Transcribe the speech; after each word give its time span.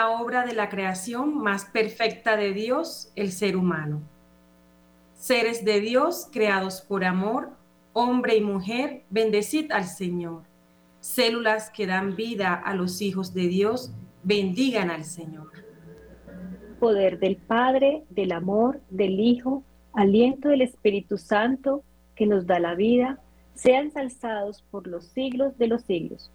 la 0.00 0.08
obra 0.08 0.46
de 0.46 0.54
la 0.54 0.70
creación 0.70 1.36
más 1.36 1.66
perfecta 1.66 2.34
de 2.34 2.54
Dios, 2.54 3.12
el 3.16 3.32
ser 3.32 3.54
humano. 3.54 4.00
Seres 5.12 5.62
de 5.62 5.82
Dios 5.82 6.26
creados 6.32 6.80
por 6.80 7.04
amor, 7.04 7.50
hombre 7.92 8.34
y 8.34 8.40
mujer, 8.40 9.02
bendecid 9.10 9.70
al 9.72 9.84
Señor. 9.84 10.44
Células 11.00 11.68
que 11.68 11.86
dan 11.86 12.16
vida 12.16 12.54
a 12.54 12.74
los 12.74 13.02
hijos 13.02 13.34
de 13.34 13.48
Dios, 13.48 13.92
bendigan 14.22 14.90
al 14.90 15.04
Señor. 15.04 15.50
Poder 16.78 17.18
del 17.18 17.36
Padre, 17.36 18.04
del 18.08 18.32
amor, 18.32 18.80
del 18.88 19.20
Hijo, 19.20 19.64
aliento 19.92 20.48
del 20.48 20.62
Espíritu 20.62 21.18
Santo, 21.18 21.84
que 22.14 22.24
nos 22.24 22.46
da 22.46 22.58
la 22.58 22.74
vida, 22.74 23.20
sean 23.52 23.88
ensalzados 23.88 24.62
por 24.70 24.86
los 24.86 25.04
siglos 25.08 25.58
de 25.58 25.66
los 25.66 25.82
siglos. 25.82 26.32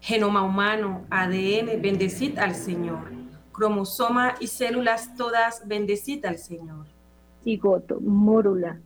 Genoma 0.00 0.42
humano, 0.42 1.04
ADN, 1.10 1.82
bendecid 1.82 2.38
al 2.38 2.54
Señor. 2.54 3.10
Cromosoma 3.52 4.36
y 4.40 4.46
células 4.46 5.16
todas, 5.16 5.66
bendecid 5.66 6.24
al 6.24 6.38
Señor. 6.38 6.86
Cigoto, 7.42 8.00
mórula, 8.00 8.80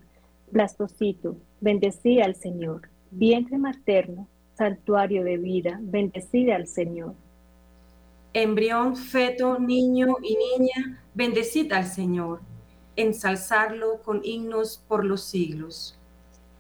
blastocito, 0.51 1.37
bendecid 1.61 2.21
al 2.21 2.35
Señor. 2.35 2.89
Vientre 3.11 3.59
materno, 3.59 4.27
santuario 4.57 5.23
de 5.23 5.37
vida, 5.37 5.79
bendecid 5.83 6.49
al 6.49 6.67
Señor. 6.67 7.15
Embrión, 8.33 8.97
feto, 8.97 9.59
niño 9.59 10.17
y 10.23 10.37
niña, 10.37 11.05
bendecid 11.15 11.71
al 11.73 11.85
Señor. 11.85 12.41
Ensalzarlo 12.97 14.01
con 14.03 14.23
himnos 14.25 14.83
por 14.89 15.05
los 15.05 15.23
siglos. 15.25 15.99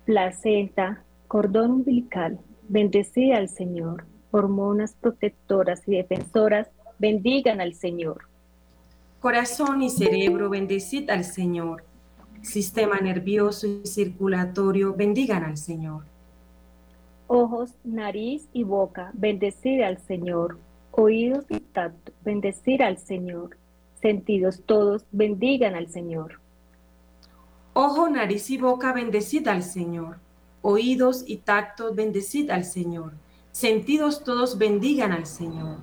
Placenta, 0.05 1.03
cordón 1.27 1.71
umbilical, 1.71 2.39
bendecid 2.69 3.33
al 3.33 3.49
Señor 3.49 4.12
hormonas 4.33 4.95
protectoras 5.01 5.83
y 5.87 5.93
defensoras, 5.93 6.69
bendigan 6.99 7.61
al 7.61 7.75
Señor. 7.75 8.27
Corazón 9.21 9.83
y 9.83 9.91
cerebro, 9.91 10.51
bendecid 10.51 11.09
al 11.11 11.25
Señor. 11.25 11.85
Sistema 12.41 12.99
nervioso 12.99 13.69
y 13.69 13.87
circulatorio, 13.87 14.95
bendigan 14.95 15.45
al 15.45 15.57
Señor. 15.57 16.03
Ojos, 17.29 17.75
nariz 17.85 18.49
y 18.53 18.65
boca, 18.65 19.11
bendecid 19.15 19.83
al 19.83 19.99
Señor. 19.99 20.59
Oídos 20.91 21.45
y 21.49 21.61
tacto, 21.61 22.13
bendecir 22.25 22.83
al 22.83 22.99
Señor. 22.99 23.57
Sentidos 24.01 24.63
todos, 24.67 25.05
bendigan 25.13 25.77
al 25.77 25.89
Señor. 25.89 26.41
Ojo, 27.75 28.09
nariz 28.09 28.51
y 28.51 28.59
boca, 28.59 28.93
bendecid 28.93 29.47
al 29.47 29.63
Señor. 29.63 30.19
Oídos 30.63 31.25
y 31.27 31.37
tacto, 31.37 31.95
bendecid 31.95 32.51
al 32.51 32.65
Señor 32.65 33.13
Sentidos 33.53 34.25
todos 34.25 34.57
bendigan 34.57 35.13
al 35.13 35.27
Señor. 35.27 35.77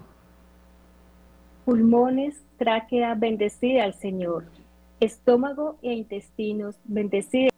Pulmones, 1.65 2.43
tráquea, 2.57 3.13
bendecida 3.13 3.83
al 3.83 3.93
Señor. 3.93 4.45
Estómago 4.99 5.77
e 5.83 5.93
intestinos, 5.93 6.75
bendecida. 6.83 7.51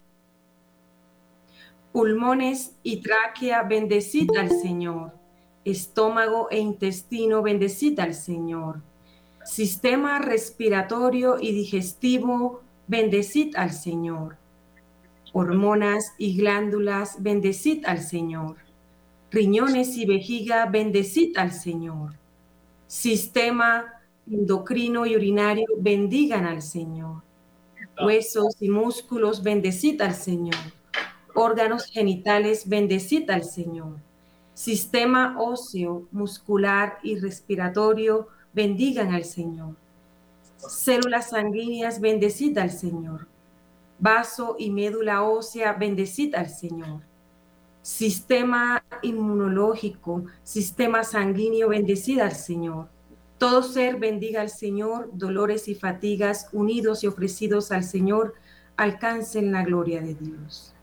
Pulmones 1.94 2.76
y 2.84 2.98
tráquea, 2.98 3.64
bendecida 3.64 4.42
al 4.42 4.50
Señor. 4.50 5.14
Estómago 5.64 6.50
e 6.52 6.60
intestino, 6.60 7.42
bendecida 7.42 8.04
al 8.04 8.14
Señor. 8.14 8.82
Sistema 9.46 10.20
respiratorio 10.20 11.38
y 11.40 11.54
digestivo, 11.54 12.62
bendecid 12.88 13.56
al 13.56 13.72
Señor. 13.72 14.36
Hormonas 15.32 16.14
y 16.18 16.36
glándulas, 16.36 17.24
bendecid 17.24 17.86
al 17.86 18.00
Señor 18.00 18.58
riñones 19.32 19.96
y 19.98 20.06
vejiga, 20.06 20.66
bendecid 20.66 21.38
al 21.38 21.54
Señor. 21.54 22.14
Sistema 22.86 24.02
endocrino 24.30 25.06
y 25.06 25.16
urinario, 25.16 25.68
bendigan 25.78 26.46
al 26.46 26.62
Señor. 26.62 27.24
Huesos 28.04 28.62
y 28.62 28.70
músculos, 28.70 29.42
bendecid 29.42 30.02
al 30.02 30.14
Señor. 30.14 30.60
Órganos 31.34 31.86
genitales, 31.86 32.68
bendecid 32.68 33.30
al 33.30 33.46
Señor. 33.46 33.98
Sistema 34.54 35.38
óseo, 35.40 36.08
muscular 36.12 36.98
y 37.02 37.18
respiratorio, 37.18 38.28
bendigan 38.54 39.14
al 39.14 39.24
Señor. 39.24 39.76
Células 40.58 41.30
sanguíneas, 41.30 42.02
bendecid 42.02 42.58
al 42.58 42.70
Señor. 42.70 43.28
Vaso 43.98 44.56
y 44.60 44.72
médula 44.72 45.24
ósea, 45.24 45.74
bendecid 45.74 46.36
al 46.36 46.50
Señor 46.50 47.11
sistema 47.82 48.84
inmunológico, 49.02 50.26
sistema 50.44 51.04
sanguíneo, 51.04 51.70
bendecida 51.70 52.26
al 52.26 52.34
Señor. 52.34 52.90
Todo 53.38 53.64
ser 53.64 53.98
bendiga 53.98 54.42
al 54.42 54.50
Señor, 54.50 55.10
dolores 55.14 55.68
y 55.68 55.76
fatigas 55.76 56.50
unidos 56.54 57.04
y 57.04 57.08
ofrecidos 57.08 57.72
al 57.72 57.84
Señor, 57.84 58.36
alcancen 58.78 59.52
la 59.52 59.64
gloria 59.64 60.02
de 60.02 60.14
Dios. 60.14 60.74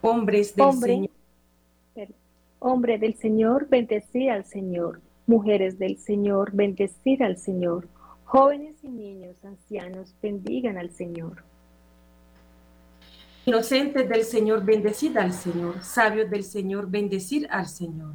Hombres 0.00 0.54
del 0.54 0.72
Señor. 0.72 1.10
Hombre 2.58 2.98
del 2.98 3.14
Señor, 3.14 3.68
bendecida 3.68 4.34
al 4.34 4.44
Señor. 4.44 5.00
Mujeres 5.26 5.78
del 5.78 5.98
Señor, 5.98 6.52
bendecida 6.52 7.26
al 7.26 7.36
Señor. 7.36 7.88
Jóvenes 8.24 8.76
y 8.82 8.88
niños, 8.88 9.36
ancianos, 9.44 10.14
bendigan 10.20 10.78
al 10.78 10.90
Señor. 10.90 11.44
Inocentes 13.48 14.08
del 14.08 14.24
Señor, 14.24 14.64
bendecid 14.64 15.16
al 15.16 15.32
Señor. 15.32 15.80
Sabios 15.80 16.28
del 16.28 16.42
Señor, 16.42 16.90
bendecid 16.90 17.46
al 17.48 17.68
Señor. 17.68 18.14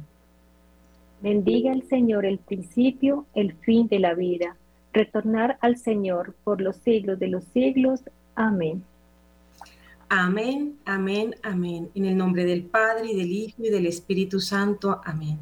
Bendiga 1.22 1.72
el 1.72 1.88
Señor 1.88 2.26
el 2.26 2.38
principio, 2.38 3.24
el 3.34 3.54
fin 3.54 3.88
de 3.88 3.98
la 3.98 4.12
vida. 4.12 4.56
Retornar 4.92 5.56
al 5.62 5.78
Señor 5.78 6.34
por 6.44 6.60
los 6.60 6.76
siglos 6.76 7.18
de 7.18 7.28
los 7.28 7.44
siglos. 7.44 8.00
Amén. 8.34 8.84
Amén, 10.10 10.76
amén, 10.84 11.34
amén. 11.42 11.88
En 11.94 12.04
el 12.04 12.14
nombre 12.14 12.44
del 12.44 12.64
Padre 12.64 13.12
y 13.12 13.16
del 13.16 13.32
Hijo 13.32 13.64
y 13.64 13.70
del 13.70 13.86
Espíritu 13.86 14.38
Santo. 14.38 15.00
Amén. 15.02 15.38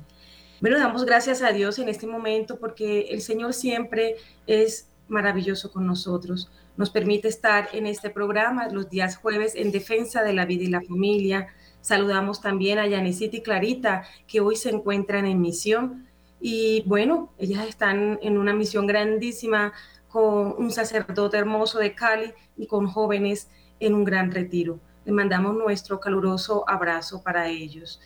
Bueno, 0.60 0.78
damos 0.78 1.04
gracias 1.04 1.42
a 1.42 1.50
Dios 1.50 1.80
en 1.80 1.88
este 1.88 2.06
momento 2.06 2.60
porque 2.60 3.08
el 3.10 3.22
Señor 3.22 3.54
siempre 3.54 4.14
es 4.46 4.89
maravilloso 5.10 5.70
con 5.70 5.86
nosotros 5.86 6.50
nos 6.76 6.90
permite 6.90 7.28
estar 7.28 7.68
en 7.72 7.86
este 7.86 8.08
programa 8.08 8.68
los 8.68 8.88
días 8.88 9.16
jueves 9.16 9.54
en 9.54 9.70
defensa 9.70 10.22
de 10.22 10.32
la 10.32 10.46
vida 10.46 10.64
y 10.64 10.68
la 10.68 10.80
familia. 10.80 11.48
Saludamos 11.82 12.40
también 12.40 12.78
a 12.78 12.86
Yanesita 12.86 13.36
y 13.36 13.42
Clarita, 13.42 14.04
que 14.26 14.40
hoy 14.40 14.56
se 14.56 14.70
encuentran 14.70 15.26
en 15.26 15.40
misión. 15.40 16.06
Y 16.40 16.82
bueno, 16.86 17.34
ellas 17.36 17.66
están 17.68 18.18
en 18.22 18.38
una 18.38 18.54
misión 18.54 18.86
grandísima 18.86 19.74
con 20.08 20.54
un 20.56 20.70
sacerdote 20.70 21.36
hermoso 21.36 21.78
de 21.78 21.94
Cali 21.94 22.32
y 22.56 22.66
con 22.66 22.86
jóvenes 22.86 23.50
en 23.78 23.94
un 23.94 24.04
gran 24.04 24.30
retiro. 24.30 24.80
Les 25.04 25.14
mandamos 25.14 25.54
nuestro 25.54 26.00
caluroso 26.00 26.64
abrazo 26.66 27.22
para 27.22 27.48
ellos. 27.48 28.00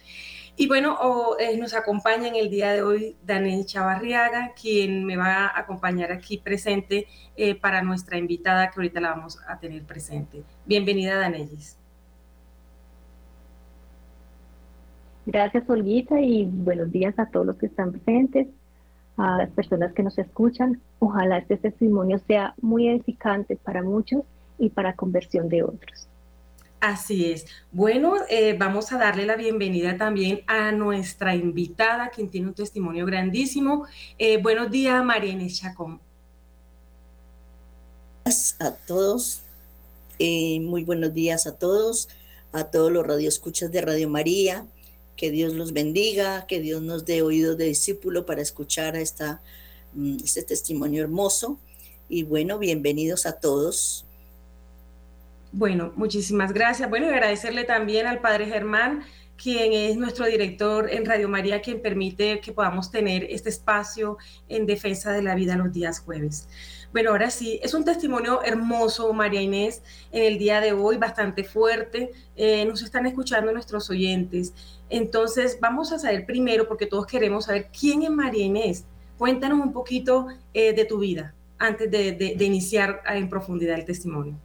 Y 0.57 0.69
bueno, 0.69 0.97
eh, 1.41 1.57
nos 1.59 1.75
acompaña 1.75 2.29
en 2.29 2.37
el 2.37 2.49
día 2.49 2.73
de 2.73 2.83
hoy 2.83 3.17
Daniel 3.25 3.67
Chavarriaga, 3.67 4.53
quien 4.61 5.05
me 5.05 5.17
va 5.17 5.47
a 5.47 5.59
acompañar 5.59 6.13
aquí 6.13 6.39
presente 6.39 7.09
eh, 7.37 7.57
para 7.57 7.83
nuestra 7.83 8.19
invitada 8.19 8.71
que 8.71 8.79
ahorita 8.79 9.01
la 9.01 9.11
vamos 9.11 9.41
a 9.49 9.59
tener 9.59 9.83
presente. 9.83 10.45
Bienvenida, 10.65 11.19
Danelis. 11.19 11.77
Gracias, 15.27 15.69
Olguita, 15.69 16.21
y 16.21 16.45
buenos 16.45 16.93
días 16.93 17.19
a 17.19 17.27
todos 17.27 17.47
los 17.47 17.57
que 17.57 17.67
están 17.67 17.91
presentes, 17.91 18.47
a 19.17 19.39
las 19.39 19.51
personas 19.51 19.93
que 19.93 20.05
nos 20.05 20.17
escuchan. 20.19 20.81
Ojalá 21.01 21.39
este 21.39 21.57
testimonio 21.57 22.19
sea 22.29 22.55
muy 22.61 22.89
edificante 22.89 23.57
para 23.57 23.83
muchos 23.83 24.23
y 24.59 24.69
para 24.71 24.95
conversión 24.95 25.49
de 25.49 25.65
otros. 25.65 26.09
Así 26.85 27.33
es. 27.33 27.47
Bueno, 27.73 28.17
eh, 28.29 28.55
vamos 28.59 28.93
a 28.93 28.99
darle 28.99 29.25
la 29.25 29.37
bienvenida 29.37 29.97
también 29.97 30.43
a 30.47 30.71
nuestra 30.71 31.35
invitada, 31.35 32.11
quien 32.11 32.29
tiene 32.29 32.49
un 32.49 32.55
testimonio 32.55 33.07
grandísimo. 33.07 33.87
Eh, 34.19 34.37
buenos 34.37 34.71
días, 34.71 35.03
Inés 35.25 35.59
Chacón. 35.59 35.99
A 38.59 38.71
todos, 38.87 39.45
eh, 40.19 40.61
muy 40.61 40.85
buenos 40.85 41.15
días 41.15 41.47
a 41.47 41.57
todos, 41.57 42.11
a 42.53 42.65
todos 42.65 42.93
los 42.93 43.07
radioescuchas 43.07 43.73
de 43.73 43.81
Radio 43.81 44.11
María. 44.11 44.67
Que 45.17 45.31
Dios 45.31 45.55
los 45.55 45.73
bendiga, 45.73 46.47
que 46.47 46.61
Dios 46.61 46.83
nos 46.83 47.07
dé 47.07 47.23
oídos 47.23 47.57
de 47.57 47.65
discípulo 47.65 48.27
para 48.27 48.43
escuchar 48.43 48.95
esta, 48.95 49.41
mm, 49.95 50.19
este 50.23 50.43
testimonio 50.43 51.03
hermoso. 51.03 51.59
Y 52.11 52.25
bueno, 52.25 52.59
bienvenidos 52.59 53.25
a 53.25 53.41
todos. 53.41 54.05
Bueno, 55.57 55.93
muchísimas 55.95 56.53
gracias. 56.53 56.91
Bueno, 56.91 57.07
y 57.07 57.11
agradecerle 57.11 57.63
también 57.63 58.09
al 58.09 58.19
Padre 58.21 58.47
Germán, 58.47 59.05
quien 59.41 59.73
es 59.73 59.97
nuestro 59.97 60.27
director 60.27 60.91
en 60.91 61.05
Radio 61.05 61.29
María, 61.29 61.63
quien 61.63 61.81
permite 61.81 62.41
que 62.41 62.51
podamos 62.51 62.91
tener 62.91 63.23
este 63.31 63.51
espacio 63.51 64.19
en 64.49 64.67
defensa 64.67 65.13
de 65.13 65.23
la 65.23 65.37
vida 65.37 65.55
los 65.55 65.73
días 65.73 66.01
jueves. 66.01 66.49
Bueno, 66.93 67.11
ahora 67.11 67.31
sí, 67.31 67.61
es 67.63 67.73
un 67.73 67.85
testimonio 67.85 68.43
hermoso, 68.43 69.13
María 69.13 69.43
Inés, 69.43 69.81
en 70.11 70.25
el 70.25 70.39
día 70.39 70.61
de 70.61 70.73
hoy, 70.73 70.97
bastante 70.97 71.45
fuerte. 71.45 72.11
Eh, 72.35 72.65
nos 72.65 72.83
están 72.83 73.07
escuchando 73.07 73.53
nuestros 73.53 73.89
oyentes. 73.91 74.53
Entonces, 74.91 75.59
vamos 75.61 75.93
a 75.93 76.01
saber 76.01 76.27
primero, 76.27 76.67
porque 76.67 76.87
todos 76.87 77.07
queremos 77.07 77.45
saber 77.45 77.69
quién 77.79 78.03
es 78.03 78.11
María 78.11 78.43
Inés. 78.43 78.87
Cuéntanos 79.19 79.61
un 79.61 79.73
poquito 79.73 80.27
eh, 80.53 80.73
de 80.73 80.85
tu 80.85 80.99
vida 80.99 81.33
antes 81.59 81.89
de, 81.89 82.37
iniciar 82.41 83.03
en 83.07 83.29
profundidad 83.29 83.79
el 83.79 83.85
testimonio. 83.85 84.37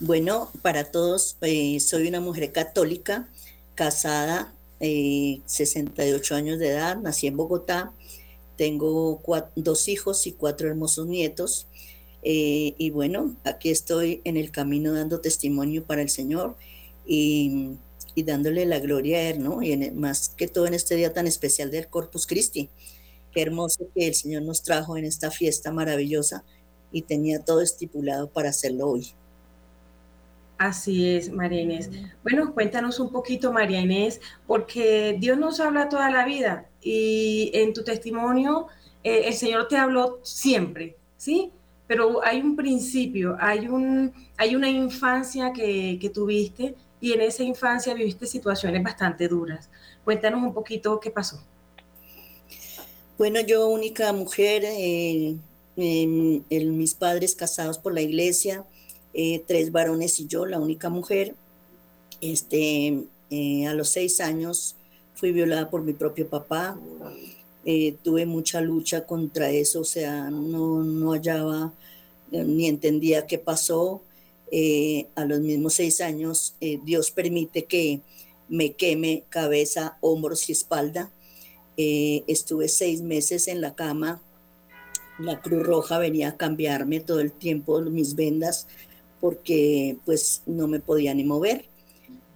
Bueno, 0.00 0.50
para 0.62 0.90
todos, 0.90 1.36
eh, 1.42 1.78
soy 1.80 2.08
una 2.08 2.20
mujer 2.20 2.50
católica, 2.52 3.28
casada, 3.74 4.52
68 4.80 6.34
años 6.34 6.58
de 6.58 6.70
edad, 6.70 6.96
nací 6.96 7.28
en 7.28 7.36
Bogotá, 7.36 7.92
tengo 8.56 9.22
dos 9.54 9.86
hijos 9.86 10.26
y 10.26 10.32
cuatro 10.32 10.68
hermosos 10.68 11.06
nietos. 11.06 11.68
y 12.24 12.90
bueno, 12.90 13.36
aquí 13.44 13.70
estoy 13.70 14.20
en 14.24 14.36
el 14.36 14.50
camino 14.50 14.92
dando 14.92 15.20
testimonio 15.20 15.84
para 15.84 16.02
el 16.02 16.10
Señor 16.10 16.56
y 17.06 17.76
y 18.14 18.22
dándole 18.24 18.66
la 18.66 18.78
gloria 18.78 19.18
a 19.18 19.22
Él, 19.30 19.42
¿no? 19.42 19.62
Y 19.62 19.72
en, 19.72 19.98
más 19.98 20.30
que 20.30 20.48
todo 20.48 20.66
en 20.66 20.74
este 20.74 20.96
día 20.96 21.12
tan 21.12 21.26
especial 21.26 21.70
del 21.70 21.88
Corpus 21.88 22.26
Christi. 22.26 22.68
Qué 23.32 23.42
hermoso 23.42 23.88
que 23.94 24.06
el 24.06 24.14
Señor 24.14 24.42
nos 24.42 24.62
trajo 24.62 24.96
en 24.96 25.04
esta 25.04 25.30
fiesta 25.30 25.72
maravillosa 25.72 26.44
y 26.90 27.02
tenía 27.02 27.42
todo 27.42 27.62
estipulado 27.62 28.28
para 28.28 28.50
hacerlo 28.50 28.90
hoy. 28.90 29.14
Así 30.62 31.08
es, 31.08 31.28
María 31.32 31.62
Inés. 31.62 31.90
Bueno, 32.22 32.54
cuéntanos 32.54 33.00
un 33.00 33.10
poquito, 33.10 33.52
María 33.52 33.80
Inés, 33.80 34.20
porque 34.46 35.16
Dios 35.18 35.36
nos 35.36 35.58
habla 35.58 35.88
toda 35.88 36.08
la 36.08 36.24
vida 36.24 36.68
y 36.80 37.50
en 37.52 37.72
tu 37.72 37.82
testimonio 37.82 38.68
eh, 39.02 39.22
el 39.24 39.34
Señor 39.34 39.66
te 39.66 39.76
habló 39.76 40.20
siempre, 40.22 40.96
¿sí? 41.16 41.50
Pero 41.88 42.24
hay 42.24 42.40
un 42.40 42.54
principio, 42.54 43.36
hay, 43.40 43.66
un, 43.66 44.12
hay 44.36 44.54
una 44.54 44.70
infancia 44.70 45.52
que, 45.52 45.98
que 46.00 46.10
tuviste 46.10 46.76
y 47.00 47.12
en 47.12 47.22
esa 47.22 47.42
infancia 47.42 47.92
viviste 47.92 48.24
situaciones 48.24 48.84
bastante 48.84 49.26
duras. 49.26 49.68
Cuéntanos 50.04 50.44
un 50.44 50.54
poquito 50.54 51.00
qué 51.00 51.10
pasó. 51.10 51.42
Bueno, 53.18 53.40
yo 53.40 53.66
única 53.66 54.12
mujer, 54.12 54.62
eh, 54.64 55.34
mis 55.74 56.94
padres 56.94 57.34
casados 57.34 57.78
por 57.78 57.92
la 57.92 58.00
iglesia, 58.00 58.64
eh, 59.14 59.42
tres 59.46 59.72
varones 59.72 60.18
y 60.20 60.26
yo, 60.26 60.46
la 60.46 60.60
única 60.60 60.88
mujer. 60.88 61.34
Este, 62.20 63.04
eh, 63.30 63.66
a 63.66 63.74
los 63.74 63.88
seis 63.88 64.20
años 64.20 64.76
fui 65.14 65.32
violada 65.32 65.70
por 65.70 65.82
mi 65.82 65.92
propio 65.92 66.28
papá. 66.28 66.78
tuve 68.02 68.26
mucha 68.26 68.60
lucha 68.60 69.06
contra 69.06 69.50
eso, 69.50 69.80
o 69.80 69.84
sea, 69.84 70.30
no, 70.30 70.82
no 70.82 71.12
hallaba 71.12 71.72
ni 72.30 72.66
entendía 72.66 73.26
qué 73.26 73.38
pasó. 73.38 74.02
Eh, 74.54 75.06
a 75.14 75.24
los 75.24 75.40
mismos 75.40 75.72
seis 75.72 76.02
años, 76.02 76.56
eh, 76.60 76.78
Dios 76.84 77.10
permite 77.10 77.64
que 77.64 78.02
me 78.50 78.74
queme 78.74 79.24
cabeza, 79.30 79.96
hombros 80.02 80.46
y 80.50 80.52
espalda. 80.52 81.10
Eh, 81.78 82.22
estuve 82.26 82.68
seis 82.68 83.00
meses 83.00 83.48
en 83.48 83.62
la 83.62 83.74
cama. 83.74 84.20
La 85.18 85.40
Cruz 85.40 85.62
Roja 85.62 85.98
venía 85.98 86.28
a 86.28 86.36
cambiarme 86.36 87.00
todo 87.00 87.20
el 87.20 87.32
tiempo 87.32 87.80
mis 87.80 88.14
vendas 88.14 88.66
porque 89.22 89.98
pues 90.04 90.42
no 90.46 90.66
me 90.66 90.80
podía 90.80 91.14
ni 91.14 91.22
mover. 91.22 91.64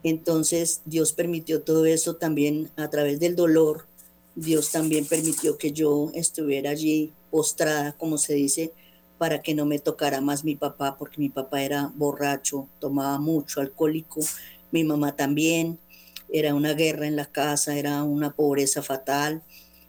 Entonces 0.04 0.82
Dios 0.84 1.12
permitió 1.12 1.62
todo 1.62 1.84
eso 1.84 2.14
también 2.14 2.70
a 2.76 2.88
través 2.90 3.18
del 3.18 3.34
dolor. 3.34 3.86
Dios 4.36 4.70
también 4.70 5.04
permitió 5.04 5.58
que 5.58 5.72
yo 5.72 6.12
estuviera 6.14 6.70
allí 6.70 7.12
postrada, 7.32 7.96
como 7.98 8.18
se 8.18 8.34
dice, 8.34 8.72
para 9.18 9.42
que 9.42 9.52
no 9.52 9.66
me 9.66 9.80
tocara 9.80 10.20
más 10.20 10.44
mi 10.44 10.54
papá, 10.54 10.96
porque 10.96 11.20
mi 11.20 11.28
papá 11.28 11.60
era 11.60 11.92
borracho, 11.96 12.68
tomaba 12.78 13.18
mucho, 13.18 13.60
alcohólico, 13.60 14.20
mi 14.70 14.84
mamá 14.84 15.16
también, 15.16 15.80
era 16.32 16.54
una 16.54 16.74
guerra 16.74 17.08
en 17.08 17.16
la 17.16 17.26
casa, 17.26 17.76
era 17.76 18.04
una 18.04 18.30
pobreza 18.30 18.80
fatal, 18.80 19.42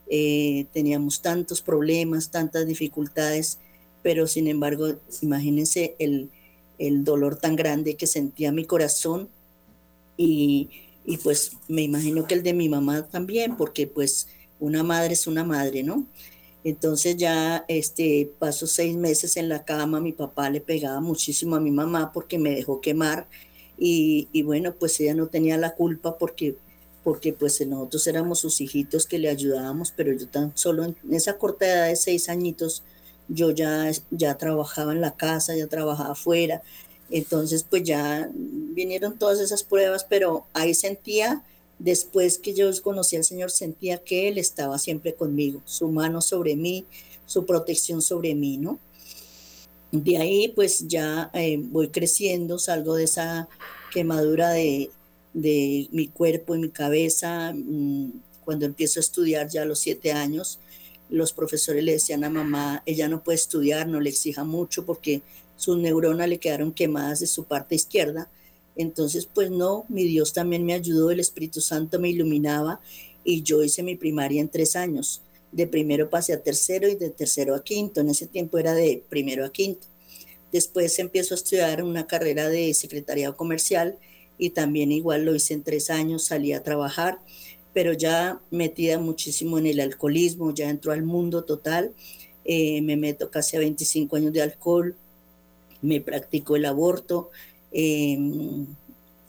eh, 0.10 0.66
teníamos 0.74 1.22
tantos 1.22 1.62
problemas, 1.62 2.32
tantas 2.32 2.66
dificultades, 2.66 3.60
pero 4.02 4.26
sin 4.26 4.48
embargo, 4.48 4.96
imagínense 5.22 5.96
el, 6.00 6.32
dolor 7.04 7.38
tan 7.38 7.56
grande 7.56 7.96
que 7.96 8.08
sentía 8.08 8.52
mi 8.52 8.66
corazón 8.66 9.30
y, 10.16 10.70
y 11.06 11.18
pues 11.18 11.54
me 11.68 11.82
imagino 11.82 12.28
que 12.28 12.36
el 12.36 12.44
de 12.44 12.54
mi 12.54 12.70
mamá 12.70 13.08
también, 13.08 13.58
porque 13.58 13.88
pues 13.88 14.28
una 14.60 14.84
madre 14.84 15.14
es 15.14 15.28
una 15.28 15.44
madre, 15.44 15.84
¿no? 15.84 16.06
Entonces 16.64 17.16
ya 17.16 17.64
este, 17.70 18.30
paso 18.40 18.68
seis 18.68 18.96
meses 18.96 19.38
en 19.38 19.48
la 19.48 19.64
cama, 19.64 20.02
mi 20.02 20.12
papá 20.12 20.50
le 20.50 20.60
pegaba 20.60 21.00
muchísimo 21.00 21.56
a 21.56 21.62
mi 21.62 21.72
mamá 21.72 22.12
porque 22.12 22.38
me 22.38 22.50
dejó 22.50 22.82
quemar 22.82 23.28
y, 23.78 24.42
bueno, 24.42 24.74
pues 24.74 25.00
ella 25.00 25.14
no 25.14 25.28
tenía 25.28 25.58
la 25.58 25.76
culpa 25.76 26.18
porque, 26.18 26.58
porque 27.06 27.32
pues 27.32 27.66
nosotros 27.66 28.06
éramos 28.08 28.40
sus 28.40 28.60
hijitos 28.60 29.06
que 29.06 29.20
le 29.20 29.30
ayudábamos, 29.30 29.94
pero 29.96 30.12
yo 30.12 30.28
tan 30.28 30.52
solo 30.58 30.84
en 30.84 30.96
esa 31.12 31.38
corta 31.38 31.66
edad 31.66 31.88
de 31.88 31.96
seis 31.96 32.28
añitos, 32.28 32.84
yo 33.28 33.52
ya, 33.52 33.92
ya 34.12 34.38
trabajaba 34.38 34.94
en 34.94 35.02
la 35.02 35.16
casa, 35.16 35.56
ya 35.56 35.68
trabajaba 35.68 36.12
afuera, 36.12 36.62
entonces 37.10 37.64
pues 37.64 37.84
ya 37.84 38.30
vinieron 38.34 39.18
todas 39.18 39.40
esas 39.40 39.64
pruebas, 39.64 40.06
pero 40.10 40.46
ahí 40.54 40.74
sentía 40.74 41.44
Después 41.80 42.40
que 42.40 42.54
yo 42.56 42.70
conocí 42.82 43.16
al 43.16 43.24
Señor, 43.24 43.52
sentía 43.52 44.00
que 44.00 44.28
Él 44.28 44.38
estaba 44.38 44.80
siempre 44.80 45.14
conmigo, 45.14 45.62
su 45.66 45.88
mano 45.90 46.22
sobre 46.22 46.56
mí, 46.56 46.86
su 47.28 47.46
protección 47.46 48.02
sobre 48.02 48.34
mí, 48.34 48.58
¿no? 48.58 48.80
De 49.92 50.18
ahí 50.18 50.48
pues 50.50 50.88
ya 50.88 51.30
eh, 51.34 51.58
voy 51.60 51.90
creciendo, 51.90 52.58
salgo 52.58 52.96
de 52.96 53.04
esa 53.04 53.48
quemadura 53.94 54.50
de, 54.50 54.90
mi 55.34 56.08
cuerpo 56.08 56.56
y 56.56 56.60
mi 56.60 56.70
cabeza. 56.70 57.54
Mm, 57.54 58.10
cuando 58.44 58.66
empiezo 58.66 59.00
a 59.00 59.02
estudiar 59.02 59.50
ya 59.50 59.62
a 59.62 59.66
los 59.66 59.80
siete 59.80 60.14
años, 60.14 60.58
los 61.10 61.34
profesores 61.34 61.84
le 61.84 61.94
decían 61.94 62.24
a 62.24 62.30
mamá, 62.30 62.84
ella 62.86 63.08
no 63.08 63.24
puede 63.24 63.38
estudiar, 63.38 63.88
no 63.88 64.00
le 64.00 64.10
exija 64.10 64.44
mucho 64.44 64.86
porque 64.86 65.22
sus 65.56 65.78
neuronas 65.78 66.28
le 66.28 66.40
quedaron 66.40 66.72
quemadas 66.72 67.20
de 67.20 67.28
su 67.28 67.46
parte 67.46 67.76
izquierda 67.76 68.30
entonces, 68.78 69.28
pues 69.32 69.50
no, 69.50 69.86
mi 69.90 70.04
Dios 70.06 70.34
también 70.34 70.66
me 70.66 70.74
ayudó, 70.74 71.10
el 71.10 71.20
Espíritu 71.20 71.62
Santo 71.62 72.00
me 72.00 72.10
iluminaba 72.10 72.80
y 73.24 73.42
yo 73.42 73.64
hice 73.64 73.84
mi 73.84 73.96
primaria 73.96 74.40
en 74.40 74.50
tres 74.50 74.76
años. 74.76 75.22
De 75.52 75.66
primero 75.66 76.10
pasé 76.10 76.34
a 76.34 76.44
tercero 76.44 76.88
y 76.88 76.96
de 76.96 77.10
tercero 77.10 77.56
a 77.56 77.64
quinto. 77.64 78.02
En 78.02 78.10
ese 78.10 78.28
tiempo 78.28 78.60
era 78.60 78.74
de 78.74 79.04
primero 79.10 79.46
a 79.46 79.52
quinto. 79.52 79.88
Después 80.52 80.98
empiezo 81.00 81.34
a 81.34 81.38
estudiar 81.38 81.84
una 81.84 82.06
carrera 82.06 82.50
de 82.50 82.74
secretariado 82.74 83.36
comercial 83.36 83.98
y 84.38 84.52
también 84.52 84.92
igual 84.92 85.26
lo 85.26 85.36
hice 85.36 85.56
en 85.56 85.64
tres 85.64 85.90
años, 85.90 86.26
salí 86.26 86.54
a 86.54 86.62
trabajar, 86.62 87.18
pero 87.78 87.94
ya 87.94 88.42
metida 88.50 88.98
muchísimo 88.98 89.60
en 89.60 89.68
el 89.68 89.80
alcoholismo, 89.80 90.52
ya 90.52 90.68
entró 90.68 90.94
al 90.94 91.04
mundo 91.04 91.44
total. 91.44 91.94
Eh, 92.44 92.82
me 92.82 92.98
meto 92.98 93.30
casi 93.30 93.56
a 93.56 93.60
25 93.60 94.16
años 94.16 94.34
de 94.34 94.42
alcohol, 94.42 94.96
me 95.84 96.02
practico 96.02 96.56
el 96.56 96.66
aborto, 96.66 97.30
Em, 97.72 98.66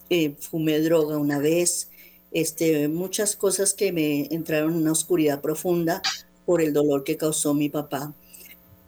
eh, 0.08 0.34
fumé 0.40 0.80
droga 0.80 1.18
una 1.18 1.38
vez, 1.38 1.90
este, 2.32 2.88
muchas 2.88 3.36
cosas 3.36 3.74
que 3.74 3.92
me 3.92 4.28
entraron 4.34 4.72
en 4.72 4.78
una 4.78 4.92
oscuridad 4.92 5.42
profunda 5.42 6.00
por 6.46 6.62
el 6.62 6.72
dolor 6.72 7.04
que 7.04 7.18
causó 7.18 7.52
mi 7.52 7.68
papá. 7.68 8.14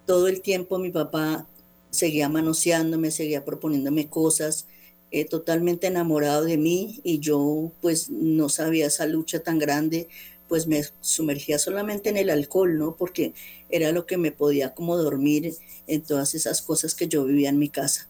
Todo 0.06 0.26
el 0.26 0.40
tiempo 0.40 0.78
mi 0.78 0.90
papá 0.90 1.46
seguía 1.90 2.30
manoseándome, 2.30 3.10
seguía 3.10 3.44
proponiéndome 3.44 4.08
cosas, 4.08 4.66
eh, 5.10 5.24
totalmente 5.24 5.88
enamorado 5.88 6.44
de 6.44 6.56
mí 6.56 7.00
y 7.02 7.18
yo 7.18 7.72
pues 7.80 8.10
no 8.10 8.48
sabía 8.48 8.86
esa 8.86 9.06
lucha 9.06 9.40
tan 9.40 9.58
grande, 9.58 10.08
pues 10.48 10.66
me 10.66 10.82
sumergía 11.00 11.58
solamente 11.58 12.10
en 12.10 12.16
el 12.16 12.30
alcohol, 12.30 12.78
¿no? 12.78 12.96
Porque 12.96 13.34
era 13.70 13.92
lo 13.92 14.06
que 14.06 14.16
me 14.16 14.32
podía 14.32 14.74
como 14.74 14.96
dormir 14.96 15.54
en 15.86 16.02
todas 16.02 16.34
esas 16.34 16.62
cosas 16.62 16.94
que 16.94 17.08
yo 17.08 17.24
vivía 17.24 17.48
en 17.48 17.58
mi 17.58 17.68
casa. 17.68 18.08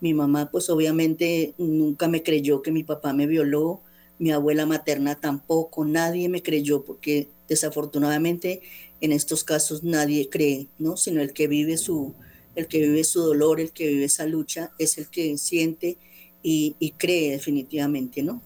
Mi 0.00 0.14
mamá 0.14 0.50
pues 0.50 0.70
obviamente 0.70 1.54
nunca 1.58 2.08
me 2.08 2.22
creyó 2.22 2.62
que 2.62 2.72
mi 2.72 2.84
papá 2.84 3.12
me 3.12 3.26
violó, 3.26 3.80
mi 4.18 4.30
abuela 4.30 4.66
materna 4.66 5.20
tampoco, 5.20 5.84
nadie 5.84 6.28
me 6.28 6.42
creyó 6.42 6.84
porque 6.84 7.28
desafortunadamente 7.48 8.62
en 9.00 9.12
estos 9.12 9.44
casos 9.44 9.82
nadie 9.82 10.28
cree, 10.28 10.68
¿no? 10.78 10.96
Sino 10.96 11.20
el 11.20 11.32
que 11.32 11.48
vive 11.48 11.76
su, 11.76 12.14
el 12.54 12.66
que 12.66 12.80
vive 12.80 13.04
su 13.04 13.22
dolor, 13.22 13.60
el 13.60 13.72
que 13.72 13.88
vive 13.88 14.04
esa 14.04 14.26
lucha, 14.26 14.70
es 14.78 14.98
el 14.98 15.08
que 15.08 15.36
siente 15.38 15.98
y, 16.42 16.94
cree 16.96 17.32
definitivamente, 17.32 18.22
¿no? 18.22 18.40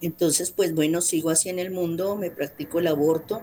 Entonces, 0.00 0.50
pues 0.50 0.74
bueno, 0.74 1.00
sigo 1.00 1.30
así 1.30 1.48
en 1.48 1.58
el 1.58 1.70
mundo, 1.70 2.16
me 2.16 2.30
practico 2.30 2.78
el 2.78 2.86
aborto, 2.86 3.42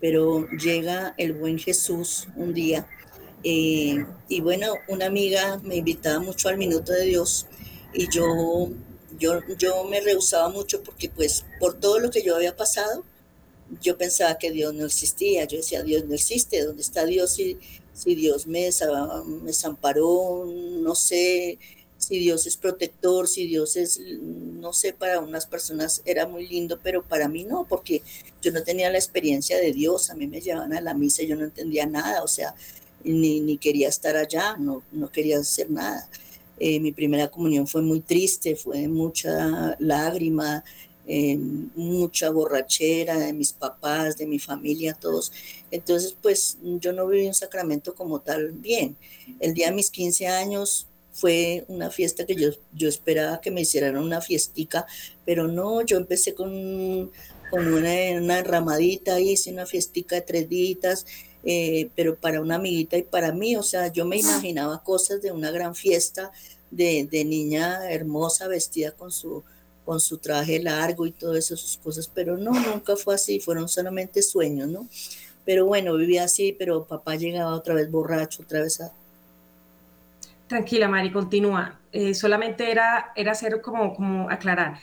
pero 0.00 0.48
llega 0.48 1.14
el 1.18 1.34
buen 1.34 1.58
Jesús 1.58 2.28
un 2.36 2.54
día 2.54 2.88
eh, 3.42 4.04
y 4.28 4.40
bueno, 4.40 4.74
una 4.88 5.06
amiga 5.06 5.60
me 5.62 5.76
invitaba 5.76 6.20
mucho 6.20 6.48
al 6.48 6.58
Minuto 6.58 6.92
de 6.92 7.06
Dios 7.06 7.46
y 7.94 8.08
yo, 8.10 8.68
yo, 9.18 9.40
yo 9.56 9.84
me 9.84 10.00
rehusaba 10.00 10.48
mucho 10.50 10.82
porque 10.82 11.08
pues 11.08 11.44
por 11.58 11.78
todo 11.78 11.98
lo 11.98 12.10
que 12.10 12.22
yo 12.22 12.36
había 12.36 12.54
pasado, 12.54 13.04
yo 13.80 13.96
pensaba 13.96 14.36
que 14.36 14.50
Dios 14.50 14.74
no 14.74 14.86
existía. 14.86 15.44
Yo 15.44 15.58
decía, 15.58 15.82
Dios 15.82 16.04
no 16.04 16.14
existe. 16.14 16.64
¿Dónde 16.64 16.82
está 16.82 17.04
Dios 17.06 17.32
si, 17.32 17.58
si 17.92 18.14
Dios 18.14 18.46
me, 18.46 18.68
me 19.26 19.46
desamparó? 19.46 20.44
No 20.46 20.94
sé, 20.94 21.58
si 22.00 22.18
Dios 22.18 22.46
es 22.46 22.56
protector, 22.56 23.28
si 23.28 23.46
Dios 23.46 23.76
es, 23.76 24.00
no 24.00 24.72
sé, 24.72 24.94
para 24.94 25.20
unas 25.20 25.44
personas 25.46 26.00
era 26.06 26.26
muy 26.26 26.48
lindo, 26.48 26.80
pero 26.82 27.02
para 27.02 27.28
mí 27.28 27.44
no, 27.44 27.66
porque 27.68 28.02
yo 28.40 28.52
no 28.52 28.62
tenía 28.62 28.90
la 28.90 28.96
experiencia 28.96 29.58
de 29.58 29.72
Dios, 29.72 30.08
a 30.08 30.14
mí 30.14 30.26
me 30.26 30.40
llevaban 30.40 30.72
a 30.72 30.80
la 30.80 30.94
misa 30.94 31.22
y 31.22 31.26
yo 31.26 31.36
no 31.36 31.44
entendía 31.44 31.84
nada, 31.84 32.22
o 32.22 32.28
sea, 32.28 32.54
ni, 33.04 33.40
ni 33.40 33.58
quería 33.58 33.88
estar 33.88 34.16
allá, 34.16 34.56
no, 34.56 34.82
no 34.92 35.12
quería 35.12 35.38
hacer 35.38 35.70
nada. 35.70 36.08
Eh, 36.58 36.80
mi 36.80 36.90
primera 36.92 37.28
comunión 37.28 37.66
fue 37.66 37.82
muy 37.82 38.00
triste, 38.00 38.56
fue 38.56 38.88
mucha 38.88 39.76
lágrima, 39.78 40.64
eh, 41.06 41.36
mucha 41.36 42.30
borrachera 42.30 43.18
de 43.18 43.34
mis 43.34 43.52
papás, 43.52 44.16
de 44.16 44.26
mi 44.26 44.38
familia, 44.38 44.94
todos. 44.94 45.32
Entonces, 45.70 46.16
pues 46.20 46.56
yo 46.62 46.94
no 46.94 47.06
viví 47.06 47.26
un 47.26 47.34
sacramento 47.34 47.94
como 47.94 48.20
tal 48.20 48.52
bien. 48.52 48.96
El 49.38 49.52
día 49.52 49.68
de 49.68 49.74
mis 49.74 49.90
15 49.90 50.28
años 50.28 50.86
fue 51.20 51.64
una 51.68 51.90
fiesta 51.90 52.24
que 52.24 52.34
yo, 52.34 52.50
yo 52.72 52.88
esperaba 52.88 53.40
que 53.40 53.50
me 53.50 53.60
hicieran 53.60 53.98
una 53.98 54.20
fiestica, 54.20 54.86
pero 55.26 55.48
no, 55.48 55.82
yo 55.82 55.96
empecé 55.98 56.34
con, 56.34 57.10
con 57.50 57.66
una, 57.66 57.92
una 58.20 58.38
enramadita, 58.38 59.20
hice 59.20 59.52
una 59.52 59.66
fiestica 59.66 60.16
de 60.16 60.22
tres 60.22 60.48
días, 60.48 61.06
eh, 61.44 61.90
pero 61.94 62.16
para 62.16 62.40
una 62.40 62.56
amiguita 62.56 62.96
y 62.96 63.02
para 63.02 63.32
mí, 63.32 63.56
o 63.56 63.62
sea, 63.62 63.92
yo 63.92 64.04
me 64.06 64.18
imaginaba 64.18 64.82
cosas 64.82 65.20
de 65.20 65.32
una 65.32 65.50
gran 65.50 65.74
fiesta 65.74 66.32
de, 66.70 67.06
de 67.10 67.24
niña 67.24 67.90
hermosa 67.90 68.48
vestida 68.48 68.92
con 68.92 69.10
su, 69.10 69.42
con 69.84 70.00
su 70.00 70.18
traje 70.18 70.62
largo 70.62 71.06
y 71.06 71.12
todas 71.12 71.50
esas 71.50 71.76
cosas, 71.82 72.10
pero 72.12 72.36
no, 72.38 72.52
nunca 72.52 72.96
fue 72.96 73.14
así, 73.14 73.40
fueron 73.40 73.68
solamente 73.68 74.22
sueños, 74.22 74.68
¿no? 74.68 74.88
Pero 75.44 75.66
bueno, 75.66 75.96
vivía 75.96 76.24
así, 76.24 76.54
pero 76.56 76.84
papá 76.84 77.16
llegaba 77.16 77.54
otra 77.54 77.74
vez 77.74 77.90
borracho, 77.90 78.42
otra 78.42 78.62
vez 78.62 78.80
a... 78.80 78.92
Tranquila, 80.50 80.88
Mari, 80.88 81.12
continúa. 81.12 81.78
Eh, 81.92 82.12
solamente 82.12 82.72
era, 82.72 83.12
era 83.14 83.30
hacer 83.30 83.60
como, 83.60 83.94
como 83.94 84.28
aclarar. 84.28 84.80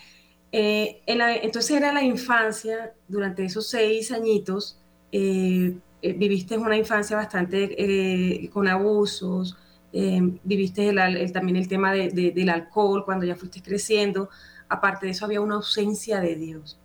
Eh, 0.49 1.01
entonces 1.05 1.71
era 1.71 1.91
la 1.91 2.01
infancia, 2.01 2.93
durante 3.05 3.43
esos 3.43 3.67
seis 3.67 4.13
añitos, 4.13 4.79
eh, 5.11 5.75
viviste 6.01 6.57
una 6.57 6.77
infancia 6.77 7.17
bastante 7.17 8.49
con 8.53 8.69
abusos, 8.69 9.57
viviste 9.91 10.93
también 11.33 11.57
el 11.57 11.67
tema 11.67 11.91
del 11.91 12.49
alcohol 12.49 13.03
cuando 13.03 13.25
ya 13.25 13.35
fuiste 13.35 13.61
creciendo, 13.61 14.29
aparte 14.69 15.07
de 15.07 15.11
eso 15.11 15.25
había 15.25 15.41
una 15.41 15.55
ausencia 15.55 16.21
de 16.21 16.35
Dios. 16.35 16.77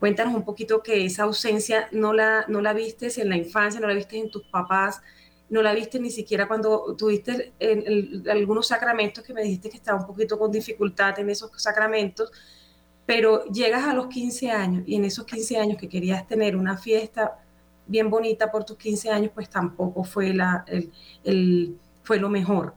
Cuéntanos 0.00 0.34
un 0.34 0.44
poquito 0.44 0.82
que 0.82 1.04
esa 1.04 1.22
ausencia 1.22 1.88
no 1.92 2.12
la, 2.12 2.44
no 2.48 2.60
la 2.60 2.72
vistes 2.72 3.18
en 3.18 3.28
la 3.28 3.36
infancia, 3.36 3.80
no 3.80 3.86
la 3.86 3.94
viste 3.94 4.18
en 4.18 4.32
tus 4.32 4.42
papás, 4.46 5.00
no 5.50 5.62
la 5.62 5.74
viste 5.74 5.98
ni 5.98 6.10
siquiera 6.10 6.48
cuando 6.48 6.94
tuviste 6.96 7.52
algunos 8.30 8.68
sacramentos 8.68 9.22
que 9.24 9.34
me 9.34 9.42
dijiste 9.42 9.68
que 9.68 9.76
estaba 9.76 10.00
un 10.00 10.06
poquito 10.06 10.38
con 10.38 10.50
dificultad 10.50 11.18
en 11.18 11.28
esos 11.30 11.50
sacramentos, 11.56 12.30
pero 13.04 13.44
llegas 13.46 13.84
a 13.84 13.92
los 13.92 14.06
15 14.06 14.50
años 14.50 14.84
y 14.86 14.94
en 14.94 15.04
esos 15.04 15.26
15 15.26 15.58
años 15.58 15.78
que 15.78 15.88
querías 15.88 16.26
tener 16.26 16.56
una 16.56 16.76
fiesta 16.78 17.38
bien 17.86 18.08
bonita 18.08 18.52
por 18.52 18.64
tus 18.64 18.76
15 18.76 19.10
años, 19.10 19.32
pues 19.34 19.50
tampoco 19.50 20.04
fue, 20.04 20.32
la, 20.32 20.64
fue 22.04 22.18
lo 22.20 22.30
mejor. 22.30 22.74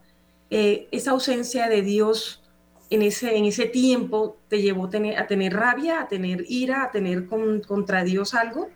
Eh, 0.49 0.87
esa 0.91 1.11
ausencia 1.11 1.69
de 1.69 1.83
Dios 1.83 2.41
en 2.89 3.03
ese, 3.03 3.37
en 3.37 3.45
ese 3.45 3.65
tiempo 3.65 4.37
te 4.47 4.61
llevó 4.61 4.85
a 4.85 5.27
tener 5.27 5.53
rabia, 5.53 6.01
a 6.01 6.07
tener 6.07 6.45
ira, 6.47 6.83
a 6.83 6.91
tener 6.91 7.27
contra 7.27 8.03
Dios 8.03 8.33
algo. 8.33 8.69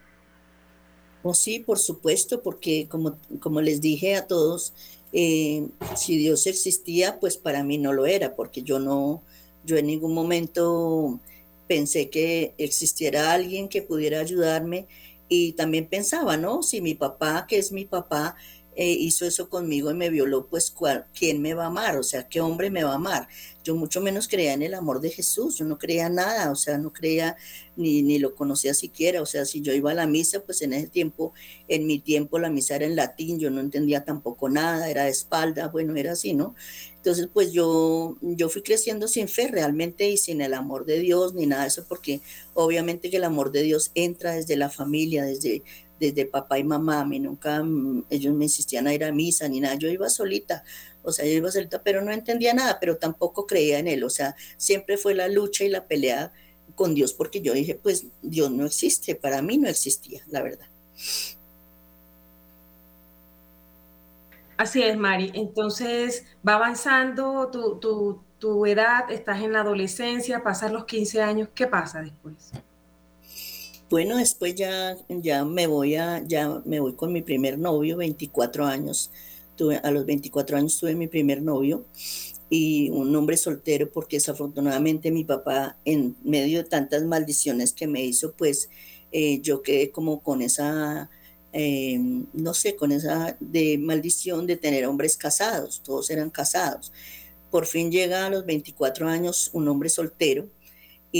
Oh, 1.29 1.33
sí, 1.33 1.59
por 1.59 1.77
supuesto, 1.77 2.41
porque 2.41 2.87
como, 2.87 3.17
como 3.41 3.59
les 3.59 3.81
dije 3.81 4.15
a 4.15 4.27
todos, 4.27 4.71
eh, 5.11 5.67
si 5.97 6.17
Dios 6.17 6.47
existía, 6.47 7.19
pues 7.19 7.35
para 7.35 7.65
mí 7.65 7.77
no 7.77 7.91
lo 7.91 8.05
era, 8.05 8.33
porque 8.33 8.63
yo 8.63 8.79
no, 8.79 9.21
yo 9.65 9.75
en 9.75 9.87
ningún 9.87 10.13
momento 10.13 11.19
pensé 11.67 12.09
que 12.09 12.53
existiera 12.57 13.33
alguien 13.33 13.67
que 13.67 13.81
pudiera 13.81 14.21
ayudarme 14.21 14.87
y 15.27 15.51
también 15.51 15.87
pensaba, 15.87 16.37
¿no? 16.37 16.63
Si 16.63 16.79
mi 16.79 16.93
papá, 16.93 17.45
que 17.45 17.57
es 17.57 17.73
mi 17.73 17.83
papá, 17.83 18.37
eh, 18.79 18.91
hizo 18.91 19.25
eso 19.25 19.49
conmigo 19.49 19.89
y 19.89 19.95
me 19.95 20.11
violó, 20.11 20.47
pues 20.47 20.71
¿quién 21.11 21.41
me 21.41 21.55
va 21.55 21.63
a 21.63 21.67
amar? 21.67 21.97
O 21.97 22.03
sea, 22.03 22.27
¿qué 22.29 22.41
hombre 22.41 22.69
me 22.69 22.83
va 22.83 22.91
a 22.91 22.95
amar? 22.97 23.27
Yo 23.63 23.75
mucho 23.75 24.01
menos 24.01 24.27
creía 24.27 24.53
en 24.53 24.61
el 24.61 24.75
amor 24.75 25.01
de 25.01 25.09
Jesús, 25.09 25.57
yo 25.57 25.65
no 25.65 25.79
creía 25.79 26.09
nada, 26.09 26.51
o 26.51 26.55
sea, 26.55 26.77
no 26.77 26.93
creía 26.93 27.35
ni, 27.75 28.03
ni 28.03 28.19
lo 28.19 28.35
conocía 28.35 28.75
siquiera, 28.75 29.23
o 29.23 29.25
sea, 29.25 29.45
si 29.45 29.61
yo 29.61 29.73
iba 29.73 29.89
a 29.89 29.95
la 29.95 30.05
misa, 30.05 30.41
pues 30.41 30.61
en 30.61 30.73
ese 30.73 30.87
tiempo, 30.89 31.33
en 31.67 31.87
mi 31.87 31.97
tiempo 31.97 32.37
la 32.37 32.51
misa 32.51 32.75
era 32.75 32.85
en 32.85 32.95
latín, 32.95 33.39
yo 33.39 33.49
no 33.49 33.61
entendía 33.61 34.05
tampoco 34.05 34.47
nada, 34.47 34.87
era 34.91 35.05
de 35.05 35.09
espalda, 35.09 35.69
bueno, 35.69 35.95
era 35.95 36.11
así, 36.11 36.35
¿no? 36.35 36.53
Entonces, 36.97 37.29
pues 37.33 37.51
yo, 37.53 38.17
yo 38.21 38.49
fui 38.49 38.61
creciendo 38.61 39.07
sin 39.07 39.27
fe 39.27 39.47
realmente 39.47 40.09
y 40.09 40.17
sin 40.17 40.41
el 40.41 40.53
amor 40.53 40.85
de 40.85 40.99
Dios 40.99 41.33
ni 41.33 41.47
nada 41.47 41.63
de 41.63 41.69
eso, 41.69 41.85
porque 41.87 42.21
obviamente 42.53 43.09
que 43.09 43.17
el 43.17 43.23
amor 43.23 43.51
de 43.51 43.63
Dios 43.63 43.91
entra 43.95 44.33
desde 44.33 44.55
la 44.55 44.69
familia, 44.69 45.23
desde, 45.23 45.63
desde 45.99 46.25
papá 46.25 46.59
y 46.59 46.63
mamá. 46.63 47.01
A 47.01 47.05
mí 47.05 47.19
nunca 47.19 47.63
mm, 47.63 48.05
ellos 48.09 48.33
me 48.33 48.45
insistían 48.45 48.87
a 48.87 48.93
ir 48.93 49.03
a 49.03 49.11
misa 49.11 49.47
ni 49.47 49.59
nada. 49.59 49.75
Yo 49.75 49.89
iba 49.89 50.09
solita, 50.09 50.63
o 51.03 51.11
sea, 51.11 51.25
yo 51.25 51.31
iba 51.31 51.51
solita, 51.51 51.81
pero 51.83 52.01
no 52.01 52.11
entendía 52.11 52.53
nada, 52.53 52.79
pero 52.79 52.97
tampoco 52.97 53.45
creía 53.45 53.79
en 53.79 53.87
él. 53.87 54.03
O 54.03 54.09
sea, 54.09 54.35
siempre 54.57 54.97
fue 54.97 55.13
la 55.13 55.27
lucha 55.27 55.63
y 55.63 55.69
la 55.69 55.87
pelea 55.87 56.31
con 56.75 56.93
Dios, 56.93 57.13
porque 57.13 57.41
yo 57.41 57.53
dije, 57.53 57.75
pues 57.75 58.05
Dios 58.21 58.51
no 58.51 58.65
existe, 58.65 59.15
para 59.15 59.41
mí 59.41 59.57
no 59.57 59.67
existía, 59.67 60.21
la 60.27 60.43
verdad. 60.43 60.67
Así 64.57 64.81
es, 64.81 64.97
Mari. 64.97 65.31
Entonces 65.35 66.25
va 66.47 66.55
avanzando 66.55 67.49
tu, 67.49 68.65
edad, 68.65 69.09
estás 69.11 69.41
en 69.41 69.53
la 69.53 69.61
adolescencia, 69.61 70.43
pasas 70.43 70.71
los 70.71 70.85
15 70.85 71.21
años, 71.21 71.49
¿qué 71.53 71.67
pasa 71.67 72.01
después? 72.01 72.51
Bueno, 73.89 74.17
después 74.17 74.55
ya, 74.55 74.97
ya 75.07 75.45
me 75.45 75.67
voy 75.67 75.95
a, 75.95 76.23
ya 76.27 76.61
me 76.65 76.79
voy 76.79 76.93
con 76.93 77.13
mi 77.13 77.21
primer 77.21 77.57
novio, 77.57 77.97
24 77.97 78.65
años. 78.65 79.11
Tuve, 79.55 79.77
a 79.77 79.91
los 79.91 80.05
24 80.05 80.57
años 80.57 80.77
tuve 80.79 80.95
mi 80.95 81.07
primer 81.07 81.41
novio 81.41 81.85
y 82.49 82.89
un 82.91 83.15
hombre 83.15 83.37
soltero 83.37 83.89
porque 83.89 84.17
desafortunadamente 84.17 85.11
mi 85.11 85.23
papá 85.23 85.77
en 85.85 86.15
medio 86.23 86.59
de 86.63 86.69
tantas 86.69 87.03
maldiciones 87.03 87.73
que 87.73 87.87
me 87.87 88.03
hizo, 88.03 88.33
pues 88.33 88.69
eh, 89.11 89.41
yo 89.41 89.61
quedé 89.63 89.91
como 89.91 90.21
con 90.21 90.41
esa 90.41 91.09
Em, 91.53 92.27
no 92.33 92.53
sé, 92.53 92.75
con 92.75 92.91
esa 92.91 93.35
de 93.39 93.79
maldición 93.79 94.45
de 94.45 94.57
tener 94.57 94.85
hombres 94.85 95.17
casados, 95.17 95.81
todos 95.83 96.09
eran 96.11 96.29
casados. 96.29 96.91
Por 97.49 97.65
fin 97.65 97.91
llega 97.91 98.25
a 98.27 98.29
los 98.29 98.45
24 98.45 99.07
años 99.07 99.49
un 99.53 99.67
hombre 99.67 99.89
soltero 99.89 100.47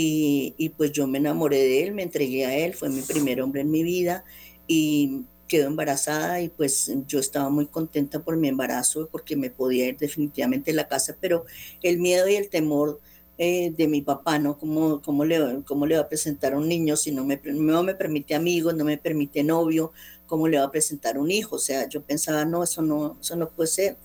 y, 0.00 0.68
pues 0.76 0.92
yo 0.92 1.06
me 1.06 1.18
enamoré 1.18 1.58
de 1.58 1.82
él, 1.82 1.92
me 1.92 2.02
entregué 2.02 2.46
a 2.46 2.56
él, 2.56 2.74
fue 2.74 2.88
mi 2.88 3.02
primer 3.02 3.40
hombre 3.42 3.62
en 3.62 3.70
mi 3.70 3.82
vida 3.82 4.24
y 4.66 5.22
quedó 5.48 5.66
embarazada 5.66 6.40
y 6.42 6.50
pues 6.50 6.92
yo 7.06 7.18
estaba 7.18 7.48
muy 7.48 7.66
contenta 7.66 8.22
por 8.22 8.36
mi 8.36 8.48
embarazo 8.48 9.08
porque 9.10 9.34
me 9.34 9.50
podía 9.50 9.88
ir 9.88 9.96
definitivamente 9.96 10.70
de 10.70 10.76
la 10.76 10.88
casa, 10.88 11.16
pero 11.20 11.44
el 11.82 11.98
miedo 11.98 12.28
y 12.28 12.36
el 12.36 12.50
temor 12.50 13.00
eh, 13.38 13.72
de 13.76 13.88
mi 13.88 14.02
papá, 14.02 14.38
¿no? 14.38 14.58
¿Cómo, 14.58 15.00
cómo, 15.00 15.24
le, 15.24 15.62
¿Cómo 15.64 15.86
le 15.86 15.94
va 15.94 16.02
a 16.02 16.08
presentar 16.08 16.52
a 16.52 16.58
un 16.58 16.68
niño 16.68 16.96
si 16.96 17.12
no 17.12 17.24
me, 17.24 17.40
no 17.44 17.82
me 17.82 17.94
permite 17.94 18.34
amigos, 18.34 18.74
no 18.74 18.84
me 18.84 18.98
permite 18.98 19.42
novio? 19.44 19.92
¿Cómo 20.28 20.46
le 20.46 20.58
va 20.58 20.64
a 20.66 20.70
presentar 20.70 21.18
un 21.18 21.32
hijo? 21.32 21.56
O 21.56 21.58
sea, 21.58 21.88
yo 21.88 22.02
pensaba, 22.02 22.44
no, 22.44 22.62
eso 22.62 22.82
no, 22.82 23.18
eso 23.20 23.34
no 23.34 23.50
puede 23.50 23.68
ser. 23.68 23.96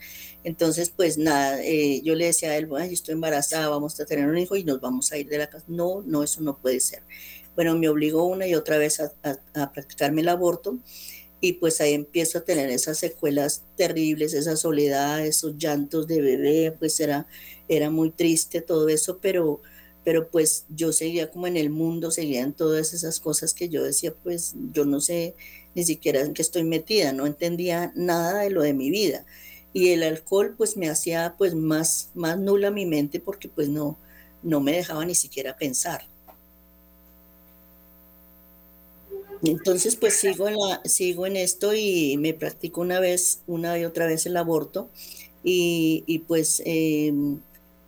Entonces, 0.44 0.89
pues 0.89 1.18
nada, 1.18 1.63
eh, 1.63 2.01
yo 2.03 2.15
le 2.15 2.25
decía 2.25 2.50
a 2.50 2.58
él, 2.58 2.65
bueno, 2.65 2.88
yo 2.88 2.94
estoy 2.94 3.13
embarazada, 3.13 3.70
vamos 3.70 4.00
a 4.00 4.06
tener 4.06 4.27
un 4.27 4.38
hijo 4.38 4.56
y 4.56 4.63
nos 4.63 4.82
vamos 4.82 5.12
a 5.12 5.18
ir 5.18 5.30
de 5.30 5.38
la 5.38 5.48
casa. 5.48 5.65
No, 5.68 6.01
no, 6.06 6.24
eso 6.24 6.42
no 6.42 6.58
puede 6.58 6.80
ser. 6.80 7.03
Bueno, 7.56 7.77
me 7.77 7.88
obligó 7.88 8.25
una 8.25 8.48
y 8.48 8.56
otra 8.56 8.77
vez 8.77 9.00
a, 9.00 9.13
a, 9.53 9.72
practicarme 9.72 10.22
el 10.22 10.30
aborto 10.30 10.80
y 11.39 11.53
pues 11.53 11.82
ahí 11.82 11.94
empiezo 11.94 12.39
a 12.39 12.42
tener 12.42 12.70
esas 12.70 12.98
secuelas 12.98 13.63
terribles, 13.75 14.34
esa 14.34 14.56
soledad, 14.56 15.25
esos 15.25 15.58
llantos 15.58 16.08
de 16.08 16.22
bebé, 16.22 16.75
pues 16.77 17.00
era, 17.00 17.27
era 17.68 17.89
muy 17.89 18.12
triste 18.12 18.62
todo 18.62 18.89
eso, 18.89 19.20
pero, 19.22 19.62
pero 20.03 20.30
pues 20.30 20.65
yo 20.70 20.94
seguía 20.94 21.30
como 21.30 21.48
en 21.48 21.58
el 21.58 21.70
mundo, 21.70 22.12
seguía 22.12 22.42
en 22.42 22.53
todas 22.53 22.94
esas 22.94 23.20
cosas 23.20 23.53
que 23.53 23.70
yo 23.70 23.84
decía, 23.84 24.13
pues 24.24 24.56
yo 24.74 24.86
no 24.86 25.00
sé 25.00 25.36
ni 25.75 25.84
siquiera 25.84 26.22
en 26.22 26.34
qué 26.34 26.42
estoy 26.42 26.63
metida, 26.63 27.13
no 27.13 27.25
entendía 27.25 27.92
nada 27.96 28.42
de 28.42 28.50
lo 28.50 28.62
de 28.62 28.74
mi 28.74 28.89
vida. 28.89 29.25
Y 29.74 29.89
el 29.89 30.03
alcohol 30.03 30.53
pues 30.58 30.77
me 30.77 30.89
hacía 30.89 31.36
pues 31.38 31.56
más, 31.56 32.10
más 32.13 32.38
nula 32.38 32.70
mi 32.72 32.86
mente 32.86 33.20
porque 33.20 33.50
pues 33.50 33.70
no, 33.70 33.98
no 34.44 34.60
me 34.60 34.74
dejaba 34.74 35.03
ni 35.06 35.15
siquiera 35.15 35.58
pensar. 35.58 36.06
Entonces 39.42 39.96
pues 39.96 40.13
sigo 40.15 40.48
en, 40.48 40.56
la, 40.56 40.82
sigo 40.86 41.25
en 41.25 41.36
esto 41.36 41.74
y 41.74 42.18
me 42.18 42.34
practico 42.34 42.82
una 42.82 43.00
vez, 43.00 43.42
una 43.48 43.77
y 43.77 43.84
otra 43.84 44.06
vez 44.06 44.25
el 44.25 44.38
aborto 44.38 44.89
y, 45.44 46.03
y 46.08 46.20
pues 46.20 46.62
em, 46.65 47.39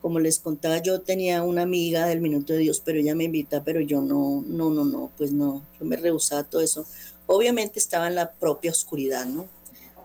como 0.01 0.19
les 0.19 0.39
contaba 0.39 0.79
yo 0.79 0.99
tenía 1.01 1.43
una 1.43 1.61
amiga 1.61 2.07
del 2.07 2.19
Minuto 2.19 2.51
de 2.51 2.59
Dios, 2.59 2.81
pero 2.83 2.99
ella 2.99 3.15
me 3.15 3.23
invita, 3.23 3.63
pero 3.63 3.79
yo 3.79 4.01
no, 4.01 4.43
no, 4.45 4.69
no, 4.69 4.83
no, 4.83 5.11
pues 5.17 5.31
no, 5.31 5.63
yo 5.79 5.85
me 5.85 5.95
rehusaba 5.95 6.43
todo 6.43 6.61
eso 6.61 6.85
Obviamente 7.27 7.79
estaba 7.79 8.07
en 8.07 8.15
la 8.15 8.33
propia 8.33 8.71
oscuridad, 8.71 9.25
¿no? 9.25 9.47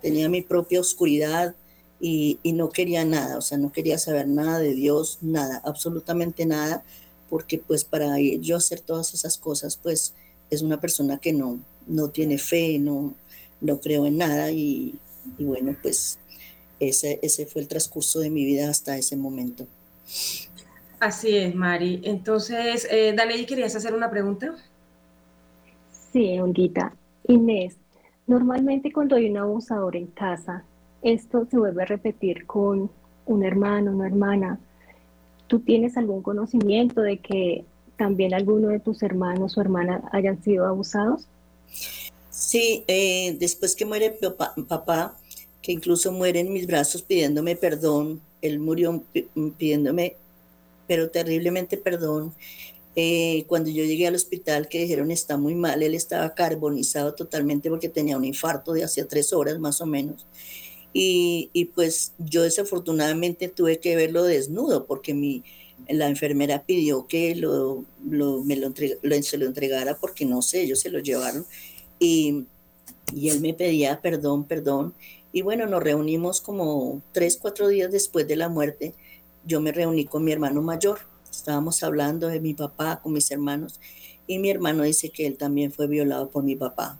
Tenía 0.01 0.29
mi 0.29 0.43
propia 0.43 0.81
oscuridad 0.81 1.55
y, 2.01 2.39
no 2.45 2.71
quería 2.71 3.05
nada, 3.05 3.37
o 3.37 3.43
sea, 3.43 3.59
no 3.59 3.73
quería 3.73 3.99
saber 3.99 4.27
nada 4.27 4.59
de 4.59 4.75
Dios, 4.75 5.19
nada, 5.21 5.61
absolutamente 5.65 6.47
nada, 6.47 6.83
porque 7.29 7.59
pues 7.59 7.85
para 7.85 8.19
yo 8.19 8.57
hacer 8.57 8.81
todas 8.81 9.13
esas 9.13 9.37
cosas, 9.37 9.77
pues 9.77 10.15
es 10.49 10.63
una 10.63 10.81
persona 10.81 11.19
que 11.19 11.33
no, 11.33 11.61
no 11.87 12.09
tiene 12.09 12.39
fe, 12.39 12.79
no, 12.79 13.15
no 13.61 13.81
creo 13.81 14.07
en 14.07 14.17
nada 14.17 14.51
y, 14.51 14.99
bueno, 15.39 15.77
pues 15.83 16.19
ese, 16.81 17.19
ese 17.23 17.45
fue 17.45 17.63
el 17.63 17.69
transcurso 17.69 18.21
de 18.21 18.31
mi 18.31 18.45
vida 18.47 18.71
hasta 18.71 18.97
ese 18.97 19.17
momento. 19.17 19.67
Así 20.99 21.37
es, 21.37 21.55
Mari. 21.55 22.01
Entonces, 22.05 22.87
eh, 22.91 23.15
Dale, 23.17 23.47
¿querías 23.47 23.77
hacer 23.77 23.95
una 23.95 24.11
pregunta? 24.11 24.55
Sí, 26.13 26.39
Olguita. 26.39 26.95
Inés, 27.31 27.77
normalmente 28.27 28.93
cuando 28.93 29.17
hay 29.17 29.31
un 29.31 29.37
abusador 29.37 29.97
en 29.97 30.07
casa, 30.07 30.65
esto 31.03 31.47
se 31.51 31.59
vuelve 31.59 31.83
a 31.83 31.87
repetir 31.87 32.47
con 32.47 32.91
un 33.27 33.45
hermano, 33.45 33.93
una 33.93 34.07
hermana. 34.07 34.59
¿Tú 35.47 35.61
tienes 35.61 35.97
algún 35.97 36.23
conocimiento 36.23 37.01
de 37.01 37.19
que 37.19 37.65
también 37.97 38.35
alguno 38.35 38.69
de 38.69 38.81
tus 38.81 39.03
hermanos 39.03 39.57
o 39.57 39.61
hermanas 39.61 40.03
hayan 40.13 40.43
sido 40.43 40.67
abusados? 40.67 41.27
Sí, 42.31 42.85
eh, 42.89 43.37
después 43.39 43.77
que 43.77 43.85
muere 43.85 44.11
papá, 44.11 44.55
papá, 44.69 45.17
que 45.63 45.73
incluso 45.73 46.11
muere 46.11 46.41
en 46.41 46.53
mis 46.53 46.67
brazos 46.67 47.03
pidiéndome 47.03 47.55
perdón, 47.55 48.21
él 48.43 48.59
murió 48.59 49.03
pidiéndome, 49.59 50.17
pero 50.87 51.11
terriblemente 51.11 51.77
perdón. 51.77 52.33
Eh, 52.97 53.45
cuando 53.47 53.71
yo 53.71 53.85
llegué 53.85 54.07
al 54.09 54.17
hospital 54.17 54.69
que 54.69 54.81
dijeron 54.81 55.11
está 55.11 55.37
muy 55.37 55.55
mal, 55.55 55.83
él 55.83 55.95
estaba 55.95 56.35
carbonizado 56.35 57.15
totalmente 57.15 57.71
porque 57.71 57.89
tenía 57.89 58.17
un 58.17 58.25
infarto 58.25 58.73
de 58.73 58.85
hacía 58.85 59.07
tres 59.07 59.33
horas 59.33 59.59
más 59.61 59.81
o 59.81 59.87
menos. 59.87 60.27
Y, 60.93 61.51
y, 61.53 61.67
pues 61.67 62.13
yo 62.19 62.43
desafortunadamente 62.43 63.49
tuve 63.49 63.79
que 63.79 63.95
verlo 63.95 64.25
desnudo 64.25 64.87
porque 64.87 65.15
mi, 65.15 65.45
la 65.89 66.09
enfermera 66.09 66.65
pidió 66.65 67.07
que 67.07 67.37
lo, 67.37 67.85
lo 68.09 68.43
me 68.43 68.57
lo, 68.57 68.73
se 69.23 69.39
lo 69.39 69.47
entregara 69.47 69.97
porque 69.97 70.25
no 70.25 70.43
sé, 70.43 70.63
ellos 70.63 70.81
se 70.81 70.91
lo 70.91 70.99
llevaron. 70.99 71.47
Y, 72.01 72.47
y 73.15 73.29
él 73.31 73.41
me 73.41 73.55
pedía 73.55 74.01
perdón, 74.01 74.45
perdón. 74.45 74.95
Y 75.33 75.43
bueno, 75.43 75.67
nos 75.67 75.83
reunimos 75.83 76.41
como 76.41 77.03
tres, 77.13 77.39
cuatro 77.41 77.69
días 77.69 77.93
después 77.93 78.27
de 78.27 78.37
la 78.37 78.49
muerte. 78.49 78.95
Yo 79.45 79.61
me 79.61 79.73
reuní 79.73 80.07
con 80.07 80.25
mi 80.25 80.33
hermano 80.33 80.61
mayor. 80.61 81.10
Estábamos 81.31 81.83
hablando 81.83 82.29
de 82.29 82.41
mi 82.41 82.55
papá 82.55 83.01
con 83.03 83.13
mis 83.13 83.31
hermanos. 83.31 83.81
Y 84.27 84.39
mi 84.39 84.51
hermano 84.51 84.83
dice 84.83 85.11
que 85.11 85.27
él 85.27 85.37
también 85.37 85.73
fue 85.73 85.87
violado 85.87 86.31
por 86.31 86.45
mi 86.45 86.57
papá. 86.57 86.99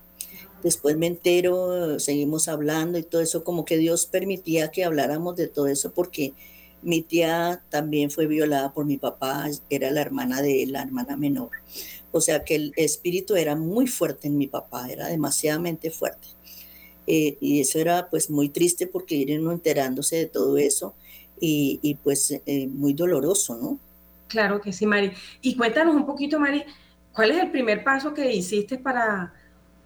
Después 0.63 0.97
me 0.97 1.07
entero, 1.07 1.99
seguimos 1.99 2.49
hablando 2.49 2.99
y 2.99 3.03
todo 3.03 3.23
eso, 3.23 3.45
como 3.45 3.65
que 3.65 3.79
Dios 3.79 4.07
permitía 4.07 4.71
que 4.71 4.85
habláramos 4.85 5.37
de 5.37 5.49
todo 5.49 5.69
eso 5.69 5.93
porque 5.93 6.35
mi 6.83 7.03
tía 7.03 7.63
también 7.71 8.11
fue 8.11 8.27
violada 8.27 8.73
por 8.73 8.85
mi 8.85 8.97
papá, 8.97 9.47
era 9.69 9.91
la 9.91 10.01
hermana 10.01 10.43
de 10.43 10.67
la 10.67 10.83
hermana 10.83 11.17
menor. 11.17 11.51
O 12.13 12.21
sea 12.21 12.45
que 12.45 12.57
el 12.57 12.73
espíritu 12.77 13.37
era 13.37 13.57
muy 13.57 13.87
fuerte 13.87 14.29
en 14.29 14.37
mi 14.37 14.47
papá, 14.47 14.89
era 14.89 15.09
demasiadamente 15.09 15.91
fuerte. 15.91 16.29
Eh, 17.07 17.39
y 17.41 17.61
eso 17.61 17.79
era 17.79 18.09
pues 18.11 18.31
muy 18.31 18.49
triste 18.51 18.87
porque 18.87 19.15
ir 19.15 19.31
enterándose 19.31 20.17
de 20.17 20.27
todo 20.27 20.59
eso 20.59 20.95
y, 21.41 21.97
pues 22.03 22.31
eh, 22.45 22.67
muy 22.67 22.93
doloroso, 22.93 23.57
¿no? 23.57 23.79
Claro 24.31 24.61
que 24.63 24.73
sí, 24.73 24.87
Mari. 24.87 25.13
Y 25.43 25.57
cuéntanos 25.57 25.95
un 25.95 26.07
poquito, 26.07 26.41
Mari, 26.41 26.65
¿cuál 27.13 27.33
es 27.33 27.43
el 27.43 27.51
primer 27.51 27.85
paso 27.85 28.15
que 28.15 28.33
hiciste 28.33 28.79
para 28.79 29.35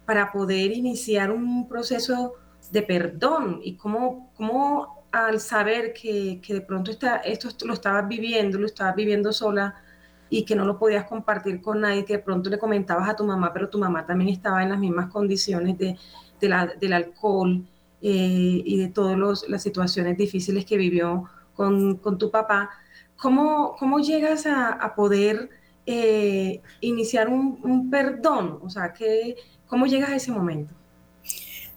para 0.05 0.31
poder 0.31 0.71
iniciar 0.71 1.31
un 1.31 1.67
proceso 1.67 2.35
de 2.71 2.83
perdón 2.83 3.59
y 3.63 3.75
cómo, 3.75 4.31
cómo 4.35 5.05
al 5.11 5.39
saber 5.39 5.93
que, 5.93 6.39
de 6.47 6.61
pronto 6.61 6.91
está, 6.91 7.17
esto 7.17 7.49
lo 7.65 7.73
estabas 7.73 8.07
viviendo, 8.07 8.59
lo 8.59 8.65
estabas 8.65 8.95
viviendo 8.95 9.33
sola 9.33 9.75
y 10.29 10.45
que 10.45 10.55
no 10.55 10.65
lo 10.65 10.77
podías 10.77 11.05
compartir 11.05 11.61
con 11.61 11.81
nadie, 11.81 12.05
que 12.05 12.17
de 12.17 12.23
pronto 12.23 12.49
le 12.49 12.57
comentabas 12.57 13.09
a 13.09 13.15
tu 13.15 13.23
mamá, 13.23 13.53
pero 13.53 13.69
tu 13.69 13.77
mamá 13.77 14.05
también 14.05 14.29
estaba 14.29 14.63
en 14.63 14.69
las 14.69 14.79
mismas 14.79 15.11
condiciones 15.11 15.77
de, 15.77 15.97
del 16.39 16.93
alcohol 16.93 17.65
eh, 18.01 18.61
y 18.65 18.77
de 18.77 18.87
todas 18.89 19.47
las 19.47 19.63
situaciones 19.63 20.17
difíciles 20.17 20.65
que 20.65 20.77
vivió 20.77 21.25
con, 21.53 21.99
tu 22.17 22.29
papá, 22.29 22.69
¿cómo, 23.17 23.75
cómo 23.77 23.99
llegas 23.99 24.45
a, 24.45 24.93
poder 24.95 25.49
eh, 25.85 26.61
iniciar 26.81 27.29
un, 27.29 27.89
perdón? 27.89 28.59
O 28.61 28.69
sea, 28.69 28.93
que 28.93 29.35
¿Cómo 29.67 29.87
llegas 29.87 30.09
a 30.09 30.15
ese 30.15 30.31
momento? 30.31 30.73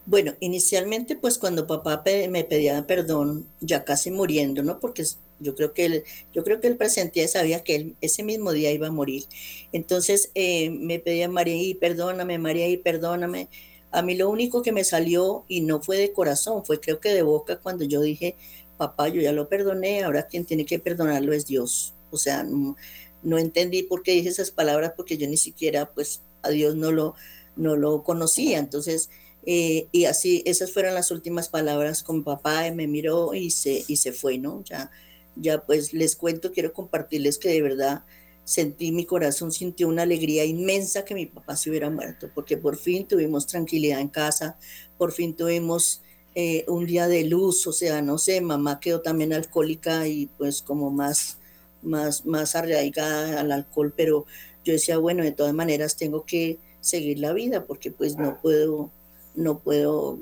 Bueno, 0.05 0.35
inicialmente 0.41 1.17
pues 1.17 1.39
cuando 1.39 1.67
papá 1.67 2.01
me 2.29 2.45
pedía 2.45 2.87
perdón, 2.87 3.47
ya 3.61 3.85
casi 3.85 4.11
muriendo, 4.11 4.63
¿no? 4.63 4.79
Porque 4.79 5.05
yo 5.39 5.55
creo 5.55 5.73
que 5.73 5.85
él, 5.85 6.05
yo 6.33 6.45
creo 6.45 6.61
que 6.61 6.67
él 6.67 6.77
presentía 6.77 7.29
sabía 7.29 7.63
que 7.63 7.77
él 7.77 7.97
ese 8.01 8.23
mismo 8.23 8.53
día 8.53 8.71
iba 8.73 8.87
a 8.87 8.93
morir. 8.93 9.25
Entonces 9.73 10.31
eh, 10.35 10.71
me 10.71 10.99
pedía 10.99 11.29
María 11.29 11.57
y 11.63 11.75
perdóname, 11.75 12.39
María 12.39 12.69
y 12.69 12.77
perdóname. 12.77 13.49
A 13.91 14.03
mí 14.03 14.15
lo 14.15 14.29
único 14.31 14.63
que 14.63 14.73
me 14.73 14.85
salió 14.85 15.45
y 15.49 15.63
no 15.63 15.81
fue 15.81 15.97
de 15.97 16.13
corazón, 16.13 16.65
fue 16.65 16.81
creo 16.81 17.01
que 17.01 17.11
de 17.11 17.23
boca 17.23 17.57
cuando 17.59 17.85
yo 17.85 18.01
dije, 18.03 18.37
papá, 18.79 19.09
yo 19.09 19.21
ya 19.21 19.33
lo 19.33 19.49
perdoné, 19.49 20.05
ahora 20.05 20.27
quien 20.27 20.47
tiene 20.47 20.65
que 20.65 20.79
perdonarlo 20.79 21.35
es 21.35 21.47
Dios. 21.47 21.95
O 22.11 22.17
sea, 22.17 22.45
no, 22.45 23.39
entendí 23.39 23.83
por 23.83 24.03
qué 24.03 24.13
dije 24.13 24.31
esas 24.31 24.51
palabras 24.51 24.95
porque 24.97 25.19
yo 25.19 25.29
ni 25.29 25.37
siquiera 25.37 25.93
pues 25.93 26.23
a 26.43 26.49
Dios 26.49 26.77
no 26.77 26.93
lo 26.93 27.15
no 27.57 27.77
lo 27.77 28.03
conocía. 28.05 28.59
Entonces, 28.59 29.11
eh, 29.45 29.89
y 29.93 30.05
así, 30.07 30.43
esas 30.47 30.73
fueron 30.73 30.95
las 30.95 31.11
últimas 31.11 31.49
palabras 31.49 32.03
con 32.03 32.25
papá, 32.25 32.71
me 32.73 32.87
miró 32.87 33.35
y 33.35 33.51
se, 33.51 33.85
y 33.89 33.97
se 33.97 34.13
fue, 34.13 34.39
¿no? 34.39 34.63
Ya, 34.65 34.91
ya 35.37 35.61
pues 35.63 35.93
les 35.93 36.17
cuento, 36.17 36.53
quiero 36.53 36.73
compartirles 36.73 37.39
que 37.39 37.49
de 37.51 37.63
verdad 37.63 38.05
sentí 38.45 38.93
mi 38.93 39.05
corazón, 39.05 39.53
sintió 39.53 39.89
una 39.89 40.03
alegría 40.03 40.45
inmensa 40.45 41.05
que 41.05 41.15
mi 41.15 41.27
papá 41.27 41.57
se 41.57 41.69
hubiera 41.69 41.91
muerto, 41.91 42.31
porque 42.35 42.57
por 42.57 42.77
fin 42.77 43.07
tuvimos 43.07 43.47
tranquilidad 43.47 44.01
en 44.01 44.09
casa, 44.09 44.59
por 44.97 45.13
fin 45.13 45.35
tuvimos 45.35 46.03
eh, 46.35 46.65
un 46.69 46.87
día 46.87 47.09
de 47.09 47.25
luz, 47.25 47.67
o 47.67 47.73
sea, 47.73 48.03
no 48.03 48.19
sé, 48.19 48.41
mamá 48.41 48.81
quedó 48.81 49.01
también 49.01 49.33
alcohólica 49.33 50.07
y 50.07 50.27
pues 50.39 50.63
como 50.63 50.91
más, 50.91 51.39
más, 51.83 52.27
más 52.27 52.55
arraigada 52.55 53.41
al 53.41 53.53
alcohol, 53.53 53.93
pero 53.97 54.27
yo 54.65 54.73
decía, 54.73 54.99
bueno, 54.99 55.25
de 55.25 55.33
todas 55.33 55.55
maneras 55.55 55.97
tengo 55.97 56.25
que 56.25 56.59
seguir 56.81 57.19
la 57.19 57.33
vida, 57.33 57.65
porque 57.65 57.91
pues 57.91 58.17
no 58.17 58.41
puedo, 58.41 58.91
no 59.35 59.59
puedo, 59.59 60.19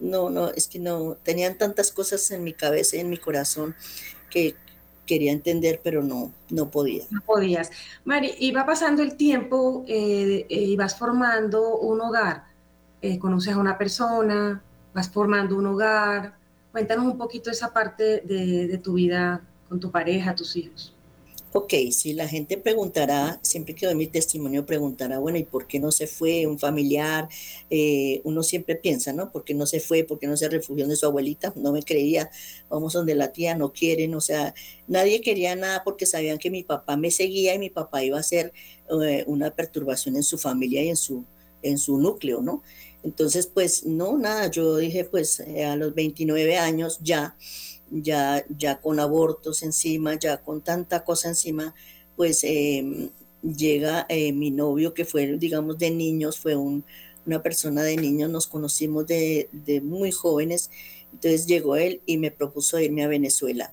no, 0.00 0.30
no, 0.30 0.50
es 0.50 0.68
que 0.68 0.78
no, 0.78 1.16
tenían 1.22 1.56
tantas 1.58 1.90
cosas 1.90 2.30
en 2.30 2.44
mi 2.44 2.52
cabeza 2.52 2.96
y 2.96 3.00
en 3.00 3.10
mi 3.10 3.16
corazón 3.16 3.74
que 4.30 4.54
quería 5.06 5.32
entender, 5.32 5.80
pero 5.82 6.04
no, 6.04 6.32
no 6.50 6.70
podía. 6.70 7.04
No 7.10 7.20
podías. 7.22 7.70
Mari, 8.04 8.32
y 8.38 8.52
va 8.52 8.64
pasando 8.64 9.02
el 9.02 9.16
tiempo 9.16 9.84
eh, 9.88 10.46
eh, 10.48 10.62
y 10.62 10.76
vas 10.76 10.96
formando 10.96 11.78
un 11.78 12.00
hogar, 12.00 12.44
eh, 13.02 13.18
conoces 13.18 13.54
a 13.54 13.58
una 13.58 13.76
persona, 13.76 14.62
vas 14.94 15.08
formando 15.10 15.56
un 15.56 15.66
hogar. 15.66 16.34
Cuéntanos 16.72 17.04
un 17.06 17.18
poquito 17.18 17.50
esa 17.50 17.72
parte 17.72 18.20
de, 18.20 18.68
de 18.68 18.78
tu 18.78 18.94
vida 18.94 19.42
con 19.68 19.80
tu 19.80 19.90
pareja, 19.90 20.34
tus 20.34 20.56
hijos. 20.56 20.94
Ok, 21.52 21.74
si 21.90 22.12
la 22.12 22.28
gente 22.28 22.58
preguntará, 22.58 23.40
siempre 23.42 23.74
que 23.74 23.84
doy 23.84 23.96
mi 23.96 24.06
testimonio 24.06 24.64
preguntará, 24.64 25.18
bueno, 25.18 25.36
¿y 25.36 25.42
por 25.42 25.66
qué 25.66 25.80
no 25.80 25.90
se 25.90 26.06
fue 26.06 26.46
un 26.46 26.60
familiar? 26.60 27.28
Eh, 27.70 28.20
uno 28.22 28.44
siempre 28.44 28.76
piensa, 28.76 29.12
¿no? 29.12 29.32
¿Por 29.32 29.42
qué 29.42 29.52
no 29.52 29.66
se 29.66 29.80
fue? 29.80 30.04
¿Por 30.04 30.20
qué 30.20 30.28
no 30.28 30.36
se 30.36 30.48
refugió 30.48 30.86
de 30.86 30.94
su 30.94 31.06
abuelita? 31.06 31.52
No 31.56 31.72
me 31.72 31.82
creía, 31.82 32.30
vamos 32.68 32.92
donde 32.92 33.16
la 33.16 33.32
tía, 33.32 33.56
no 33.56 33.72
quieren, 33.72 34.14
o 34.14 34.20
sea, 34.20 34.54
nadie 34.86 35.20
quería 35.22 35.56
nada 35.56 35.82
porque 35.82 36.06
sabían 36.06 36.38
que 36.38 36.50
mi 36.50 36.62
papá 36.62 36.96
me 36.96 37.10
seguía 37.10 37.52
y 37.52 37.58
mi 37.58 37.68
papá 37.68 38.04
iba 38.04 38.16
a 38.16 38.22
ser 38.22 38.52
eh, 39.02 39.24
una 39.26 39.50
perturbación 39.50 40.14
en 40.14 40.22
su 40.22 40.38
familia 40.38 40.84
y 40.84 40.90
en 40.90 40.96
su, 40.96 41.24
en 41.62 41.78
su 41.78 41.98
núcleo, 41.98 42.42
¿no? 42.42 42.62
Entonces, 43.02 43.46
pues, 43.46 43.86
no, 43.86 44.18
nada, 44.18 44.50
yo 44.50 44.76
dije, 44.76 45.04
pues, 45.04 45.40
eh, 45.40 45.64
a 45.64 45.76
los 45.76 45.94
29 45.94 46.58
años 46.58 46.98
ya 47.02 47.36
ya, 47.90 48.44
ya 48.48 48.80
con 48.80 49.00
abortos 49.00 49.62
encima, 49.62 50.18
ya 50.18 50.38
con 50.38 50.62
tanta 50.62 51.04
cosa 51.04 51.28
encima, 51.28 51.74
pues 52.16 52.44
em, 52.44 53.10
llega 53.42 54.06
eh, 54.08 54.32
mi 54.32 54.50
novio 54.50 54.94
que 54.94 55.04
fue, 55.04 55.36
digamos, 55.38 55.78
de 55.78 55.90
niños, 55.90 56.38
fue 56.38 56.56
una 56.56 57.42
persona 57.42 57.82
de 57.82 57.96
niños, 57.96 58.30
nos 58.30 58.46
conocimos 58.46 59.06
de, 59.06 59.48
muy 59.82 60.12
jóvenes, 60.12 60.70
entonces 61.12 61.46
llegó 61.46 61.76
él 61.76 62.00
y 62.06 62.18
me 62.18 62.30
propuso 62.30 62.78
irme 62.78 63.04
a 63.04 63.08
Venezuela. 63.08 63.72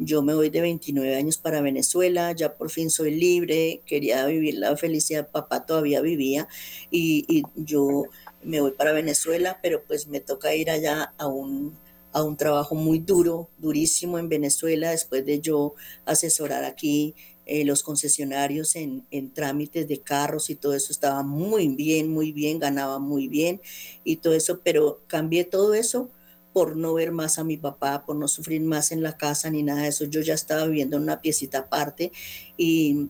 Yo 0.00 0.22
me 0.22 0.32
voy 0.32 0.48
de 0.48 0.60
29 0.60 1.16
años 1.16 1.38
para 1.38 1.60
Venezuela, 1.60 2.30
ya 2.30 2.54
por 2.54 2.70
fin 2.70 2.88
soy 2.88 3.16
libre, 3.16 3.82
quería 3.84 4.24
vivir 4.26 4.54
la 4.54 4.76
felicidad, 4.76 5.28
papá 5.28 5.66
todavía 5.66 6.00
vivía 6.00 6.46
y, 6.88 7.24
y 7.28 7.42
yo 7.56 8.04
me 8.42 8.60
voy 8.60 8.72
para 8.72 8.92
Venezuela, 8.92 9.58
pero 9.62 9.84
pues 9.84 10.06
me 10.06 10.20
toca 10.20 10.54
ir 10.54 10.70
allá 10.70 11.14
a 11.18 11.26
un, 11.26 11.76
a 12.12 12.22
un 12.22 12.36
trabajo 12.36 12.74
muy 12.74 12.98
duro, 12.98 13.48
durísimo 13.58 14.18
en 14.18 14.28
Venezuela, 14.28 14.90
después 14.90 15.24
de 15.26 15.40
yo 15.40 15.74
asesorar 16.04 16.64
aquí 16.64 17.14
eh, 17.46 17.64
los 17.64 17.82
concesionarios 17.82 18.76
en, 18.76 19.06
en, 19.10 19.32
trámites 19.32 19.88
de 19.88 20.00
carros 20.00 20.50
y 20.50 20.54
todo 20.54 20.74
eso 20.74 20.92
estaba 20.92 21.22
muy 21.22 21.68
bien, 21.68 22.10
muy 22.10 22.32
bien, 22.32 22.58
ganaba 22.58 22.98
muy 22.98 23.26
bien 23.26 23.60
y 24.04 24.16
todo 24.16 24.34
eso, 24.34 24.60
pero 24.62 25.00
cambié 25.06 25.44
todo 25.44 25.74
eso 25.74 26.10
por 26.52 26.76
no 26.76 26.92
ver 26.94 27.12
más 27.12 27.38
a 27.38 27.44
mi 27.44 27.56
papá, 27.56 28.04
por 28.04 28.16
no 28.16 28.28
sufrir 28.28 28.60
más 28.62 28.92
en 28.92 29.02
la 29.02 29.16
casa 29.16 29.50
ni 29.50 29.62
nada 29.62 29.82
de 29.82 29.88
eso. 29.88 30.04
Yo 30.04 30.20
ya 30.20 30.34
estaba 30.34 30.66
viviendo 30.66 30.96
en 30.96 31.04
una 31.04 31.20
piecita 31.20 31.58
aparte 31.60 32.12
y, 32.56 33.08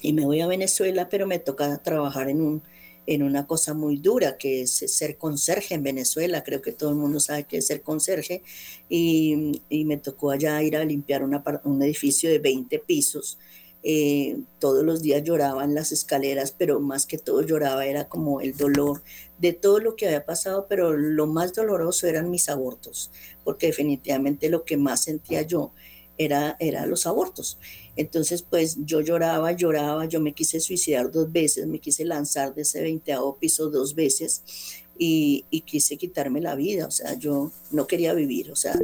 y 0.00 0.12
me 0.12 0.24
voy 0.24 0.40
a 0.40 0.46
Venezuela, 0.46 1.08
pero 1.10 1.26
me 1.26 1.38
toca 1.38 1.76
trabajar 1.82 2.30
en 2.30 2.40
un 2.40 2.62
en 3.06 3.22
una 3.22 3.46
cosa 3.46 3.74
muy 3.74 3.96
dura 3.98 4.36
que 4.36 4.62
es 4.62 4.70
ser 4.70 5.16
conserje 5.16 5.74
en 5.74 5.82
Venezuela. 5.82 6.44
Creo 6.44 6.62
que 6.62 6.72
todo 6.72 6.90
el 6.90 6.96
mundo 6.96 7.20
sabe 7.20 7.44
que 7.44 7.58
es 7.58 7.66
ser 7.66 7.82
conserje. 7.82 8.42
Y, 8.88 9.62
y 9.68 9.84
me 9.84 9.96
tocó 9.96 10.30
allá 10.30 10.62
ir 10.62 10.76
a 10.76 10.84
limpiar 10.84 11.22
una, 11.22 11.42
un 11.64 11.82
edificio 11.82 12.30
de 12.30 12.38
20 12.38 12.78
pisos. 12.80 13.38
Eh, 13.88 14.38
todos 14.58 14.84
los 14.84 15.00
días 15.00 15.22
lloraba 15.22 15.62
en 15.62 15.74
las 15.74 15.92
escaleras, 15.92 16.50
pero 16.50 16.80
más 16.80 17.06
que 17.06 17.18
todo 17.18 17.42
lloraba 17.42 17.86
era 17.86 18.08
como 18.08 18.40
el 18.40 18.56
dolor 18.56 19.00
de 19.38 19.52
todo 19.52 19.78
lo 19.78 19.94
que 19.94 20.06
había 20.06 20.24
pasado, 20.24 20.66
pero 20.68 20.96
lo 20.96 21.28
más 21.28 21.54
doloroso 21.54 22.08
eran 22.08 22.28
mis 22.28 22.48
abortos, 22.48 23.12
porque 23.44 23.68
definitivamente 23.68 24.48
lo 24.48 24.64
que 24.64 24.76
más 24.76 25.04
sentía 25.04 25.42
yo 25.42 25.70
era, 26.18 26.56
era 26.60 26.86
los 26.86 27.06
abortos. 27.06 27.58
Entonces, 27.96 28.42
pues 28.42 28.76
yo 28.84 29.00
lloraba, 29.00 29.52
lloraba, 29.52 30.06
yo 30.06 30.20
me 30.20 30.32
quise 30.32 30.60
suicidar 30.60 31.10
dos 31.10 31.30
veces, 31.32 31.66
me 31.66 31.78
quise 31.78 32.04
lanzar 32.04 32.54
de 32.54 32.62
ese 32.62 32.82
veinteavo 32.82 33.36
piso 33.36 33.70
dos 33.70 33.94
veces 33.94 34.42
y, 34.98 35.44
quise 35.64 35.96
quitarme 35.96 36.40
la 36.40 36.54
vida, 36.54 36.86
o 36.86 36.90
sea, 36.90 37.14
yo 37.14 37.50
no 37.70 37.86
quería 37.86 38.14
vivir, 38.14 38.50
o 38.50 38.56
sea, 38.56 38.78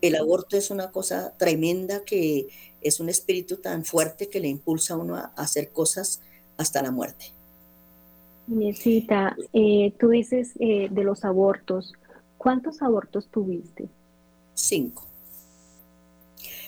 el 0.00 0.14
aborto 0.14 0.56
es 0.56 0.70
una 0.70 0.90
cosa 0.92 1.34
tremenda 1.38 2.04
que 2.04 2.48
es 2.80 3.00
un 3.00 3.08
espíritu 3.08 3.56
tan 3.56 3.84
fuerte 3.84 4.28
que 4.28 4.40
le 4.40 4.48
impulsa 4.48 4.94
a 4.94 4.98
uno 4.98 5.16
a 5.16 5.32
hacer 5.36 5.70
cosas 5.70 6.20
hasta 6.56 6.82
la 6.82 6.90
muerte. 6.90 7.26
Necesita, 8.46 9.34
eh, 9.52 9.92
tú 9.98 10.10
dices 10.10 10.52
eh, 10.60 10.88
de 10.90 11.02
los 11.02 11.24
abortos, 11.24 11.92
¿cuántos 12.38 12.80
abortos 12.80 13.26
tuviste? 13.28 13.88
Cinco. 14.54 15.05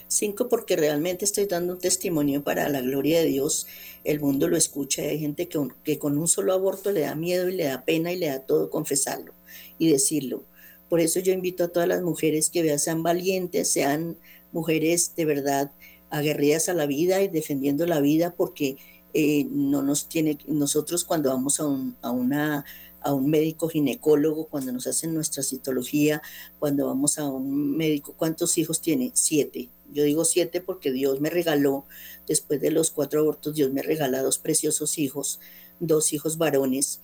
Cinco, 0.08 0.48
porque 0.48 0.74
realmente 0.74 1.26
estoy 1.26 1.44
dando 1.44 1.74
un 1.74 1.78
testimonio 1.78 2.42
para 2.42 2.68
la 2.70 2.80
gloria 2.80 3.20
de 3.20 3.26
Dios. 3.26 3.66
El 4.04 4.20
mundo 4.20 4.48
lo 4.48 4.56
escucha 4.56 5.02
y 5.02 5.06
hay 5.06 5.18
gente 5.18 5.48
que, 5.48 5.60
que 5.84 5.98
con 5.98 6.16
un 6.16 6.26
solo 6.28 6.54
aborto 6.54 6.90
le 6.92 7.00
da 7.02 7.14
miedo 7.14 7.48
y 7.48 7.54
le 7.54 7.64
da 7.64 7.84
pena 7.84 8.10
y 8.10 8.16
le 8.16 8.28
da 8.28 8.40
todo 8.40 8.70
confesarlo 8.70 9.34
y 9.78 9.90
decirlo. 9.90 10.44
Por 10.88 11.00
eso 11.00 11.20
yo 11.20 11.32
invito 11.34 11.64
a 11.64 11.68
todas 11.68 11.88
las 11.88 12.02
mujeres 12.02 12.48
que 12.48 12.78
sean 12.78 13.02
valientes, 13.02 13.68
sean 13.68 14.16
mujeres 14.50 15.14
de 15.14 15.26
verdad 15.26 15.72
aguerridas 16.08 16.70
a 16.70 16.74
la 16.74 16.86
vida 16.86 17.20
y 17.20 17.28
defendiendo 17.28 17.84
la 17.84 18.00
vida, 18.00 18.34
porque 18.34 18.78
eh, 19.12 19.46
no 19.50 19.82
nos 19.82 20.08
tiene, 20.08 20.38
nosotros 20.46 21.04
cuando 21.04 21.28
vamos 21.28 21.60
a, 21.60 21.64
a 22.00 22.10
una 22.10 22.64
a 23.00 23.14
un 23.14 23.30
médico 23.30 23.68
ginecólogo 23.68 24.46
cuando 24.46 24.72
nos 24.72 24.86
hacen 24.86 25.14
nuestra 25.14 25.42
citología, 25.42 26.20
cuando 26.58 26.86
vamos 26.86 27.18
a 27.18 27.28
un 27.28 27.76
médico, 27.76 28.14
¿cuántos 28.16 28.58
hijos 28.58 28.80
tiene? 28.80 29.12
Siete. 29.14 29.68
Yo 29.92 30.04
digo 30.04 30.24
siete 30.24 30.60
porque 30.60 30.92
Dios 30.92 31.20
me 31.20 31.30
regaló, 31.30 31.86
después 32.26 32.60
de 32.60 32.70
los 32.70 32.90
cuatro 32.90 33.20
abortos, 33.20 33.54
Dios 33.54 33.72
me 33.72 33.82
regala 33.82 34.22
dos 34.22 34.38
preciosos 34.38 34.98
hijos, 34.98 35.40
dos 35.80 36.12
hijos 36.12 36.38
varones 36.38 37.00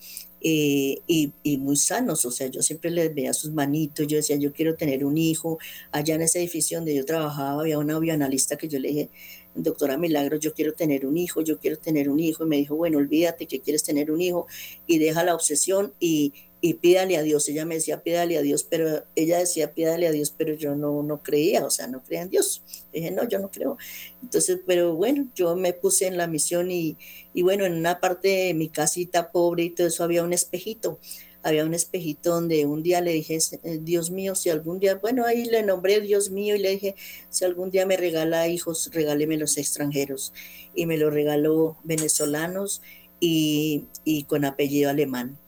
eh, 0.46 1.00
y, 1.06 1.56
muy 1.56 1.76
sanos. 1.76 2.24
O 2.26 2.30
sea, 2.30 2.48
yo 2.48 2.62
siempre 2.62 2.90
les 2.90 3.14
veía 3.14 3.32
sus 3.32 3.52
manitos, 3.52 4.06
yo 4.06 4.18
decía, 4.18 4.36
yo 4.36 4.52
quiero 4.52 4.76
tener 4.76 5.04
un 5.04 5.16
hijo. 5.16 5.58
Allá 5.90 6.16
en 6.16 6.22
ese 6.22 6.38
edificio 6.40 6.78
donde 6.78 6.94
yo 6.94 7.04
trabajaba 7.06 7.62
había 7.62 7.78
una 7.78 7.98
bioanalista 7.98 8.56
que 8.56 8.68
yo 8.68 8.78
le 8.78 8.88
dije, 8.88 9.10
doctora 9.54 9.96
Milagros, 9.96 10.40
yo 10.40 10.52
quiero 10.52 10.74
tener 10.74 11.06
un 11.06 11.16
hijo, 11.16 11.40
yo 11.40 11.58
quiero 11.58 11.78
tener 11.78 12.10
un 12.10 12.20
hijo. 12.20 12.44
Y 12.44 12.48
me 12.48 12.56
dijo, 12.56 12.76
bueno, 12.76 12.98
olvídate 12.98 13.46
que 13.46 13.60
quieres 13.60 13.84
tener 13.84 14.10
un 14.10 14.20
hijo 14.20 14.46
y 14.86 14.98
deja 14.98 15.24
la 15.24 15.34
obsesión 15.34 15.94
y, 15.98 16.34
y 16.64 16.72
pídale 16.72 17.18
a 17.18 17.22
Dios. 17.22 17.46
Ella 17.50 17.66
me 17.66 17.74
decía, 17.74 18.02
pídale 18.02 18.38
a 18.38 18.40
Dios, 18.40 18.64
pero 18.64 19.04
ella 19.14 19.38
decía, 19.38 19.74
pídale 19.74 20.06
a 20.06 20.12
Dios, 20.12 20.34
pero 20.34 20.54
yo 20.54 20.74
no, 20.74 21.02
no 21.02 21.22
creía, 21.22 21.62
o 21.62 21.68
sea, 21.68 21.88
no 21.88 22.02
creía 22.02 22.22
en 22.22 22.30
Dios. 22.30 22.62
dije, 22.90 23.10
no, 23.10 23.28
yo 23.28 23.38
no 23.38 23.50
creo. 23.50 23.76
Entonces, 24.22 24.60
pero 24.66 24.94
bueno, 24.94 25.26
yo 25.34 25.56
me 25.56 25.74
puse 25.74 26.06
en 26.06 26.16
la 26.16 26.26
misión 26.26 26.70
y, 26.70 26.96
y 27.34 27.42
bueno, 27.42 27.66
en 27.66 27.74
una 27.74 28.00
parte 28.00 28.28
de 28.28 28.54
mi 28.54 28.70
casita 28.70 29.30
pobre 29.30 29.64
y 29.64 29.70
todo 29.70 29.88
eso 29.88 30.04
había 30.04 30.24
un 30.24 30.32
espejito 30.32 30.98
había 31.42 31.66
un 31.66 31.74
espejito 31.74 32.30
donde 32.30 32.64
un 32.64 32.82
día 32.82 33.02
le 33.02 33.12
dije, 33.12 33.36
eh, 33.64 33.78
Dios 33.82 34.10
mío, 34.10 34.34
si 34.34 34.48
algún 34.48 34.80
día, 34.80 34.94
bueno, 34.94 35.26
ahí 35.26 35.44
le 35.44 35.62
nombré 35.62 36.00
Dios 36.00 36.30
mío 36.30 36.56
y 36.56 36.58
le 36.58 36.70
dije, 36.70 36.94
si 37.28 37.44
algún 37.44 37.70
día 37.70 37.84
me 37.84 37.98
regala 37.98 38.48
hijos, 38.48 38.88
regáleme 38.94 39.36
los 39.36 39.58
extranjeros. 39.58 40.32
Y 40.74 40.86
me 40.86 40.96
lo 40.96 41.10
regaló 41.10 41.76
venezolanos 41.84 42.80
y, 43.20 44.24
con 44.26 44.44
apellido 44.44 44.90
alemán. 44.90 45.38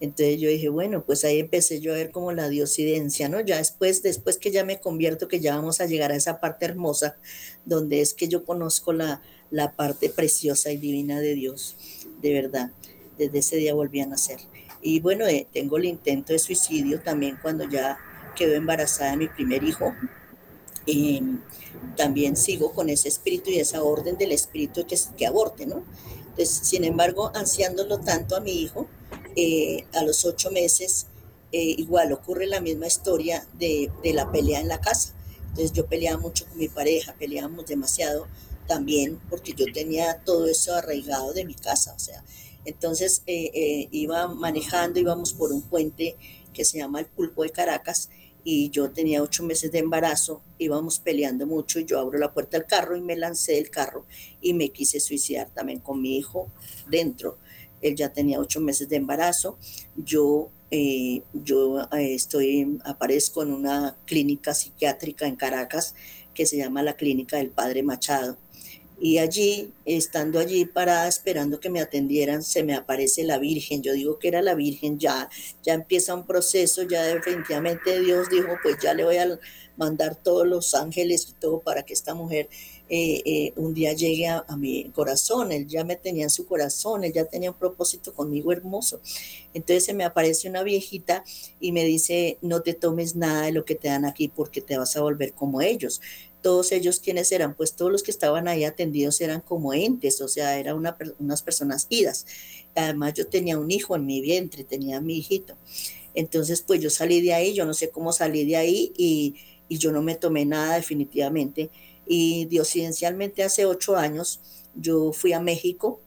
Entonces 0.00 0.38
yo 0.38 0.50
dije, 0.50 0.68
bueno, 0.68 1.02
pues 1.04 1.24
ahí 1.24 1.40
empecé 1.40 1.80
yo 1.80 1.92
a 1.92 1.96
ver 1.96 2.10
como 2.10 2.32
la 2.32 2.48
diosidencia, 2.48 3.28
¿no? 3.28 3.40
Ya 3.40 3.56
después, 3.56 4.02
después 4.02 4.36
que 4.36 4.50
ya 4.50 4.64
me 4.64 4.78
convierto, 4.78 5.26
que 5.26 5.40
ya 5.40 5.56
vamos 5.56 5.80
a 5.80 5.86
llegar 5.86 6.12
a 6.12 6.16
esa 6.16 6.38
parte 6.38 6.66
hermosa, 6.66 7.16
donde 7.64 8.02
es 8.02 8.12
que 8.12 8.28
yo 8.28 8.44
conozco 8.44 8.92
la, 8.92 9.22
la 9.50 9.72
parte 9.72 10.10
preciosa 10.10 10.70
y 10.70 10.76
divina 10.76 11.20
de 11.20 11.34
Dios, 11.34 11.76
de 12.20 12.32
verdad. 12.32 12.70
Desde 13.16 13.38
ese 13.38 13.56
día 13.56 13.72
volví 13.72 14.00
a 14.00 14.06
nacer. 14.06 14.38
Y 14.82 15.00
bueno, 15.00 15.26
eh, 15.26 15.46
tengo 15.50 15.78
el 15.78 15.86
intento 15.86 16.34
de 16.34 16.38
suicidio 16.38 17.00
también 17.00 17.38
cuando 17.40 17.68
ya 17.68 17.98
quedó 18.36 18.54
embarazada 18.54 19.12
de 19.12 19.16
mi 19.16 19.28
primer 19.28 19.64
hijo. 19.64 19.94
Y 20.84 21.22
también 21.96 22.36
sigo 22.36 22.72
con 22.72 22.90
ese 22.90 23.08
espíritu 23.08 23.50
y 23.50 23.58
esa 23.58 23.82
orden 23.82 24.18
del 24.18 24.32
espíritu 24.32 24.86
que, 24.86 24.96
que 25.16 25.26
aborte, 25.26 25.66
¿no? 25.66 25.82
Entonces, 26.30 26.68
sin 26.68 26.84
embargo, 26.84 27.32
ansiándolo 27.34 27.98
tanto 27.98 28.36
a 28.36 28.40
mi 28.40 28.52
hijo, 28.52 28.86
eh, 29.36 29.84
a 29.94 30.02
los 30.02 30.24
ocho 30.24 30.50
meses, 30.50 31.06
eh, 31.52 31.74
igual 31.78 32.12
ocurre 32.12 32.46
la 32.46 32.60
misma 32.60 32.86
historia 32.86 33.46
de, 33.54 33.90
de, 34.02 34.12
la 34.12 34.30
pelea 34.32 34.60
en 34.60 34.68
la 34.68 34.80
casa. 34.80 35.14
Entonces 35.48 35.72
yo 35.72 35.86
peleaba 35.86 36.18
mucho 36.18 36.46
con 36.46 36.58
mi 36.58 36.68
pareja, 36.68 37.14
peleábamos 37.18 37.66
demasiado 37.66 38.26
también 38.66 39.20
porque 39.30 39.54
yo 39.54 39.66
tenía 39.72 40.22
todo 40.24 40.46
eso 40.46 40.74
arraigado 40.74 41.32
de 41.32 41.44
mi 41.44 41.54
casa, 41.54 41.94
o 41.94 41.98
sea, 41.98 42.24
entonces 42.64 43.22
eh, 43.26 43.88
iba 43.92 44.26
manejando, 44.26 44.98
íbamos 44.98 45.32
por 45.32 45.52
un 45.52 45.62
puente 45.62 46.16
que 46.52 46.64
se 46.64 46.78
llama 46.78 46.98
el 46.98 47.06
Pulpo 47.06 47.44
de 47.44 47.50
Caracas 47.50 48.10
y 48.42 48.70
yo 48.70 48.90
tenía 48.90 49.22
ocho 49.22 49.44
meses 49.44 49.70
de 49.72 49.78
embarazo, 49.78 50.42
íbamos 50.58 50.98
peleando 50.98 51.46
mucho 51.46 51.78
y 51.78 51.84
yo 51.84 51.98
abro 51.98 52.18
la 52.18 52.32
puerta 52.32 52.58
del 52.58 52.66
carro 52.66 52.96
y 52.96 53.00
me 53.00 53.16
lancé 53.16 53.52
del 53.52 53.70
carro 53.70 54.04
y 54.40 54.52
me 54.52 54.70
quise 54.70 55.00
suicidar 55.00 55.48
también 55.54 55.80
con 55.80 56.00
mi 56.00 56.16
hijo 56.16 56.50
dentro. 56.88 57.38
Él 57.82 57.94
ya 57.94 58.12
tenía 58.12 58.40
ocho 58.40 58.60
meses 58.60 58.88
de 58.88 58.96
embarazo. 58.96 59.58
Yo, 59.96 60.50
eh, 60.70 61.22
yo 61.32 61.88
estoy, 61.92 62.78
aparezco 62.84 63.42
en 63.42 63.52
una 63.52 63.96
clínica 64.06 64.54
psiquiátrica 64.54 65.26
en 65.26 65.36
Caracas 65.36 65.94
que 66.34 66.46
se 66.46 66.56
llama 66.56 66.82
la 66.82 66.96
Clínica 66.96 67.38
del 67.38 67.50
Padre 67.50 67.82
Machado 67.82 68.36
y 68.98 69.18
allí, 69.18 69.72
estando 69.84 70.38
allí 70.38 70.64
parada 70.64 71.06
esperando 71.06 71.60
que 71.60 71.68
me 71.68 71.80
atendieran, 71.80 72.42
se 72.42 72.62
me 72.62 72.74
aparece 72.74 73.24
la 73.24 73.38
Virgen. 73.38 73.82
Yo 73.82 73.92
digo 73.92 74.18
que 74.18 74.28
era 74.28 74.40
la 74.40 74.54
Virgen, 74.54 74.98
ya, 74.98 75.28
ya 75.62 75.74
empieza 75.74 76.14
un 76.14 76.26
proceso, 76.26 76.82
ya 76.82 77.02
definitivamente 77.04 78.00
Dios 78.00 78.30
dijo, 78.30 78.48
pues 78.62 78.76
ya 78.82 78.94
le 78.94 79.04
voy 79.04 79.18
a 79.18 79.38
mandar 79.76 80.16
todos 80.16 80.46
los 80.46 80.74
ángeles 80.74 81.28
y 81.28 81.32
todo 81.34 81.60
para 81.60 81.82
que 81.82 81.92
esta 81.92 82.14
mujer 82.14 82.48
eh, 82.88 83.22
eh, 83.24 83.52
un 83.56 83.74
día 83.74 83.92
llegue 83.94 84.28
a, 84.28 84.44
mi 84.56 84.84
corazón. 84.94 85.52
Él 85.52 85.66
ya 85.66 85.84
me 85.84 85.96
tenía 85.96 86.24
en 86.24 86.30
su 86.30 86.46
corazón, 86.46 87.04
él 87.04 87.12
ya 87.12 87.24
tenía 87.24 87.50
un 87.50 87.58
propósito 87.58 88.14
conmigo 88.14 88.52
hermoso. 88.52 89.00
Entonces 89.54 89.84
se 89.84 89.94
me 89.94 90.04
aparece 90.04 90.48
una 90.48 90.62
viejita 90.62 91.24
y 91.60 91.72
me 91.72 91.84
dice, 91.84 92.38
no 92.42 92.62
te 92.62 92.74
tomes 92.74 93.16
nada 93.16 93.46
de 93.46 93.52
lo 93.52 93.64
que 93.64 93.74
te 93.74 93.88
dan 93.88 94.04
aquí 94.04 94.28
porque 94.28 94.60
te 94.60 94.78
vas 94.78 94.96
a 94.96 95.02
volver 95.02 95.32
como 95.32 95.60
ellos 95.60 96.00
todos 96.42 96.70
ellos 96.70 97.00
quienes 97.00 97.32
eran, 97.32 97.54
pues 97.54 97.74
todos 97.74 97.90
los 97.90 98.04
que 98.04 98.12
estaban 98.12 98.46
ahí 98.46 98.62
atendidos 98.62 99.20
eran 99.20 99.40
como 99.40 99.74
entes, 99.74 100.20
o 100.20 100.28
sea, 100.28 100.56
eran 100.60 100.76
una, 100.76 100.96
unas 101.18 101.42
personas 101.42 101.88
idas. 101.90 102.24
Además 102.76 103.14
yo 103.14 103.26
tenía 103.26 103.58
un 103.58 103.68
hijo 103.72 103.96
en 103.96 104.06
mi 104.06 104.20
vientre, 104.20 104.62
tenía 104.62 105.00
mi 105.00 105.16
hijito. 105.16 105.56
Entonces, 106.14 106.62
pues 106.62 106.80
yo 106.80 106.88
salí 106.88 107.20
de 107.20 107.34
ahí, 107.34 107.52
yo 107.52 107.66
no 107.66 107.74
sé 107.74 107.90
cómo 107.90 108.12
salí 108.12 108.44
de 108.44 108.56
ahí 108.56 108.92
y 108.96 109.34
yo 109.68 109.90
no 109.90 110.02
me 110.02 110.14
tomé 110.14 110.44
nada 110.44 110.76
definitivamente. 110.76 111.68
Y 112.06 112.46
diosidencialmente 112.46 113.42
hace 113.42 113.66
ocho 113.66 113.96
años 113.96 114.40
yo 114.74 115.12
fui 115.12 115.32
a 115.32 115.40
México 115.40 116.00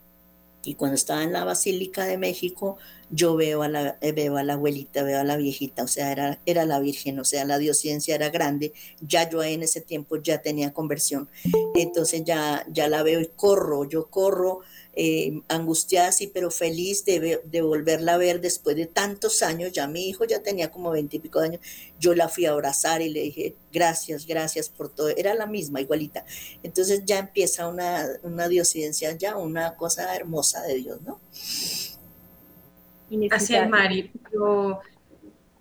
y 0.64 0.76
cuando 0.76 0.96
estaba 0.96 1.24
en 1.24 1.32
la 1.32 1.46
Basílica 1.46 2.06
de 2.06 2.18
México, 2.18 2.78
yo 3.10 3.36
veo 3.36 3.64
a 3.64 3.70
la, 3.70 3.98
eh, 4.02 4.12
veo 4.12 4.38
a 4.38 4.44
la 4.44 4.54
abuelita, 4.54 5.04
veo 5.04 5.20
a 5.20 5.24
la 5.24 5.38
viejita, 5.38 5.84
o 5.84 5.88
sea, 5.88 6.12
era, 6.12 6.40
era 6.46 6.66
la 6.66 6.80
Virgen, 6.80 7.18
o 7.20 7.24
sea, 7.24 7.46
la 7.46 7.58
diosciencia 7.58 8.14
era 8.14 8.30
grande, 8.30 8.74
ya 9.00 9.30
yo 9.30 9.42
en 9.42 9.64
ese 9.64 9.82
tiempo 9.82 10.18
ya 10.18 10.42
tenía 10.42 10.74
conversión, 10.74 11.30
entonces 11.76 12.24
ya, 12.26 12.66
ya 12.72 12.90
la 12.90 13.04
veo 13.04 13.22
y 13.22 13.28
corro, 13.36 13.88
yo 13.88 14.10
corro 14.10 14.60
eh, 14.94 15.42
angustiada, 15.48 16.12
sí, 16.12 16.30
pero 16.34 16.52
feliz 16.52 17.06
de, 17.06 17.42
de, 17.44 17.62
volverla 17.62 18.16
a 18.16 18.18
ver 18.18 18.42
después 18.42 18.76
de 18.76 18.86
tantos 18.86 19.44
años, 19.44 19.72
ya 19.72 19.88
mi 19.88 20.10
hijo 20.10 20.26
ya 20.26 20.42
tenía 20.42 20.72
como 20.72 20.92
veintipico 20.92 21.40
años, 21.40 21.62
yo 22.00 22.16
la 22.16 22.28
fui 22.28 22.46
a 22.46 22.52
abrazar 22.52 23.02
y 23.02 23.10
le 23.10 23.22
dije, 23.22 23.56
gracias, 23.72 24.26
gracias 24.26 24.70
por 24.70 24.90
todo, 24.90 25.10
era 25.10 25.34
la 25.36 25.46
misma, 25.46 25.80
igualita, 25.80 26.26
entonces 26.64 27.04
ya 27.06 27.20
empieza 27.20 27.68
una, 27.68 28.08
una 28.24 28.48
diosidencia, 28.48 29.16
ya 29.16 29.38
una 29.38 29.76
cosa 29.76 30.16
hermosa 30.16 30.64
de 30.64 30.76
Dios, 30.76 31.02
¿no? 31.02 31.20
Así 33.32 33.56
es, 33.56 33.70
Mari. 33.70 34.12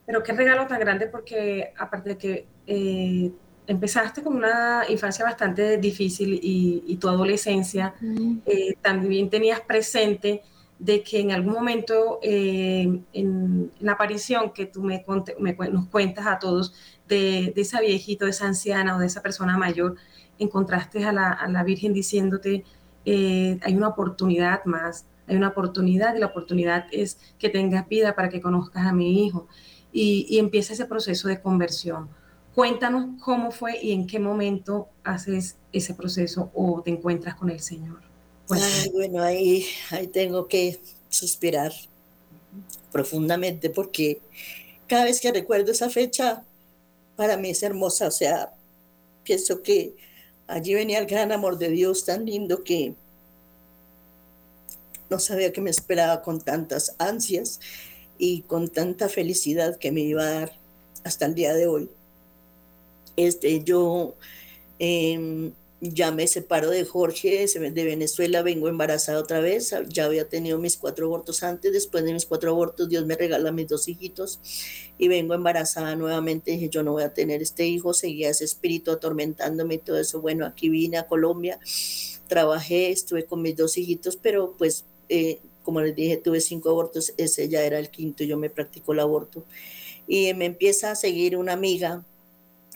Pero 0.06 0.22
qué 0.22 0.32
regalo 0.32 0.66
tan 0.66 0.80
grande 0.80 1.06
porque 1.06 1.72
aparte 1.76 2.10
de 2.10 2.18
que 2.18 2.46
eh, 2.66 3.30
empezaste 3.68 4.22
con 4.22 4.34
una 4.34 4.84
infancia 4.88 5.24
bastante 5.24 5.76
difícil 5.76 6.40
y, 6.42 6.96
tu 6.96 7.08
adolescencia, 7.08 7.94
eh, 8.46 8.74
también 8.80 9.28
tenías 9.28 9.60
presente 9.60 10.42
de 10.78 11.02
que 11.02 11.20
en 11.20 11.32
algún 11.32 11.52
momento 11.52 12.18
eh, 12.22 13.02
en 13.12 13.70
la 13.80 13.92
aparición 13.92 14.52
que 14.52 14.66
tú 14.66 14.82
me, 14.82 15.04
nos 15.70 15.86
cuentas 15.88 16.26
a 16.26 16.38
todos 16.38 16.72
de, 17.06 17.52
esa 17.56 17.80
viejita, 17.80 18.24
de 18.24 18.30
esa 18.30 18.46
anciana 18.46 18.96
o 18.96 19.00
de 19.00 19.06
esa 19.06 19.20
persona 19.20 19.58
mayor, 19.58 19.96
encontraste 20.38 21.04
a 21.04 21.12
la, 21.12 21.62
Virgen 21.62 21.92
diciéndote, 21.92 22.64
eh, 23.04 23.58
hay 23.62 23.76
una 23.76 23.88
oportunidad 23.88 24.64
más, 24.64 25.04
hay 25.26 25.36
una 25.36 25.48
oportunidad 25.48 26.14
y 26.14 26.20
la 26.20 26.26
oportunidad 26.26 26.86
es 26.90 27.18
que 27.38 27.50
tengas 27.50 27.86
vida 27.86 28.14
para 28.14 28.30
que 28.30 28.40
conozcas 28.40 28.86
a 28.86 28.92
mi 28.94 29.26
hijo. 29.26 29.46
Y, 29.92 30.26
y 30.28 30.38
empieza 30.38 30.72
ese 30.72 30.86
proceso 30.86 31.28
de 31.28 31.40
conversión. 31.40 32.08
Cuéntanos 32.58 33.22
cómo 33.22 33.52
fue 33.52 33.78
y 33.80 33.92
en 33.92 34.08
qué 34.08 34.18
momento 34.18 34.88
haces 35.04 35.54
ese 35.72 35.94
proceso 35.94 36.50
o 36.54 36.82
te 36.82 36.90
encuentras 36.90 37.36
con 37.36 37.50
el 37.50 37.60
Señor. 37.60 38.00
bueno, 38.92 39.22
ahí, 39.22 39.64
ahí 39.92 40.08
tengo 40.08 40.48
que 40.48 40.80
suspirar 41.08 41.70
profundamente 42.90 43.70
porque 43.70 44.20
cada 44.88 45.04
vez 45.04 45.20
que 45.20 45.30
recuerdo 45.30 45.70
esa 45.70 45.88
fecha, 45.88 46.42
para 47.14 47.36
mí 47.36 47.50
es 47.50 47.62
hermosa. 47.62 48.08
O 48.08 48.10
sea, 48.10 48.52
pienso 49.22 49.62
que 49.62 49.94
allí 50.48 50.74
venía 50.74 50.98
el 50.98 51.06
gran 51.06 51.30
amor 51.30 51.58
de 51.58 51.68
Dios 51.68 52.06
tan 52.06 52.26
lindo 52.26 52.64
que 52.64 52.96
no 55.08 55.20
sabía 55.20 55.52
que 55.52 55.60
me 55.60 55.70
esperaba 55.70 56.22
con 56.22 56.40
tantas 56.40 56.96
ansias 56.98 57.60
y 58.18 58.42
con 58.42 58.66
tanta 58.66 59.08
felicidad 59.08 59.78
que 59.78 59.92
me 59.92 60.00
iba 60.00 60.22
a 60.22 60.30
dar 60.40 60.52
hasta 61.04 61.24
el 61.24 61.36
día 61.36 61.54
de 61.54 61.68
hoy. 61.68 61.88
Este, 63.18 63.64
yo 63.64 64.14
em, 64.78 65.52
ya 65.80 66.12
me 66.12 66.28
separo 66.28 66.70
de 66.70 66.84
Jorge, 66.84 67.46
de 67.48 67.84
Venezuela, 67.84 68.42
vengo 68.42 68.68
embarazada 68.68 69.18
otra 69.18 69.40
vez, 69.40 69.74
ya 69.88 70.04
había 70.04 70.28
tenido 70.28 70.60
mis 70.60 70.76
cuatro 70.76 71.06
abortos 71.06 71.42
antes, 71.42 71.72
después 71.72 72.04
de 72.04 72.12
mis 72.12 72.26
cuatro 72.26 72.50
abortos 72.50 72.88
Dios 72.88 73.06
me 73.06 73.16
regala 73.16 73.50
mis 73.50 73.66
dos 73.66 73.88
hijitos 73.88 74.38
y 74.98 75.08
vengo 75.08 75.34
embarazada 75.34 75.96
nuevamente, 75.96 76.52
dije 76.52 76.68
yo 76.68 76.84
no 76.84 76.92
voy 76.92 77.02
a 77.02 77.12
tener 77.12 77.42
este 77.42 77.66
hijo, 77.66 77.92
seguía 77.92 78.30
ese 78.30 78.44
espíritu 78.44 78.92
atormentándome 78.92 79.74
y 79.74 79.78
todo 79.78 79.98
eso, 79.98 80.20
bueno, 80.20 80.46
aquí 80.46 80.68
vine 80.68 80.98
a 80.98 81.08
Colombia, 81.08 81.58
trabajé, 82.28 82.92
estuve 82.92 83.24
con 83.24 83.42
mis 83.42 83.56
dos 83.56 83.76
hijitos, 83.78 84.16
pero 84.16 84.54
pues 84.56 84.84
eh, 85.08 85.40
como 85.64 85.80
les 85.80 85.96
dije, 85.96 86.18
tuve 86.18 86.40
cinco 86.40 86.70
abortos, 86.70 87.14
ese 87.16 87.48
ya 87.48 87.64
era 87.64 87.80
el 87.80 87.90
quinto, 87.90 88.22
yo 88.22 88.38
me 88.38 88.48
practico 88.48 88.92
el 88.92 89.00
aborto. 89.00 89.44
Y 90.06 90.32
me 90.32 90.46
empieza 90.46 90.90
a 90.92 90.94
seguir 90.94 91.36
una 91.36 91.52
amiga 91.52 92.06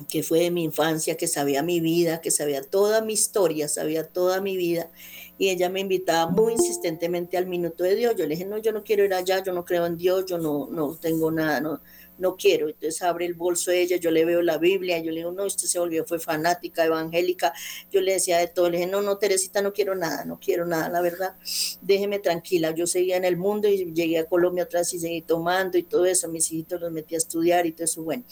que 0.08 0.22
fue 0.22 0.40
de 0.40 0.50
mi 0.50 0.64
infancia, 0.64 1.16
que 1.16 1.26
sabía 1.26 1.62
mi 1.62 1.80
vida, 1.80 2.20
que 2.20 2.30
sabía 2.30 2.62
toda 2.62 3.02
mi 3.02 3.12
historia, 3.12 3.68
sabía 3.68 4.06
toda 4.06 4.40
mi 4.40 4.56
vida. 4.56 4.90
Y 5.38 5.50
ella 5.50 5.68
me 5.70 5.80
invitaba 5.80 6.30
muy 6.30 6.52
insistentemente 6.52 7.36
al 7.36 7.46
minuto 7.46 7.84
de 7.84 7.96
Dios. 7.96 8.14
Yo 8.16 8.24
le 8.26 8.36
dije, 8.36 8.44
no, 8.44 8.58
yo 8.58 8.72
no 8.72 8.84
quiero 8.84 9.04
ir 9.04 9.14
allá, 9.14 9.42
yo 9.42 9.52
no 9.52 9.64
creo 9.64 9.86
en 9.86 9.96
Dios, 9.96 10.26
yo 10.26 10.38
no, 10.38 10.68
no 10.70 10.96
tengo 10.96 11.30
nada, 11.30 11.60
no, 11.60 11.80
no 12.18 12.36
quiero. 12.36 12.68
Entonces 12.68 13.02
abre 13.02 13.26
el 13.26 13.34
bolso 13.34 13.70
de 13.70 13.82
ella, 13.82 13.96
yo 13.96 14.10
le 14.10 14.24
veo 14.24 14.42
la 14.42 14.58
Biblia, 14.58 14.98
yo 14.98 15.10
le 15.10 15.18
digo, 15.18 15.32
no, 15.32 15.44
usted 15.44 15.66
se 15.66 15.78
volvió, 15.78 16.04
fue 16.04 16.18
fanática, 16.18 16.84
evangélica. 16.84 17.52
Yo 17.90 18.00
le 18.00 18.12
decía 18.12 18.38
de 18.38 18.46
todo, 18.46 18.70
le 18.70 18.78
dije, 18.78 18.90
no, 18.90 19.02
no, 19.02 19.18
Teresita, 19.18 19.62
no 19.62 19.72
quiero 19.72 19.94
nada, 19.94 20.24
no 20.24 20.38
quiero 20.38 20.64
nada, 20.64 20.88
la 20.88 21.00
verdad, 21.00 21.34
déjeme 21.80 22.18
tranquila. 22.18 22.70
Yo 22.70 22.86
seguía 22.86 23.16
en 23.16 23.24
el 23.24 23.36
mundo 23.36 23.68
y 23.68 23.92
llegué 23.92 24.18
a 24.18 24.26
Colombia 24.26 24.64
atrás 24.64 24.94
y 24.94 25.00
seguí 25.00 25.22
tomando 25.22 25.76
y 25.76 25.82
todo 25.82 26.06
eso. 26.06 26.28
Mis 26.28 26.50
hijitos 26.52 26.80
los 26.80 26.92
metí 26.92 27.14
a 27.14 27.18
estudiar 27.18 27.66
y 27.66 27.72
todo 27.72 27.84
eso, 27.84 28.02
bueno. 28.02 28.24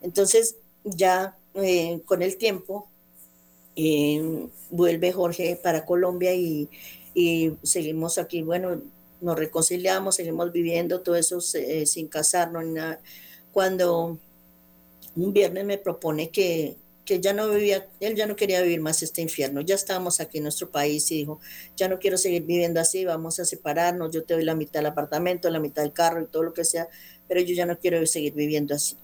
Entonces, 0.00 0.56
ya 0.84 1.36
eh, 1.54 2.00
con 2.06 2.22
el 2.22 2.36
tiempo 2.36 2.88
eh, 3.76 4.48
vuelve 4.70 5.12
Jorge 5.12 5.58
para 5.62 5.84
Colombia 5.84 6.34
y, 6.34 6.68
seguimos 7.62 8.18
aquí, 8.18 8.42
bueno, 8.42 8.80
nos 9.20 9.36
reconciliamos, 9.36 10.14
seguimos 10.14 10.52
viviendo 10.52 11.00
todo 11.00 11.16
eso 11.16 11.38
eh, 11.54 11.84
sin 11.84 12.06
casarnos 12.06 12.64
ni 12.64 12.74
nada. 12.74 13.00
Cuando 13.52 14.18
un 15.16 15.32
viernes 15.32 15.64
me 15.64 15.78
propone 15.78 16.30
que, 16.30 16.76
que 17.04 17.20
ya 17.20 17.32
no 17.32 17.48
vivía, 17.48 17.88
él 18.00 18.14
ya 18.14 18.26
no 18.26 18.36
quería 18.36 18.62
vivir 18.62 18.80
más 18.80 19.02
este 19.02 19.22
infierno, 19.22 19.62
ya 19.62 19.74
estábamos 19.74 20.20
aquí 20.20 20.38
en 20.38 20.44
nuestro 20.44 20.70
país 20.70 21.10
y 21.10 21.16
dijo, 21.16 21.40
ya 21.76 21.88
no 21.88 21.98
quiero 21.98 22.18
seguir 22.18 22.44
viviendo 22.44 22.80
así, 22.80 23.04
vamos 23.04 23.40
a 23.40 23.44
separarnos, 23.44 24.12
yo 24.12 24.24
te 24.24 24.34
doy 24.34 24.44
la 24.44 24.54
mitad 24.54 24.80
del 24.80 24.86
apartamento, 24.86 25.50
la 25.50 25.58
mitad 25.58 25.82
del 25.82 25.92
carro 25.92 26.22
y 26.22 26.26
todo 26.26 26.42
lo 26.42 26.52
que 26.52 26.64
sea, 26.64 26.86
pero 27.26 27.40
yo 27.40 27.54
ya 27.54 27.66
no 27.66 27.78
quiero 27.78 28.04
seguir 28.06 28.34
viviendo 28.34 28.74
así. 28.74 28.96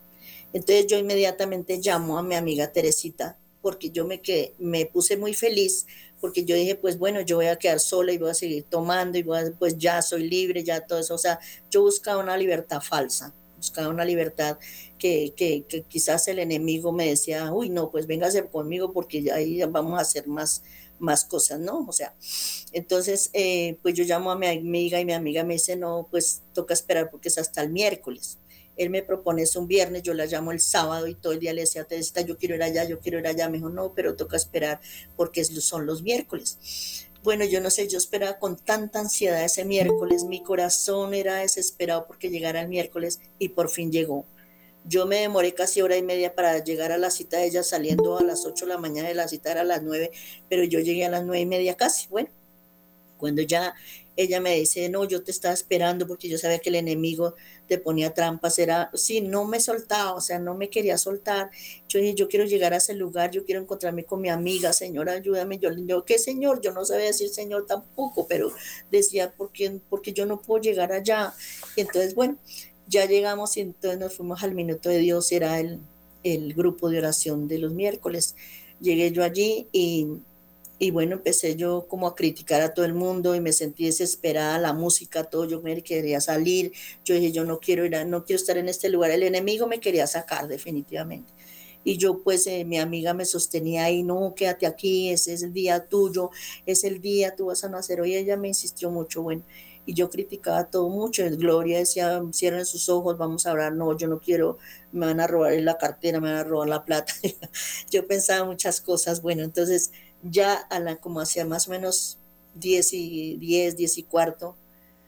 Entonces 0.55 0.87
yo 0.87 0.97
inmediatamente 0.97 1.81
llamo 1.83 2.17
a 2.17 2.23
mi 2.23 2.37
amiga 2.37 2.73
Teresita 2.73 3.37
porque 3.61 3.91
yo 3.91 4.07
me, 4.07 4.21
quedé, 4.21 4.55
me 4.59 4.87
puse 4.87 5.17
muy 5.17 5.35
feliz 5.35 5.87
porque 6.21 6.45
yo 6.45 6.55
dije, 6.55 6.77
pues 6.77 6.97
bueno, 6.97 7.21
yo 7.23 7.37
voy 7.37 7.47
a 7.47 7.57
quedar 7.57 7.81
sola 7.81 8.13
y 8.13 8.19
voy 8.19 8.31
a 8.31 8.35
seguir 8.35 8.65
tomando 8.71 9.19
y 9.19 9.25
voy 9.25 9.51
pues 9.59 9.77
ya 9.77 10.01
soy 10.01 10.29
libre, 10.29 10.63
ya 10.63 10.87
todo 10.87 11.01
eso. 11.01 11.15
O 11.15 11.19
sea, 11.19 11.41
yo 11.71 11.83
buscaba 11.83 12.23
una 12.23 12.37
libertad 12.37 12.81
falsa, 12.81 13.35
buscaba 13.57 13.89
una 13.89 14.05
libertad 14.05 14.59
que, 14.97 15.35
que, 15.37 15.65
quizás 15.89 16.29
el 16.29 16.39
enemigo 16.39 16.93
me 16.93 17.09
decía, 17.09 17.53
uy, 17.53 17.69
no, 17.69 17.91
pues 17.91 18.07
véngase 18.07 18.47
conmigo 18.47 18.93
porque 18.93 19.33
ahí 19.33 19.61
vamos 19.65 19.99
a 19.99 20.03
hacer 20.03 20.29
más, 20.29 20.63
más 21.01 21.25
cosas, 21.25 21.59
¿no? 21.59 21.85
O 21.89 21.93
sea, 21.93 22.15
entonces, 22.73 23.29
eh, 23.33 23.77
pues 23.83 23.95
yo 23.95 24.05
llamo 24.05 24.31
a 24.31 24.39
mi 24.39 24.47
amiga 24.47 25.01
y 25.01 25.05
mi 25.05 25.15
amiga 25.15 25.43
me 25.43 25.55
dice, 25.55 25.75
no, 25.75 26.07
pues 26.11 26.43
toca 26.55 26.75
esperar 26.75 27.11
porque 27.11 27.29
es 27.29 27.39
hasta 27.39 27.61
el 27.61 27.71
miércoles 27.71 28.39
él 28.77 28.91
me 28.91 29.03
propone 29.03 29.43
eso 29.43 29.61
un 29.61 29.69
viernes, 29.69 30.03
yo 30.03 30.15
la 30.15 30.27
llamo 30.27 30.53
el 30.53 30.61
sábado 30.61 31.07
y 31.07 31.15
todo 31.15 31.33
el 31.33 31.41
día 31.41 31.53
le 31.53 31.63
decía, 31.63 31.85
Teresita, 31.85 32.23
yo 32.23 32.37
quiero 32.37 32.55
ir 32.55 32.63
allá, 32.63 32.85
yo 32.85 32.99
quiero 32.99 33.19
ir 33.19 33.27
allá. 33.27 33.49
Me 33.49 33.59
dijo, 33.59 33.69
no, 33.69 33.93
pero 33.95 34.17
toca 34.17 34.37
esperar 34.37 34.81
porque 35.17 35.45
son 35.45 35.87
los 35.87 36.03
miércoles. 36.03 37.09
Bueno, 37.23 37.45
yo 37.47 37.61
no 37.61 37.71
sé, 37.71 37.89
yo 37.89 37.97
esperaba 37.97 38.39
con 38.39 38.57
tanta 38.57 39.01
ansiedad 39.01 39.43
ese 39.43 39.65
miércoles, 39.65 40.25
mi 40.25 40.43
corazón 40.43 41.15
era 41.15 41.37
desesperado 41.37 42.07
porque 42.07 42.29
llegara 42.29 42.61
el 42.61 42.69
miércoles 42.69 43.21
y 43.39 43.49
por 43.51 43.71
fin 43.71 43.91
llegó. 43.91 44.27
Yo 44.85 45.07
me 45.07 45.21
demoré 45.21 45.55
casi 45.55 45.81
hora 45.81 45.97
y 45.97 46.03
media 46.03 46.35
para 46.35 46.63
llegar 46.63 46.93
a 46.93 46.99
la 46.99 47.11
cita 47.11 47.39
de 47.39 47.47
ella, 47.47 47.63
saliendo 47.63 48.19
a 48.19 48.23
las 48.23 48.45
8 48.45 48.67
de 48.67 48.73
la 48.73 48.79
mañana 48.79 49.09
de 49.09 49.15
la 49.15 49.27
cita 49.27 49.53
era 49.53 49.63
a 49.63 49.65
las 49.65 49.83
9, 49.83 50.11
pero 50.51 50.65
yo 50.65 50.81
llegué 50.81 51.07
a 51.07 51.09
las 51.09 51.25
nueve 51.25 51.41
y 51.41 51.47
media 51.47 51.75
casi. 51.75 52.09
Bueno, 52.09 52.29
cuando 53.17 53.41
ya 53.41 53.75
ella 54.17 54.41
me 54.41 54.55
dice, 54.57 54.89
no, 54.89 55.05
yo 55.05 55.23
te 55.23 55.31
estaba 55.31 55.55
esperando 55.55 56.07
porque 56.07 56.29
yo 56.29 56.39
sabía 56.39 56.59
que 56.59 56.69
el 56.69 56.77
enemigo 56.77 57.35
te 57.67 57.79
ponía 57.79 58.15
trampas, 58.15 58.59
era, 58.59 58.91
sí, 58.95 59.21
no 59.21 59.45
me 59.45 59.59
soltaba, 59.61 60.15
o 60.15 60.21
sea, 60.21 60.39
no 60.39 60.55
me 60.55 60.71
quería 60.71 60.99
soltar. 60.99 61.51
Yo 61.89 61.99
dije, 61.99 62.15
yo 62.15 62.29
quiero 62.29 62.45
llegar 62.45 62.73
a 62.75 62.77
ese 62.77 62.95
lugar, 62.95 63.31
yo 63.31 63.45
quiero 63.45 63.61
encontrarme 63.61 64.05
con 64.05 64.21
mi 64.21 64.29
amiga, 64.29 64.73
Señor, 64.73 65.09
ayúdame. 65.09 65.59
Yo 65.59 65.71
le 65.71 65.83
digo, 65.83 66.05
¿qué 66.05 66.19
Señor? 66.19 66.61
Yo 66.61 66.73
no 66.73 66.85
sabía 66.85 67.07
decir 67.07 67.29
Señor 67.29 67.67
tampoco, 67.67 68.27
pero 68.29 68.53
decía, 68.91 69.33
¿por 69.33 69.51
qué? 69.53 69.81
Porque 69.89 70.13
yo 70.13 70.27
no 70.27 70.41
puedo 70.41 70.63
llegar 70.63 70.93
allá. 70.93 71.35
Y 71.77 71.81
entonces, 71.81 72.15
bueno, 72.15 72.39
ya 72.87 73.07
llegamos 73.07 73.57
y 73.57 73.61
entonces 73.61 73.99
nos 73.99 74.15
fuimos 74.15 74.43
al 74.43 74.55
minuto 74.55 74.89
de 74.89 74.99
Dios, 74.99 75.33
era 75.33 75.59
el, 75.59 75.81
el 76.23 76.55
grupo 76.55 76.91
de 76.91 76.99
oración 76.99 77.49
de 77.49 77.59
los 77.59 77.73
miércoles. 77.73 78.37
Llegué 78.81 79.13
yo 79.13 79.25
allí 79.25 79.69
y 79.73 80.09
y 80.79 80.91
bueno, 80.91 81.15
empecé 81.15 81.57
yo 81.57 81.87
como 81.89 82.07
a 82.07 82.15
criticar 82.15 82.61
a 82.61 82.75
todo 82.75 82.85
el 82.85 82.95
mundo 82.95 83.35
y 83.35 83.41
me 83.41 83.53
sentí 83.53 83.87
desesperada, 83.87 84.59
la 84.59 84.73
música, 84.73 85.25
todo, 85.25 85.47
yo 85.47 85.61
me 85.61 85.83
quería 85.83 86.21
salir, 86.21 86.73
yo 87.05 87.15
dije, 87.15 87.33
yo 87.33 87.45
no 87.45 87.61
quiero 87.61 87.85
ir, 87.85 88.07
no 88.07 88.25
quiero 88.25 88.41
estar 88.41 88.59
en 88.59 88.69
este 88.69 88.89
lugar, 88.89 89.11
el 89.11 89.23
enemigo 89.23 89.67
me 89.67 89.81
quería 89.81 90.07
sacar 90.07 90.49
definitivamente. 90.49 91.33
Y 91.85 91.99
yo 91.99 92.23
pues 92.23 92.47
eh, 92.47 92.65
mi 92.65 92.79
amiga 92.79 93.15
me 93.15 93.27
sostenía 93.27 93.85
ahí, 93.85 94.03
no, 94.03 94.35
quédate 94.35 94.67
aquí, 94.67 95.11
ese 95.11 95.35
es 95.35 95.43
el 95.43 95.53
día 95.53 95.87
tuyo, 95.87 96.31
es 96.67 96.83
el 96.83 97.01
día, 97.01 97.37
tú 97.37 97.47
vas 97.47 97.63
a 97.63 97.69
nacer 97.69 98.01
hoy, 98.01 98.15
ella 98.17 98.37
me 98.37 98.49
insistió 98.49 98.91
mucho, 98.91 99.23
bueno, 99.23 99.43
y 99.87 99.95
yo 99.95 100.09
criticaba 100.09 100.65
todo 100.65 100.89
mucho, 100.89 101.23
Gloria 101.37 101.79
decía, 101.79 102.23
cierren 102.33 102.65
sus 102.65 102.89
ojos, 102.89 103.19
vamos 103.19 103.47
a 103.47 103.51
hablar, 103.51 103.75
no, 103.75 103.97
yo 103.97 104.09
no 104.09 104.19
quiero, 104.19 104.59
me 104.93 105.07
van 105.07 105.21
a 105.21 105.27
robar 105.27 105.53
la 105.61 105.77
cartera, 105.77 106.21
me 106.21 106.31
van 106.31 106.39
a 106.39 106.45
robar 106.45 106.69
la 106.69 106.85
plata, 106.85 107.13
yo 107.91 108.07
pensaba 108.07 108.45
muchas 108.47 108.81
cosas, 108.81 109.21
bueno, 109.21 109.43
entonces 109.43 109.93
ya 110.25 110.55
a 110.55 110.81
la, 110.81 110.97
como 110.97 111.21
hacia 111.21 111.45
más 111.45 111.69
o 111.69 111.71
menos 111.71 112.19
10 112.55 112.93
y 112.95 113.37
10, 113.37 113.77
10 113.77 113.99
y 113.99 114.03
cuarto, 114.03 114.57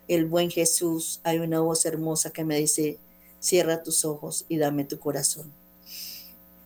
el 0.08 0.26
buen 0.26 0.50
Jesús, 0.50 1.20
hay 1.24 1.38
una 1.38 1.60
voz 1.60 1.84
hermosa 1.86 2.30
que 2.30 2.44
me 2.44 2.58
dice, 2.58 2.98
cierra 3.40 3.82
tus 3.82 4.04
ojos 4.04 4.44
y 4.48 4.58
dame 4.58 4.84
tu 4.84 4.98
corazón. 4.98 5.52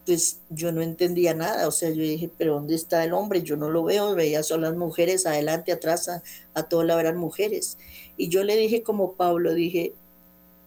Pues 0.04 0.38
yo 0.48 0.72
no 0.72 0.82
entendía 0.82 1.34
nada, 1.34 1.68
o 1.68 1.70
sea, 1.70 1.90
yo 1.90 2.02
dije, 2.02 2.30
pero 2.36 2.54
¿dónde 2.54 2.74
está 2.74 3.04
el 3.04 3.12
hombre? 3.12 3.42
Yo 3.42 3.56
no 3.56 3.70
lo 3.70 3.84
veo, 3.84 4.14
veía 4.14 4.42
solo 4.42 4.62
las 4.68 4.76
mujeres, 4.76 5.26
adelante, 5.26 5.72
atrás, 5.72 6.08
a, 6.08 6.22
a 6.54 6.64
todo 6.64 6.82
lado 6.82 7.00
eran 7.00 7.16
mujeres. 7.16 7.78
Y 8.16 8.28
yo 8.28 8.42
le 8.42 8.56
dije 8.56 8.82
como 8.82 9.12
Pablo, 9.12 9.54
dije, 9.54 9.94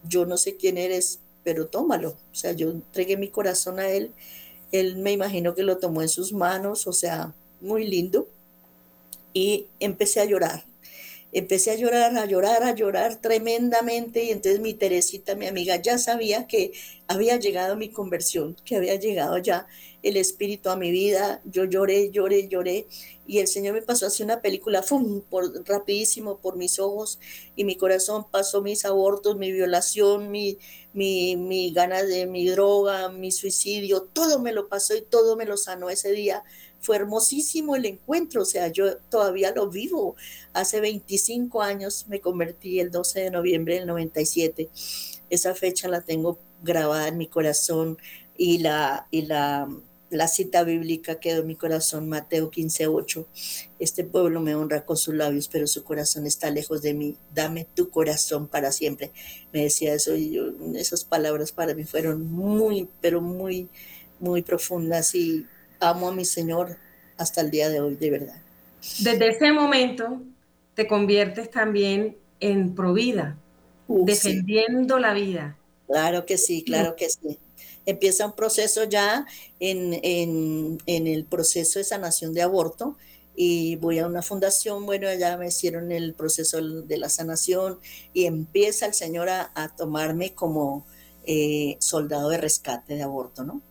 yo 0.07 0.25
no 0.25 0.37
sé 0.37 0.55
quién 0.55 0.77
eres, 0.77 1.19
pero 1.43 1.67
tómalo. 1.67 2.11
O 2.31 2.35
sea, 2.35 2.53
yo 2.53 2.69
entregué 2.69 3.17
mi 3.17 3.27
corazón 3.27 3.79
a 3.79 3.89
él, 3.89 4.13
él 4.71 4.97
me 4.97 5.11
imagino 5.11 5.53
que 5.53 5.63
lo 5.63 5.77
tomó 5.77 6.01
en 6.01 6.09
sus 6.09 6.33
manos, 6.33 6.87
o 6.87 6.93
sea, 6.93 7.33
muy 7.63 7.87
lindo 7.87 8.27
y 9.33 9.67
empecé 9.79 10.21
a 10.21 10.25
llorar. 10.25 10.65
empecé 11.35 11.71
a 11.71 11.75
llorar, 11.75 12.15
a 12.15 12.25
llorar, 12.27 12.63
a 12.63 12.75
llorar 12.75 13.15
tremendamente 13.19 14.23
y 14.25 14.29
entonces 14.31 14.61
mi 14.61 14.75
Teresita, 14.75 15.35
mi 15.35 15.47
amiga, 15.47 15.77
ya 15.77 15.97
sabía 15.97 16.45
que 16.47 16.73
había 17.07 17.37
llegado 17.37 17.75
mi 17.75 17.89
conversión, 17.89 18.55
que 18.65 18.75
había 18.75 18.95
llegado 18.97 19.39
ya 19.39 19.65
el 20.03 20.17
Espíritu 20.17 20.69
a 20.69 20.75
mi 20.75 20.91
vida. 20.91 21.41
Yo 21.45 21.65
lloré, 21.65 22.11
lloré, 22.11 22.47
lloré 22.49 22.85
y 23.25 23.39
el 23.39 23.47
Señor 23.47 23.73
me 23.73 23.81
pasó 23.81 24.05
así 24.05 24.21
una 24.21 24.41
película, 24.41 24.83
¡fum!, 24.83 25.21
por, 25.21 25.67
rapidísimo 25.67 26.37
por 26.37 26.55
mis 26.55 26.77
ojos 26.79 27.19
y 27.55 27.63
mi 27.63 27.77
corazón 27.77 28.25
pasó 28.29 28.61
mis 28.61 28.85
abortos, 28.85 29.35
mi 29.37 29.51
violación, 29.51 30.29
mi, 30.29 30.59
mi, 30.93 31.35
mi 31.35 31.71
ganas 31.71 32.07
de 32.07 32.27
mi 32.27 32.47
droga, 32.47 33.09
mi 33.09 33.31
suicidio, 33.31 34.03
todo 34.03 34.39
me 34.39 34.51
lo 34.51 34.67
pasó 34.67 34.95
y 34.95 35.01
todo 35.01 35.35
me 35.35 35.45
lo 35.45 35.57
sanó 35.57 35.89
ese 35.89 36.11
día 36.11 36.43
fue 36.83 36.97
hermosísimo 36.97 37.75
el 37.75 37.85
encuentro, 37.85 38.41
o 38.41 38.45
sea, 38.45 38.67
yo 38.67 38.97
todavía 39.09 39.53
lo 39.55 39.69
vivo. 39.69 40.15
Hace 40.51 40.81
25 40.81 41.61
años 41.61 42.05
me 42.09 42.19
convertí 42.19 42.81
el 42.81 42.91
12 42.91 43.21
de 43.21 43.31
noviembre 43.31 43.75
del 43.75 43.87
97. 43.87 44.69
Esa 45.29 45.55
fecha 45.55 45.87
la 45.87 46.01
tengo 46.01 46.37
grabada 46.61 47.07
en 47.07 47.17
mi 47.17 47.27
corazón 47.27 47.97
y 48.37 48.57
la, 48.57 49.07
y 49.11 49.23
la, 49.23 49.69
la 50.09 50.27
cita 50.27 50.65
bíblica 50.65 51.21
quedó 51.21 51.39
en 51.41 51.47
mi 51.47 51.55
corazón, 51.55 52.09
Mateo 52.09 52.49
15, 52.49 52.87
8. 52.87 53.27
Este 53.79 54.03
pueblo 54.03 54.41
me 54.41 54.53
honra 54.53 54.85
con 54.85 54.97
sus 54.97 55.15
labios, 55.15 55.47
pero 55.47 55.67
su 55.67 55.85
corazón 55.85 56.27
está 56.27 56.49
lejos 56.51 56.81
de 56.81 56.93
mí. 56.93 57.17
Dame 57.33 57.65
tu 57.73 57.89
corazón 57.89 58.49
para 58.49 58.73
siempre. 58.73 59.13
Me 59.53 59.63
decía 59.63 59.93
eso 59.93 60.17
y 60.17 60.37
esas 60.75 61.05
palabras 61.05 61.53
para 61.53 61.73
mí 61.75 61.85
fueron 61.85 62.29
muy, 62.29 62.89
pero 62.99 63.21
muy, 63.21 63.69
muy 64.19 64.41
profundas 64.41 65.15
y 65.15 65.45
amo 65.89 66.09
a 66.09 66.11
mi 66.11 66.25
Señor 66.25 66.77
hasta 67.17 67.41
el 67.41 67.51
día 67.51 67.69
de 67.69 67.79
hoy, 67.79 67.95
de 67.95 68.09
verdad. 68.09 68.35
Desde 68.99 69.29
ese 69.29 69.51
momento 69.51 70.21
te 70.75 70.87
conviertes 70.87 71.49
también 71.49 72.17
en 72.39 72.75
provida, 72.75 73.37
defendiendo 73.87 74.99
la 74.99 75.13
vida. 75.13 75.57
Claro 75.87 76.25
que 76.25 76.37
sí, 76.37 76.63
claro 76.63 76.95
que 76.95 77.09
sí. 77.09 77.37
Empieza 77.85 78.25
un 78.25 78.33
proceso 78.33 78.85
ya 78.85 79.25
en, 79.59 79.99
en, 80.03 81.07
el 81.07 81.25
proceso 81.25 81.79
de 81.79 81.85
sanación 81.85 82.33
de 82.33 82.41
aborto 82.41 82.97
y 83.35 83.75
voy 83.77 83.99
a 83.99 84.07
una 84.07 84.21
fundación, 84.21 84.85
bueno, 84.85 85.07
ya 85.13 85.37
me 85.37 85.47
hicieron 85.47 85.91
el 85.91 86.13
proceso 86.13 86.61
de 86.61 86.97
la 86.97 87.09
sanación 87.09 87.79
y 88.13 88.25
empieza 88.25 88.85
el 88.85 88.93
Señor 88.93 89.29
a, 89.29 89.73
tomarme 89.77 90.33
como 90.33 90.85
eh, 91.25 91.77
soldado 91.79 92.29
de 92.29 92.37
rescate 92.37 92.95
de 92.95 93.03
aborto, 93.03 93.43
¿no? 93.43 93.61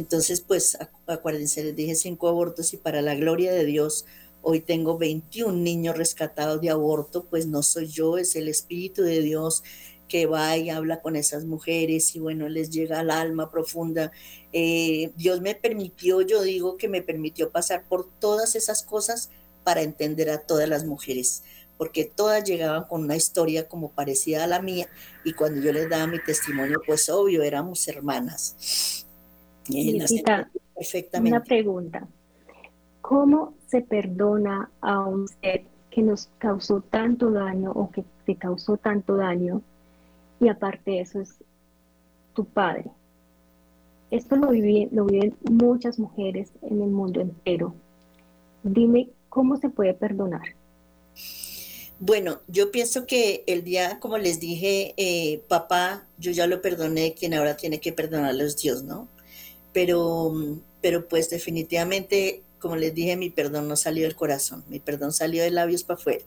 Entonces, 0.00 0.40
pues 0.40 0.78
acuérdense, 1.06 1.62
les 1.62 1.76
dije 1.76 1.94
cinco 1.94 2.28
abortos 2.28 2.72
y 2.72 2.78
para 2.78 3.02
la 3.02 3.14
gloria 3.14 3.52
de 3.52 3.66
Dios, 3.66 4.06
hoy 4.40 4.60
tengo 4.60 4.96
21 4.96 5.52
niños 5.52 5.94
rescatados 5.94 6.62
de 6.62 6.70
aborto, 6.70 7.26
pues 7.26 7.46
no 7.46 7.62
soy 7.62 7.88
yo, 7.88 8.16
es 8.16 8.34
el 8.34 8.48
Espíritu 8.48 9.02
de 9.02 9.20
Dios 9.20 9.62
que 10.08 10.24
va 10.24 10.56
y 10.56 10.70
habla 10.70 11.02
con 11.02 11.16
esas 11.16 11.44
mujeres 11.44 12.16
y 12.16 12.18
bueno, 12.18 12.48
les 12.48 12.70
llega 12.70 13.00
al 13.00 13.10
alma 13.10 13.50
profunda. 13.50 14.10
Eh, 14.54 15.12
Dios 15.16 15.42
me 15.42 15.54
permitió, 15.54 16.22
yo 16.22 16.40
digo 16.40 16.78
que 16.78 16.88
me 16.88 17.02
permitió 17.02 17.50
pasar 17.50 17.84
por 17.86 18.08
todas 18.20 18.56
esas 18.56 18.82
cosas 18.82 19.28
para 19.64 19.82
entender 19.82 20.30
a 20.30 20.38
todas 20.38 20.66
las 20.66 20.86
mujeres, 20.86 21.42
porque 21.76 22.06
todas 22.06 22.42
llegaban 22.44 22.84
con 22.84 23.02
una 23.02 23.16
historia 23.16 23.68
como 23.68 23.90
parecida 23.90 24.44
a 24.44 24.46
la 24.46 24.62
mía 24.62 24.88
y 25.26 25.34
cuando 25.34 25.60
yo 25.60 25.74
les 25.74 25.90
daba 25.90 26.06
mi 26.06 26.24
testimonio, 26.24 26.80
pues 26.86 27.10
obvio, 27.10 27.42
éramos 27.42 27.86
hermanas. 27.86 29.06
Perfectamente. 30.74 31.36
Una 31.36 31.44
pregunta. 31.44 32.08
¿Cómo 33.00 33.54
se 33.66 33.82
perdona 33.82 34.70
a 34.80 35.00
un 35.00 35.28
ser 35.28 35.64
que 35.90 36.02
nos 36.02 36.28
causó 36.38 36.80
tanto 36.80 37.30
daño 37.30 37.72
o 37.72 37.90
que 37.90 38.04
te 38.24 38.36
causó 38.36 38.76
tanto 38.76 39.16
daño 39.16 39.62
y 40.40 40.48
aparte 40.48 40.92
de 40.92 41.00
eso 41.00 41.20
es 41.20 41.34
tu 42.34 42.44
padre? 42.44 42.90
Esto 44.10 44.36
lo 44.36 44.50
viven, 44.50 44.88
lo 44.92 45.04
viven 45.06 45.36
muchas 45.48 45.98
mujeres 45.98 46.50
en 46.62 46.82
el 46.82 46.90
mundo 46.90 47.20
entero. 47.20 47.74
Dime, 48.62 49.08
¿cómo 49.28 49.56
se 49.56 49.68
puede 49.68 49.94
perdonar? 49.94 50.54
Bueno, 52.00 52.40
yo 52.48 52.70
pienso 52.70 53.06
que 53.06 53.44
el 53.46 53.62
día, 53.62 54.00
como 54.00 54.16
les 54.16 54.40
dije, 54.40 54.94
eh, 54.96 55.42
papá, 55.48 56.06
yo 56.16 56.30
ya 56.32 56.46
lo 56.46 56.62
perdoné, 56.62 57.12
quien 57.12 57.34
ahora 57.34 57.56
tiene 57.56 57.78
que 57.78 57.92
perdonarlo 57.92 58.44
es 58.44 58.56
Dios, 58.56 58.82
¿no? 58.82 59.06
Pero, 59.72 60.32
pero 60.80 61.08
pues 61.08 61.30
definitivamente, 61.30 62.42
como 62.58 62.76
les 62.76 62.94
dije, 62.94 63.16
mi 63.16 63.30
perdón 63.30 63.68
no 63.68 63.76
salió 63.76 64.04
del 64.04 64.16
corazón, 64.16 64.64
mi 64.68 64.80
perdón 64.80 65.12
salió 65.12 65.42
de 65.42 65.50
labios 65.50 65.84
para 65.84 65.98
afuera. 65.98 66.24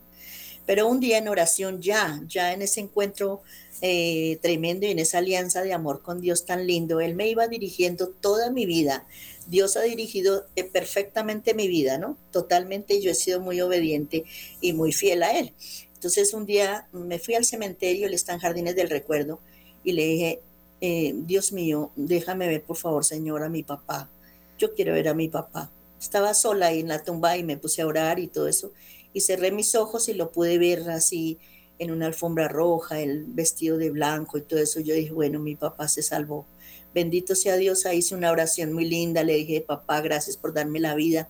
Pero 0.65 0.87
un 0.87 0.99
día 0.99 1.17
en 1.17 1.27
oración 1.27 1.81
ya, 1.81 2.21
ya 2.27 2.53
en 2.53 2.61
ese 2.61 2.79
encuentro 2.79 3.41
eh, 3.81 4.37
tremendo 4.41 4.85
y 4.85 4.91
en 4.91 4.99
esa 4.99 5.17
alianza 5.17 5.61
de 5.61 5.73
amor 5.73 6.01
con 6.01 6.21
Dios 6.21 6.45
tan 6.45 6.65
lindo, 6.65 7.01
Él 7.01 7.15
me 7.15 7.27
iba 7.27 7.47
dirigiendo 7.47 8.07
toda 8.07 8.49
mi 8.49 8.65
vida. 8.65 9.05
Dios 9.47 9.75
ha 9.75 9.81
dirigido 9.81 10.45
eh, 10.55 10.63
perfectamente 10.63 11.53
mi 11.53 11.67
vida, 11.67 11.97
¿no? 11.97 12.17
Totalmente, 12.31 13.01
yo 13.01 13.11
he 13.11 13.15
sido 13.15 13.41
muy 13.41 13.59
obediente 13.59 14.23
y 14.61 14.71
muy 14.71 14.93
fiel 14.93 15.21
a 15.23 15.37
Él. 15.37 15.53
Entonces 15.95 16.33
un 16.33 16.45
día 16.45 16.87
me 16.93 17.19
fui 17.19 17.35
al 17.35 17.43
cementerio, 17.43 18.07
el 18.07 18.13
están 18.13 18.39
Jardines 18.39 18.75
del 18.75 18.89
Recuerdo, 18.89 19.41
y 19.83 19.91
le 19.91 20.05
dije, 20.05 20.41
eh, 20.85 21.13
Dios 21.15 21.53
mío, 21.53 21.91
déjame 21.95 22.45
ver 22.45 22.61
por 22.61 22.75
favor, 22.75 23.05
Señor, 23.05 23.41
a 23.41 23.47
mi 23.47 23.63
papá. 23.63 24.09
Yo 24.57 24.73
quiero 24.73 24.91
ver 24.91 25.07
a 25.07 25.13
mi 25.13 25.29
papá. 25.29 25.71
Estaba 25.97 26.33
sola 26.33 26.67
ahí 26.67 26.81
en 26.81 26.89
la 26.89 27.01
tumba 27.01 27.37
y 27.37 27.43
me 27.43 27.55
puse 27.55 27.81
a 27.81 27.87
orar 27.87 28.19
y 28.19 28.27
todo 28.27 28.49
eso. 28.49 28.73
Y 29.13 29.21
cerré 29.21 29.53
mis 29.53 29.75
ojos 29.75 30.09
y 30.09 30.13
lo 30.13 30.31
pude 30.31 30.57
ver 30.57 30.89
así 30.89 31.39
en 31.79 31.91
una 31.91 32.07
alfombra 32.07 32.49
roja, 32.49 32.99
el 32.99 33.23
vestido 33.23 33.77
de 33.77 33.91
blanco 33.91 34.37
y 34.37 34.41
todo 34.41 34.59
eso. 34.59 34.81
Yo 34.81 34.93
dije, 34.93 35.13
bueno, 35.13 35.39
mi 35.39 35.55
papá 35.55 35.87
se 35.87 36.03
salvó. 36.03 36.45
Bendito 36.93 37.33
sea 37.33 37.55
Dios, 37.55 37.85
ahí 37.85 37.99
hice 37.99 38.15
una 38.15 38.29
oración 38.29 38.73
muy 38.73 38.83
linda. 38.83 39.23
Le 39.23 39.35
dije, 39.35 39.61
papá, 39.61 40.01
gracias 40.01 40.35
por 40.35 40.53
darme 40.53 40.81
la 40.81 40.95
vida. 40.95 41.29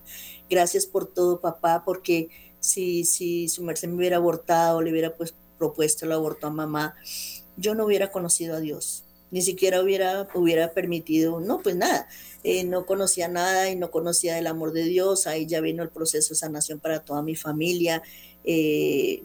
Gracias 0.50 0.84
por 0.84 1.06
todo, 1.06 1.40
papá, 1.40 1.84
porque 1.84 2.28
si, 2.58 3.04
si 3.04 3.48
su 3.48 3.62
merced 3.62 3.86
me 3.86 3.94
hubiera 3.94 4.16
abortado, 4.16 4.82
le 4.82 4.90
hubiera 4.90 5.14
pues, 5.14 5.32
propuesto 5.58 6.06
el 6.06 6.10
aborto 6.12 6.48
a 6.48 6.50
mamá, 6.50 6.96
yo 7.56 7.76
no 7.76 7.84
hubiera 7.84 8.10
conocido 8.10 8.56
a 8.56 8.60
Dios 8.60 9.03
ni 9.34 9.42
siquiera 9.42 9.82
hubiera, 9.82 10.28
hubiera 10.32 10.70
permitido, 10.70 11.40
no, 11.40 11.60
pues 11.60 11.74
nada, 11.74 12.06
eh, 12.44 12.62
no 12.62 12.86
conocía 12.86 13.26
nada 13.26 13.68
y 13.68 13.74
no 13.74 13.90
conocía 13.90 14.38
el 14.38 14.46
amor 14.46 14.72
de 14.72 14.84
Dios, 14.84 15.26
ahí 15.26 15.44
ya 15.44 15.60
vino 15.60 15.82
el 15.82 15.88
proceso 15.88 16.34
de 16.34 16.38
sanación 16.38 16.78
para 16.78 17.00
toda 17.00 17.20
mi 17.20 17.34
familia, 17.34 18.00
eh, 18.44 19.22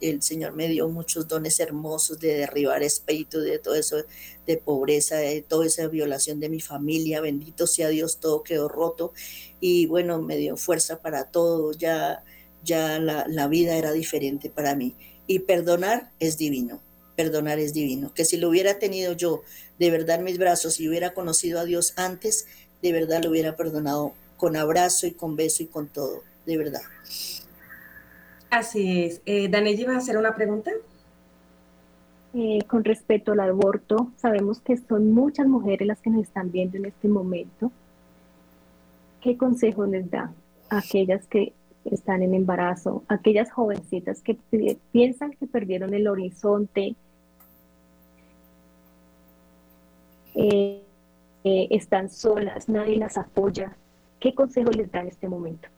el 0.00 0.20
Señor 0.20 0.54
me 0.54 0.66
dio 0.66 0.88
muchos 0.88 1.28
dones 1.28 1.60
hermosos 1.60 2.18
de 2.18 2.38
derribar 2.38 2.82
espíritu, 2.82 3.38
de 3.38 3.60
todo 3.60 3.76
eso, 3.76 3.98
de 4.46 4.56
pobreza, 4.56 5.18
de 5.18 5.42
toda 5.42 5.66
esa 5.66 5.86
violación 5.86 6.40
de 6.40 6.48
mi 6.48 6.58
familia, 6.58 7.20
bendito 7.20 7.68
sea 7.68 7.88
Dios, 7.88 8.18
todo 8.18 8.42
quedó 8.42 8.68
roto 8.68 9.12
y 9.60 9.86
bueno, 9.86 10.20
me 10.20 10.38
dio 10.38 10.56
fuerza 10.56 11.00
para 11.00 11.30
todo, 11.30 11.70
ya, 11.70 12.24
ya 12.64 12.98
la, 12.98 13.26
la 13.28 13.46
vida 13.46 13.76
era 13.76 13.92
diferente 13.92 14.50
para 14.50 14.74
mí. 14.74 14.96
Y 15.28 15.38
perdonar 15.38 16.10
es 16.18 16.36
divino 16.36 16.82
perdonar 17.16 17.58
es 17.58 17.72
divino. 17.72 18.12
Que 18.14 18.24
si 18.24 18.36
lo 18.36 18.48
hubiera 18.48 18.78
tenido 18.78 19.12
yo 19.12 19.42
de 19.78 19.90
verdad 19.90 20.18
en 20.18 20.24
mis 20.24 20.38
brazos 20.38 20.80
y 20.80 20.88
hubiera 20.88 21.14
conocido 21.14 21.60
a 21.60 21.64
Dios 21.64 21.94
antes, 21.96 22.46
de 22.82 22.92
verdad 22.92 23.22
lo 23.22 23.30
hubiera 23.30 23.56
perdonado 23.56 24.12
con 24.36 24.56
abrazo 24.56 25.06
y 25.06 25.12
con 25.12 25.36
beso 25.36 25.62
y 25.62 25.66
con 25.66 25.88
todo, 25.88 26.22
de 26.46 26.58
verdad. 26.58 26.82
Así 28.50 29.04
es. 29.04 29.22
Eh, 29.24 29.48
Daniel, 29.48 29.86
¿vas 29.86 29.94
a 29.94 29.98
hacer 29.98 30.18
una 30.18 30.34
pregunta? 30.34 30.72
Eh, 32.34 32.60
con 32.66 32.82
respecto 32.82 33.32
al 33.32 33.40
aborto, 33.40 34.10
sabemos 34.16 34.60
que 34.60 34.76
son 34.76 35.12
muchas 35.12 35.46
mujeres 35.46 35.86
las 35.86 36.00
que 36.00 36.10
nos 36.10 36.22
están 36.22 36.50
viendo 36.50 36.76
en 36.76 36.86
este 36.86 37.08
momento. 37.08 37.70
¿Qué 39.20 39.36
consejo 39.36 39.86
les 39.86 40.10
da 40.10 40.32
a 40.70 40.78
aquellas 40.78 41.26
que 41.28 41.52
están 41.84 42.22
en 42.22 42.34
embarazo, 42.34 43.02
aquellas 43.08 43.50
jovencitas 43.50 44.22
que 44.22 44.38
piensan 44.92 45.32
que 45.32 45.46
perdieron 45.46 45.94
el 45.94 46.06
horizonte, 46.08 46.94
eh, 50.34 50.82
eh, 51.44 51.68
están 51.70 52.10
solas, 52.10 52.68
nadie 52.68 52.96
las 52.96 53.18
apoya. 53.18 53.76
¿Qué 54.20 54.34
consejo 54.34 54.70
les 54.70 54.90
da 54.90 55.00
en 55.00 55.08
este 55.08 55.28
momento? 55.28 55.68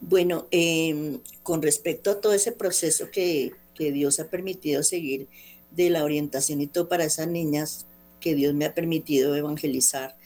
Bueno, 0.00 0.46
em, 0.50 1.18
con 1.42 1.62
respecto 1.62 2.10
a 2.10 2.20
todo 2.20 2.32
ese 2.32 2.52
proceso 2.52 3.10
que, 3.10 3.52
que, 3.74 3.90
Dios 3.92 4.20
ha 4.20 4.28
permitido 4.28 4.82
seguir 4.82 5.26
de 5.72 5.90
la 5.90 6.04
orientación 6.04 6.60
y 6.60 6.66
todo 6.66 6.88
para 6.88 7.04
esas 7.04 7.28
niñas 7.28 7.86
que 8.20 8.34
Dios 8.34 8.54
me 8.54 8.66
ha 8.66 8.74
permitido 8.74 9.34
evangelizar, 9.34 10.16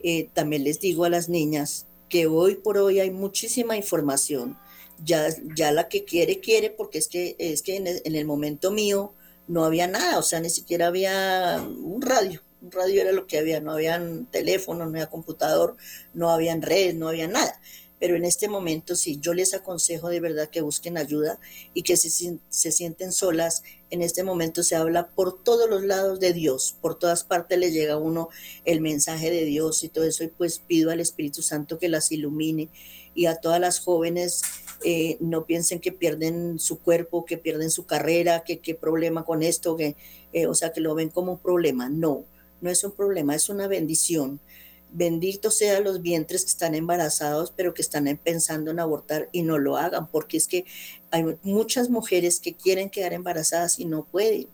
eh, 0.00 0.28
también 0.32 0.64
les 0.64 0.80
digo 0.80 1.04
a 1.04 1.10
las 1.10 1.28
niñas 1.28 1.86
que 2.08 2.26
hoy 2.26 2.56
por 2.56 2.78
hoy 2.78 3.00
hay 3.00 3.10
muchísima 3.10 3.76
información. 3.76 4.56
Ya, 5.04 5.28
ya 5.54 5.72
la 5.72 5.88
que 5.88 6.04
quiere, 6.04 6.40
quiere, 6.40 6.70
porque 6.70 6.98
es 6.98 7.08
que, 7.08 7.36
es 7.38 7.62
que 7.62 7.76
en 7.76 7.86
el, 8.16 8.24
momento 8.24 8.70
mío 8.70 9.12
no 9.46 9.64
había 9.64 9.86
nada, 9.86 10.18
o 10.18 10.22
sea, 10.22 10.40
ni 10.40 10.48
siquiera 10.48 10.86
había 10.86 11.62
un 11.62 12.00
radio. 12.00 12.40
Un 12.62 12.72
radio 12.72 13.02
era 13.02 13.12
lo 13.12 13.26
que 13.26 13.38
había, 13.38 13.60
no 13.60 13.72
había 13.72 14.00
teléfono, 14.30 14.84
no 14.84 14.90
había 14.92 15.10
computador, 15.10 15.76
no 16.14 16.30
había 16.30 16.56
redes, 16.56 16.94
no 16.94 17.08
había 17.08 17.28
nada. 17.28 17.60
pero 17.98 18.16
en 18.16 18.24
este 18.24 18.48
momento 18.48 18.94
sí, 18.94 19.18
yo 19.20 19.34
les 19.34 19.54
aconsejo 19.54 20.08
de 20.08 20.20
verdad 20.20 20.50
que 20.50 20.60
busquen 20.60 20.98
ayuda 20.98 21.38
y 21.74 21.82
que 21.82 21.96
se, 21.96 22.38
se 22.48 22.72
sienten 22.72 23.12
solas. 23.12 23.62
En 23.90 24.02
este 24.02 24.24
momento 24.24 24.62
se 24.62 24.74
habla 24.74 25.08
por 25.08 25.42
todos 25.42 25.70
los 25.70 25.84
lados 25.84 26.18
de 26.18 26.32
Dios, 26.32 26.76
por 26.80 26.98
todas 26.98 27.22
partes 27.22 27.58
le 27.58 27.70
llega 27.70 27.94
a 27.94 27.98
uno 27.98 28.28
el 28.64 28.80
mensaje 28.80 29.30
de 29.30 29.44
Dios 29.44 29.84
y 29.84 29.88
todo 29.88 30.04
eso, 30.04 30.24
y 30.24 30.28
pues 30.28 30.58
pido 30.58 30.90
al 30.90 31.00
Espíritu 31.00 31.42
Santo 31.42 31.78
que 31.78 31.88
las 31.88 32.10
ilumine 32.10 32.68
y 33.14 33.26
a 33.26 33.36
todas 33.36 33.60
las 33.60 33.80
jóvenes 33.80 34.42
eh, 34.84 35.16
no 35.20 35.46
piensen 35.46 35.80
que 35.80 35.92
pierden 35.92 36.58
su 36.58 36.80
cuerpo, 36.80 37.24
que 37.24 37.38
pierden 37.38 37.70
su 37.70 37.86
carrera, 37.86 38.44
que 38.44 38.58
qué 38.58 38.74
problema 38.74 39.24
con 39.24 39.42
esto, 39.42 39.76
que, 39.76 39.96
eh, 40.32 40.46
o 40.46 40.54
sea, 40.54 40.72
que 40.72 40.80
lo 40.80 40.94
ven 40.94 41.08
como 41.08 41.32
un 41.32 41.38
problema. 41.38 41.88
No, 41.88 42.24
no 42.60 42.70
es 42.70 42.84
un 42.84 42.92
problema, 42.92 43.34
es 43.34 43.48
una 43.48 43.68
bendición. 43.68 44.40
Bendito 44.98 45.50
sean 45.50 45.84
los 45.84 46.00
vientres 46.00 46.42
que 46.42 46.50
están 46.50 46.74
embarazados, 46.74 47.52
pero 47.54 47.74
que 47.74 47.82
están 47.82 48.18
pensando 48.24 48.70
en 48.70 48.80
abortar 48.80 49.28
y 49.30 49.42
no 49.42 49.58
lo 49.58 49.76
hagan, 49.76 50.06
porque 50.06 50.38
es 50.38 50.48
que 50.48 50.64
hay 51.10 51.22
muchas 51.42 51.90
mujeres 51.90 52.40
que 52.40 52.54
quieren 52.54 52.88
quedar 52.88 53.12
embarazadas 53.12 53.78
y 53.78 53.84
no 53.84 54.04
pueden. 54.04 54.48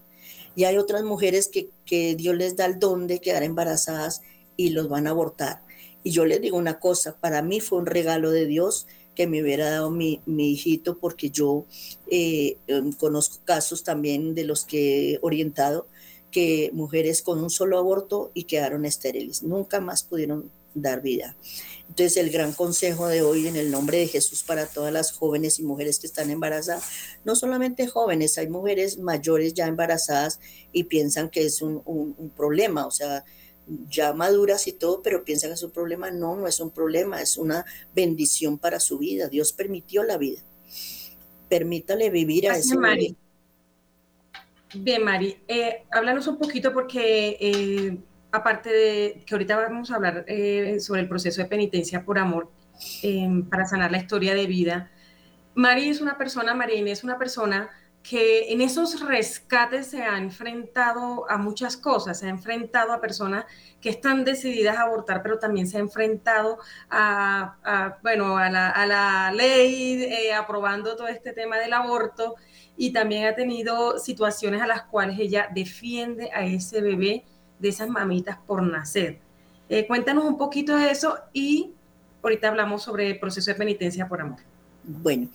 Y 0.57 0.64
hay 0.64 0.78
otras 0.78 1.05
mujeres 1.05 1.47
que, 1.47 1.70
que 1.86 2.16
Dios 2.16 2.34
les 2.34 2.57
da 2.57 2.66
el 2.66 2.80
don 2.80 3.07
de 3.07 3.20
quedar 3.20 3.45
embarazadas 3.45 4.22
y 4.57 4.70
los 4.70 4.88
van 4.88 5.07
a 5.07 5.11
abortar. 5.11 5.62
Y 6.03 6.11
yo 6.11 6.24
les 6.24 6.40
digo 6.40 6.57
una 6.57 6.80
cosa, 6.80 7.16
para 7.20 7.40
mí 7.40 7.61
fue 7.61 7.78
un 7.78 7.86
regalo 7.86 8.32
de 8.32 8.47
Dios 8.47 8.88
que 9.14 9.28
me 9.28 9.43
hubiera 9.43 9.70
dado 9.70 9.90
mi, 9.90 10.20
hijito, 10.26 10.99
porque 10.99 11.30
yo 11.30 11.66
eh, 12.11 12.57
em, 12.66 12.93
conozco 12.93 13.38
casos 13.45 13.84
también 13.84 14.34
de 14.34 14.43
los 14.43 14.64
que 14.64 15.12
he 15.12 15.18
orientado, 15.22 15.86
que 16.33 16.70
mujeres 16.72 17.22
con 17.22 17.41
un 17.43 17.51
solo 17.51 17.78
aborto 17.78 18.33
y 18.35 18.45
quedaron 18.45 18.85
estériles, 18.85 19.45
nunca 19.45 19.80
más 19.80 20.03
pudieron 20.03 20.51
dar 20.74 21.03
vida. 21.03 21.37
Entonces 21.89 22.16
el 22.16 22.30
gran 22.30 22.53
consejo 22.53 23.07
de 23.07 23.22
hoy 23.22 23.47
en 23.47 23.57
el 23.57 23.70
nombre 23.70 23.99
de 23.99 24.09
Jesús 24.09 24.43
para 24.43 24.66
todas 24.66 24.93
las 24.93 25.12
jóvenes 25.12 25.61
y 25.61 25.62
mujeres 25.62 26.01
que 26.01 26.07
están 26.07 26.30
embarazadas, 26.30 26.85
no 27.24 27.37
solamente 27.37 27.87
jóvenes, 27.87 28.39
hay 28.39 28.49
mujeres 28.49 28.99
mayores 28.99 29.55
ya 29.55 29.66
embarazadas 29.66 30.41
y 30.72 30.85
piensan 30.85 31.28
que 31.28 31.45
es 31.45 31.62
un, 31.62 31.83
un 31.85 32.30
problema, 32.35 32.87
o 32.87 32.91
sea, 32.91 33.24
ya 33.89 34.12
maduras 34.12 34.66
y 34.66 34.72
todo, 34.72 35.03
pero 35.03 35.24
piensan 35.24 35.51
que 35.51 35.55
es 35.55 35.62
un 35.62 35.70
problema. 35.70 36.11
No, 36.11 36.37
no 36.37 36.47
es 36.47 36.61
un 36.61 36.70
problema, 36.70 37.20
es 37.20 37.37
una 37.37 37.64
bendición 37.95 38.59
para 38.59 38.80
su 38.80 38.99
vida. 38.99 39.28
Dios 39.28 39.53
permitió 39.53 40.03
la 40.03 40.18
vida. 40.18 40.41
Permítale 41.49 42.11
vivir 42.11 42.51
a 42.51 42.57
ese 42.57 42.76
Mari. 42.76 43.16
Bien, 44.75 45.05
Mari, 45.05 45.37
eh, 45.49 45.85
háblanos 45.91 46.27
un 46.29 46.39
poquito 46.39 46.73
porque 46.73 47.37
eh, 47.39 47.99
aparte 48.31 48.70
de 48.70 49.25
que 49.27 49.35
ahorita 49.35 49.57
vamos 49.57 49.91
a 49.91 49.97
hablar 49.97 50.25
eh, 50.27 50.81
sobre 50.81 51.03
el 51.03 51.09
proceso 51.09 51.43
de 51.43 51.49
penitencia 51.49 52.05
por 52.05 52.18
amor 52.18 52.51
para 53.51 53.66
sanar 53.66 53.93
la 53.93 53.99
historia 53.99 54.35
de 54.35 54.47
vida, 54.47 54.91
Mari 55.55 55.91
es 55.91 56.01
una 56.01 56.16
persona, 56.16 56.55
María 56.55 56.91
es 56.91 57.05
una 57.05 57.18
persona 57.18 57.68
que 58.03 58.53
en 58.53 58.61
esos 58.61 59.01
rescates 59.07 59.87
se 59.87 60.03
ha 60.03 60.19
enfrentado 60.19 61.31
a 61.31 61.39
muchas 61.39 61.77
cosas, 61.77 62.19
se 62.19 62.27
ha 62.27 62.31
enfrentado 62.31 62.93
a 62.93 63.01
personas 63.01 63.45
que 63.81 63.91
están 63.91 64.25
decididas 64.25 64.77
a 64.77 64.83
abortar, 64.83 65.23
pero 65.23 65.39
también 65.39 65.69
se 65.69 65.77
ha 65.77 65.81
enfrentado 65.81 66.59
a, 66.91 67.99
bueno, 68.03 68.37
a 68.37 68.51
la, 68.51 69.33
ley 69.35 70.03
eh, 70.03 70.35
aprobando 70.35 70.97
todo 70.97 71.07
este 71.07 71.33
tema 71.33 71.59
del 71.59 71.73
aborto 71.73 72.35
y 72.77 72.93
también 72.93 73.27
ha 73.27 73.35
tenido 73.35 73.99
situaciones 73.99 74.63
a 74.63 74.67
las 74.67 74.83
cuales 74.83 75.19
ella 75.19 75.49
defiende 75.55 76.31
a 76.33 76.45
ese 76.45 76.81
bebé 76.81 77.25
de 77.59 77.69
esas 77.69 77.89
mamitas 77.89 78.39
por 78.47 78.63
nacer. 78.63 79.21
Eh, 79.69 79.87
cuéntanos 79.87 80.25
un 80.25 80.37
poquito 80.37 80.77
de 80.77 80.91
eso 80.91 81.19
y 81.33 81.73
ahorita 82.23 82.49
hablamos 82.49 82.83
sobre 82.83 83.11
el 83.11 83.21
proceso 83.21 83.51
de 83.51 83.55
penitencia 83.55 84.09
por 84.09 84.21
amor. 84.21 84.41
Bueno, 84.85 85.29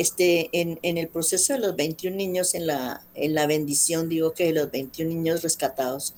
este, 0.00 0.48
en, 0.52 0.78
el 0.82 1.08
proceso 1.08 1.54
de 1.54 1.60
los 1.60 1.76
21 1.76 2.16
niños, 2.16 2.54
en 2.54 2.66
la, 2.66 3.02
en 3.14 3.34
la 3.34 3.46
bendición, 3.46 4.08
digo 4.08 4.32
que 4.32 4.46
de 4.46 4.52
los 4.52 4.70
21 4.70 5.10
niños 5.10 5.42
rescatados, 5.42 6.14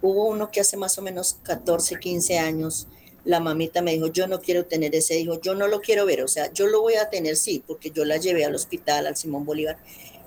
hubo 0.00 0.28
uno 0.28 0.50
que 0.50 0.60
hace 0.60 0.76
más 0.76 0.98
o 0.98 1.02
menos 1.02 1.36
14, 1.42 1.98
15 1.98 2.38
años, 2.38 2.88
la 3.24 3.38
mamita 3.38 3.82
me 3.82 3.92
dijo, 3.92 4.08
yo 4.08 4.26
no 4.26 4.40
quiero 4.40 4.66
tener 4.66 4.94
ese 4.94 5.18
hijo, 5.18 5.40
yo 5.40 5.54
no 5.54 5.68
lo 5.68 5.80
quiero 5.80 6.04
ver, 6.06 6.22
o 6.22 6.28
sea, 6.28 6.52
yo 6.52 6.66
lo 6.66 6.80
voy 6.80 6.94
a 6.94 7.08
tener, 7.08 7.36
sí, 7.36 7.62
porque 7.66 7.90
yo 7.90 8.04
la 8.04 8.16
llevé 8.16 8.44
al 8.44 8.54
hospital, 8.54 9.06
al 9.06 9.16
Simón 9.16 9.44
Bolívar, 9.44 9.78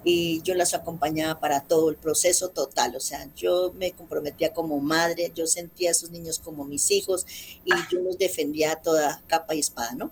y 0.06 0.42
yo 0.44 0.54
las 0.54 0.76
acompañaba 0.76 1.40
para 1.40 1.62
todo 1.62 1.90
el 1.90 1.98
proceso 1.98 2.50
total, 2.50 2.96
o 2.96 3.00
sea, 3.00 3.28
yo 3.36 3.74
me 3.76 3.92
comprometía 3.92 4.54
como 4.54 4.80
madre, 4.80 5.32
yo 5.36 5.48
sentía 5.48 5.90
a 5.90 5.92
esos 5.92 6.12
niños 6.12 6.40
como 6.40 6.64
mis 6.64 6.92
hijos 6.92 7.26
y 7.66 7.72
yo 7.92 8.00
los 8.02 8.18
defendía 8.18 8.74
a 8.74 8.82
toda 8.82 9.24
capa 9.28 9.56
y 9.56 9.60
espada, 9.60 9.96
¿no? 9.96 10.12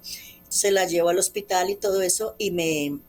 Se 0.53 0.69
la 0.69 0.85
llevo 0.85 1.09
al 1.09 1.17
hospital 1.17 1.71
y 1.71 1.75
todo 1.75 2.03
eso 2.03 2.35
y 2.37 2.51
me 2.51 2.99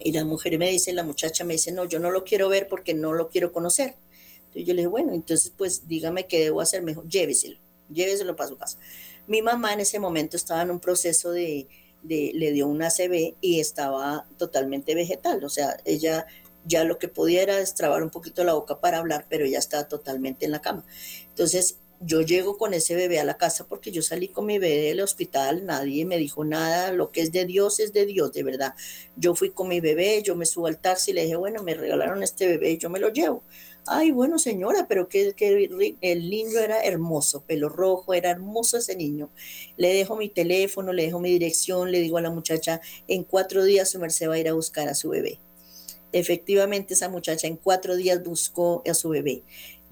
y 0.00 0.10
la 0.10 0.24
mujer 0.24 0.58
me 0.58 0.68
dice, 0.68 0.92
la 0.92 1.04
muchacha 1.04 1.44
me 1.44 1.52
dice, 1.52 1.70
no, 1.70 1.84
yo 1.84 2.00
no 2.00 2.10
lo 2.10 2.24
quiero 2.24 2.48
ver 2.48 2.66
porque 2.66 2.92
no 2.92 3.12
lo 3.12 3.28
quiero 3.28 3.52
conocer. 3.52 3.94
Entonces 4.38 4.64
yo 4.66 4.74
le 4.74 4.80
dije, 4.82 4.88
bueno, 4.88 5.12
entonces 5.14 5.52
pues 5.56 5.86
dígame 5.86 6.26
qué 6.26 6.40
debo 6.40 6.60
hacer 6.60 6.82
mejor, 6.82 7.08
lléveselo, 7.08 7.56
lléveselo 7.88 8.34
para 8.34 8.48
su 8.48 8.56
casa. 8.56 8.78
Mi 9.28 9.42
mamá 9.42 9.72
en 9.72 9.78
ese 9.78 10.00
momento 10.00 10.36
estaba 10.36 10.62
en 10.62 10.72
un 10.72 10.80
proceso 10.80 11.30
de, 11.30 11.68
de, 12.02 12.32
le 12.34 12.50
dio 12.50 12.66
una 12.66 12.88
ACV 12.88 13.36
y 13.40 13.60
estaba 13.60 14.26
totalmente 14.36 14.96
vegetal, 14.96 15.44
o 15.44 15.48
sea, 15.48 15.76
ella 15.84 16.26
ya 16.64 16.82
lo 16.82 16.98
que 16.98 17.06
podía 17.06 17.42
era 17.42 17.58
destrabar 17.58 18.02
un 18.02 18.10
poquito 18.10 18.42
la 18.42 18.54
boca 18.54 18.80
para 18.80 18.98
hablar, 18.98 19.26
pero 19.28 19.44
ella 19.44 19.60
estaba 19.60 19.86
totalmente 19.86 20.46
en 20.46 20.50
la 20.50 20.60
cama. 20.60 20.84
Entonces 21.28 21.76
yo 22.04 22.20
llego 22.20 22.58
con 22.58 22.74
ese 22.74 22.94
bebé 22.94 23.20
a 23.20 23.24
la 23.24 23.36
casa 23.36 23.66
porque 23.66 23.90
yo 23.92 24.02
salí 24.02 24.28
con 24.28 24.46
mi 24.46 24.58
bebé 24.58 24.88
del 24.88 25.00
hospital, 25.00 25.64
nadie 25.66 26.04
me 26.04 26.18
dijo 26.18 26.44
nada, 26.44 26.92
lo 26.92 27.10
que 27.10 27.22
es 27.22 27.32
de 27.32 27.44
Dios 27.44 27.80
es 27.80 27.92
de 27.92 28.06
Dios, 28.06 28.32
de 28.32 28.42
verdad. 28.42 28.74
Yo 29.16 29.34
fui 29.34 29.50
con 29.50 29.68
mi 29.68 29.80
bebé, 29.80 30.22
yo 30.22 30.34
me 30.36 30.46
subo 30.46 30.66
al 30.66 30.78
taxi 30.78 31.12
y 31.12 31.14
le 31.14 31.22
dije, 31.24 31.36
bueno, 31.36 31.62
me 31.62 31.74
regalaron 31.74 32.22
este 32.22 32.46
bebé 32.46 32.78
yo 32.78 32.90
me 32.90 32.98
lo 32.98 33.10
llevo. 33.10 33.42
Ay, 33.86 34.12
bueno, 34.12 34.38
señora, 34.38 34.86
pero 34.88 35.08
que, 35.08 35.34
que 35.34 35.68
el 36.00 36.30
niño 36.30 36.58
era 36.60 36.82
hermoso, 36.84 37.42
pelo 37.44 37.68
rojo, 37.68 38.14
era 38.14 38.30
hermoso 38.30 38.78
ese 38.78 38.94
niño. 38.94 39.30
Le 39.76 39.92
dejo 39.92 40.16
mi 40.16 40.28
teléfono, 40.28 40.92
le 40.92 41.04
dejo 41.04 41.18
mi 41.18 41.30
dirección, 41.30 41.90
le 41.90 42.00
digo 42.00 42.18
a 42.18 42.22
la 42.22 42.30
muchacha, 42.30 42.80
en 43.08 43.24
cuatro 43.24 43.64
días 43.64 43.90
su 43.90 43.98
merced 43.98 44.28
va 44.28 44.34
a 44.34 44.38
ir 44.38 44.48
a 44.48 44.52
buscar 44.52 44.88
a 44.88 44.94
su 44.94 45.08
bebé. 45.10 45.40
Efectivamente, 46.12 46.94
esa 46.94 47.08
muchacha 47.08 47.46
en 47.46 47.56
cuatro 47.56 47.96
días 47.96 48.22
buscó 48.22 48.82
a 48.88 48.94
su 48.94 49.08
bebé. 49.08 49.42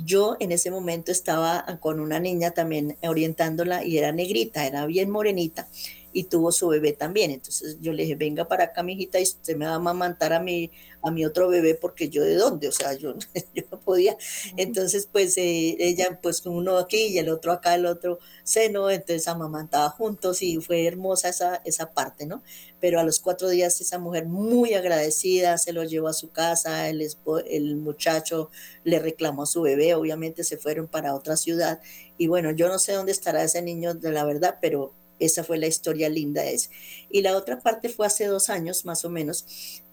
Yo 0.04 0.36
en 0.40 0.52
ese 0.52 0.70
momento 0.70 1.12
estaba 1.12 1.64
con 1.80 2.00
una 2.00 2.20
niña 2.20 2.52
también 2.52 2.96
orientándola 3.02 3.84
y 3.84 3.98
era 3.98 4.12
negrita, 4.12 4.66
era 4.66 4.86
bien 4.86 5.10
morenita 5.10 5.68
y 6.12 6.24
tuvo 6.24 6.52
su 6.52 6.68
bebé 6.68 6.92
también. 6.92 7.30
Entonces 7.30 7.78
yo 7.80 7.92
le 7.92 8.02
dije, 8.02 8.16
venga 8.16 8.48
para 8.48 8.64
acá, 8.64 8.82
mi 8.82 8.94
hijita, 8.94 9.20
y 9.20 9.24
usted 9.24 9.56
me 9.56 9.66
va 9.66 9.72
a 9.72 9.76
amamantar 9.76 10.32
a 10.32 10.40
mi, 10.40 10.70
a 11.02 11.10
mi 11.10 11.24
otro 11.24 11.48
bebé 11.48 11.74
porque 11.74 12.08
yo 12.08 12.22
de 12.22 12.34
dónde, 12.34 12.68
o 12.68 12.72
sea, 12.72 12.94
yo, 12.94 13.14
yo 13.54 13.62
no 13.70 13.80
podía. 13.80 14.16
Entonces, 14.56 15.08
pues 15.10 15.36
eh, 15.38 15.76
ella, 15.78 16.18
pues 16.22 16.44
uno 16.46 16.78
aquí 16.78 17.08
y 17.08 17.18
el 17.18 17.28
otro 17.28 17.52
acá, 17.52 17.74
el 17.74 17.86
otro 17.86 18.18
seno, 18.44 18.90
entonces 18.90 19.28
amamantaba 19.28 19.90
juntos 19.90 20.42
y 20.42 20.56
fue 20.58 20.86
hermosa 20.86 21.28
esa, 21.28 21.62
esa 21.64 21.90
parte, 21.92 22.26
¿no? 22.26 22.42
Pero 22.80 23.00
a 23.00 23.04
los 23.04 23.20
cuatro 23.20 23.48
días 23.48 23.80
esa 23.80 23.98
mujer 23.98 24.26
muy 24.26 24.74
agradecida 24.74 25.58
se 25.58 25.72
lo 25.72 25.84
llevó 25.84 26.08
a 26.08 26.12
su 26.12 26.30
casa, 26.30 26.88
el, 26.88 27.06
el 27.48 27.76
muchacho 27.76 28.50
le 28.84 28.98
reclamó 28.98 29.42
a 29.44 29.46
su 29.46 29.62
bebé, 29.62 29.94
obviamente 29.94 30.44
se 30.44 30.56
fueron 30.56 30.86
para 30.88 31.14
otra 31.14 31.36
ciudad 31.36 31.80
y 32.18 32.26
bueno, 32.26 32.50
yo 32.50 32.68
no 32.68 32.78
sé 32.78 32.92
dónde 32.92 33.12
estará 33.12 33.42
ese 33.42 33.62
niño 33.62 33.94
de 33.94 34.12
la 34.12 34.24
verdad, 34.24 34.58
pero 34.60 34.92
esa 35.18 35.44
fue 35.44 35.58
la 35.58 35.66
historia 35.66 36.08
linda 36.08 36.44
ese. 36.44 36.70
Y 37.10 37.22
la 37.22 37.36
otra 37.36 37.60
parte 37.60 37.88
fue 37.88 38.06
hace 38.06 38.26
dos 38.26 38.50
años 38.50 38.84
más 38.84 39.04
o 39.04 39.10
menos, 39.10 39.46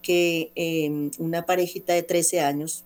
que 0.08 0.52
em, 0.54 1.10
una 1.18 1.44
parejita 1.44 1.92
de 1.92 2.02
13 2.02 2.40
años 2.40 2.82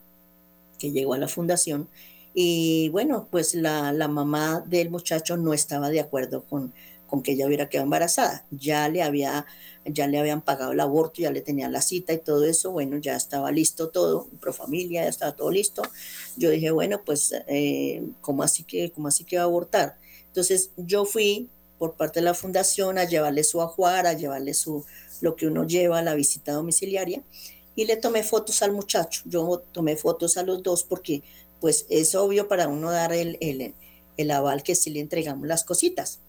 que 0.81 0.91
llegó 0.91 1.14
a 1.14 1.18
la 1.18 1.29
fundación 1.29 1.87
y 2.35 2.89
bueno, 2.89 3.29
pues 3.31 3.55
la, 3.55 3.93
mamá 4.09 4.64
del 4.66 4.91
muchacho 4.91 5.37
no 5.37 5.55
estaba 5.55 5.89
de 5.91 6.01
acuerdo 6.01 6.43
con, 6.43 6.73
con 7.07 7.23
que 7.23 7.33
ella 7.33 7.47
hubiera 7.47 7.68
quedado 7.68 7.85
embarazada. 7.85 8.45
Ya 8.51 8.89
le, 8.89 9.05
había, 9.05 9.47
ya 9.85 10.09
le 10.09 10.18
habían 10.18 10.43
pagado 10.43 10.73
el 10.73 10.81
aborto, 10.81 11.23
ya 11.23 11.31
le 11.31 11.43
tenían 11.43 11.70
la 11.70 11.81
cita 11.81 12.12
y 12.12 12.18
todo 12.18 12.45
eso. 12.45 12.73
Bueno, 12.73 12.99
ya 12.99 13.14
estaba 13.14 13.53
listo 13.53 13.91
todo, 13.91 14.27
pro 14.41 14.53
familia, 14.53 15.05
ya 15.05 15.09
estaba 15.09 15.37
todo 15.37 15.53
listo. 15.53 15.83
Yo 16.37 16.51
dije, 16.51 16.73
bueno, 16.73 17.03
pues, 17.05 17.33
eh, 17.47 18.03
¿cómo, 18.20 18.43
así 18.43 18.64
que, 18.64 18.91
¿cómo 18.91 19.07
así 19.07 19.23
que 19.23 19.37
va 19.37 19.43
a 19.43 19.47
abortar? 19.47 19.97
Entonces 20.27 20.70
yo 20.77 21.05
fui 21.05 21.51
por 21.83 21.97
parte 21.97 22.20
de 22.20 22.26
la 22.26 22.35
fundación 22.35 22.97
a 22.97 23.03
llevarle 23.03 23.43
su 23.43 23.61
ajuar, 23.61 24.07
a 24.07 24.12
llevarle 24.12 24.55
su, 24.55 24.85
lo 25.20 25.35
que 25.35 25.49
uno 25.49 25.66
lleva 25.66 25.99
a 25.99 26.03
la 26.03 26.14
visita 26.14 26.53
domiciliaria 26.53 27.24
y 27.74 27.87
le 27.87 27.97
tomé 27.97 28.22
fotos 28.22 28.62
al 28.62 28.70
muchacho. 28.70 29.22
Yo 29.24 29.64
tomé 29.72 29.97
fotos 29.97 30.37
a 30.37 30.45
los 30.45 30.62
dos 30.62 30.85
porque 30.85 31.24
pues 31.61 31.87
es 31.91 32.14
obvio 32.14 32.47
para 32.47 32.68
uno 32.68 32.93
dar 32.93 33.12
el, 33.12 33.37
el, 34.16 34.30
aval 34.30 34.62
que 34.62 34.76
sí 34.76 34.91
le 34.91 35.01
entregamos 35.01 35.49
las 35.49 35.64
cositas, 35.64 36.20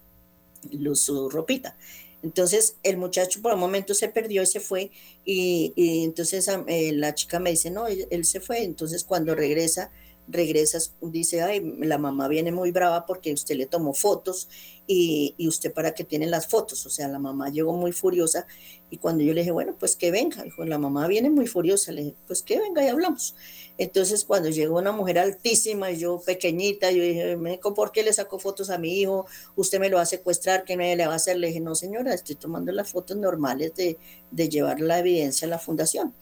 su 0.94 1.30
ropita. 1.30 1.76
Entonces 2.24 2.74
el 2.82 2.96
muchacho 2.96 3.40
por 3.40 3.54
un 3.54 3.60
momento 3.60 3.94
se 3.94 4.08
perdió 4.08 4.42
y 4.42 4.46
se 4.46 4.58
fue 4.58 4.90
y, 5.24 5.72
entonces 6.02 6.50
eh, 6.66 6.90
la 6.94 7.14
chica 7.14 7.38
me 7.38 7.50
dice, 7.50 7.70
no, 7.70 7.86
él, 7.86 8.24
se 8.24 8.40
fue. 8.40 8.64
Entonces 8.64 9.04
cuando 9.04 9.36
regresa 9.36 9.92
regresas, 10.28 10.94
dice, 11.00 11.42
ay, 11.42 11.60
la 11.78 11.98
mamá 11.98 12.28
viene 12.28 12.52
muy 12.52 12.70
brava 12.70 13.06
porque 13.06 13.32
usted 13.32 13.56
le 13.56 13.66
tomó 13.66 13.92
fotos 13.94 14.48
y, 14.86 15.34
usted 15.46 15.72
para 15.72 15.94
qué 15.94 16.04
tiene 16.04 16.26
las 16.26 16.46
fotos. 16.46 16.84
O 16.86 16.90
sea, 16.90 17.08
la 17.08 17.18
mamá 17.18 17.50
llegó 17.50 17.72
muy 17.74 17.92
furiosa 17.92 18.46
y 18.90 18.98
cuando 18.98 19.22
yo 19.22 19.32
le 19.34 19.40
dije, 19.40 19.50
bueno, 19.52 19.74
pues 19.78 19.96
que 19.96 20.10
venga, 20.10 20.42
dijo, 20.42 20.64
la 20.64 20.78
mamá 20.78 21.06
viene 21.06 21.30
muy 21.30 21.46
furiosa, 21.46 21.92
le 21.92 22.04
dije, 22.04 22.16
pues 22.26 22.42
que 22.42 22.58
venga 22.58 22.84
y 22.84 22.88
hablamos. 22.88 23.34
Entonces, 23.76 24.24
cuando 24.24 24.50
llegó 24.50 24.78
una 24.78 24.92
mujer 24.92 25.18
altísima 25.18 25.90
y 25.90 25.98
yo 25.98 26.22
pequeñita, 26.24 26.90
yo 26.92 27.02
dije, 27.02 27.38
¿por 27.74 27.92
qué 27.92 28.02
le 28.02 28.12
sacó 28.12 28.38
fotos 28.38 28.70
a 28.70 28.78
mi 28.78 29.00
hijo? 29.00 29.26
Usted 29.56 29.80
me 29.80 29.88
lo 29.88 29.96
va 29.96 30.02
a 30.02 30.06
secuestrar, 30.06 30.64
¿qué 30.64 30.76
me 30.76 30.94
le 30.96 31.06
va 31.06 31.14
a 31.14 31.16
hacer? 31.16 31.38
Le 31.38 31.48
dije, 31.48 31.60
no 31.60 31.74
señora, 31.74 32.14
estoy 32.14 32.36
tomando 32.36 32.72
las 32.72 32.90
fotos 32.90 33.16
normales 33.16 33.74
de, 33.74 33.98
de 34.30 34.48
llevar 34.48 34.80
la 34.80 35.00
evidencia 35.00 35.46
a 35.46 35.50
la 35.50 35.58
fundación 35.58 36.14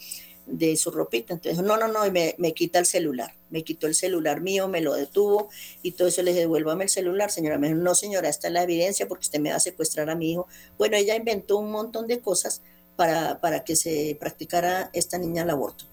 de 0.47 0.76
su 0.76 0.90
ropita. 0.90 1.34
Entonces, 1.34 1.62
no, 1.62 1.76
no, 1.76 1.88
no, 1.88 2.07
y 2.07 2.11
me, 2.11 2.34
me, 2.38 2.53
quita 2.53 2.78
el 2.78 2.86
celular. 2.86 3.34
Me 3.51 3.62
quitó 3.62 3.86
el 3.86 3.95
celular 3.95 4.40
mío, 4.40 4.68
me 4.68 4.80
lo 4.80 4.95
detuvo 4.95 5.49
y 5.82 5.93
todo 5.93 6.09
eso 6.09 6.22
le 6.22 6.30
dije, 6.30 6.40
devuélvame 6.40 6.84
el 6.84 6.90
celular, 6.90 7.30
señora. 7.30 7.59
Me 7.59 7.68
dijo, 7.68 7.80
no, 7.80 7.95
señora, 7.95 8.28
esta 8.28 8.49
es 8.49 8.53
la 8.53 8.62
evidencia 8.62 9.07
porque 9.09 9.22
usted 9.22 9.40
me 9.40 9.51
va 9.51 9.57
a 9.57 9.61
secuestrar 9.61 10.11
a 10.11 10.14
mi 10.14 10.32
hijo. 10.32 10.47
Bueno, 10.78 10.97
ella 10.97 11.14
inventó 11.14 11.59
un 11.59 11.70
montón 11.70 12.07
de 12.07 12.20
cosas 12.20 12.62
para, 12.97 13.40
para 13.40 13.64
que 13.64 13.76
se 13.76 14.16
practicara 14.18 14.90
esta 14.93 15.18
niña 15.18 15.43
el 15.43 15.51
aborto. 15.51 15.84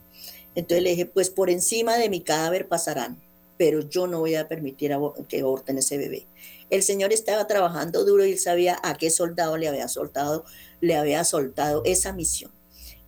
Entonces 0.56 0.84
le 0.84 0.92
dije, 0.92 1.06
pues 1.06 1.30
por 1.30 1.50
encima 1.50 1.98
de 1.98 2.10
mi 2.10 2.22
cadáver 2.22 2.68
pasarán, 2.68 3.22
pero 3.58 3.82
yo 3.82 4.08
no 4.08 4.20
voy 4.20 4.36
a 4.36 4.48
permitir 4.48 4.92
que 5.28 5.42
aborten 5.42 5.78
ese 5.78 5.98
bebé. 5.98 6.28
El 6.70 6.84
señor 6.84 7.14
estaba 7.14 7.48
trabajando 7.48 8.04
duro 8.04 8.26
y 8.26 8.32
él 8.32 8.40
sabía 8.40 8.80
a 8.84 8.96
qué 8.98 9.10
soldado 9.10 9.58
le 9.58 9.68
había 9.68 9.88
soltado, 9.88 10.46
le 10.82 10.96
había 10.96 11.24
soltado 11.24 11.82
esa 11.86 12.14
misión 12.14 12.52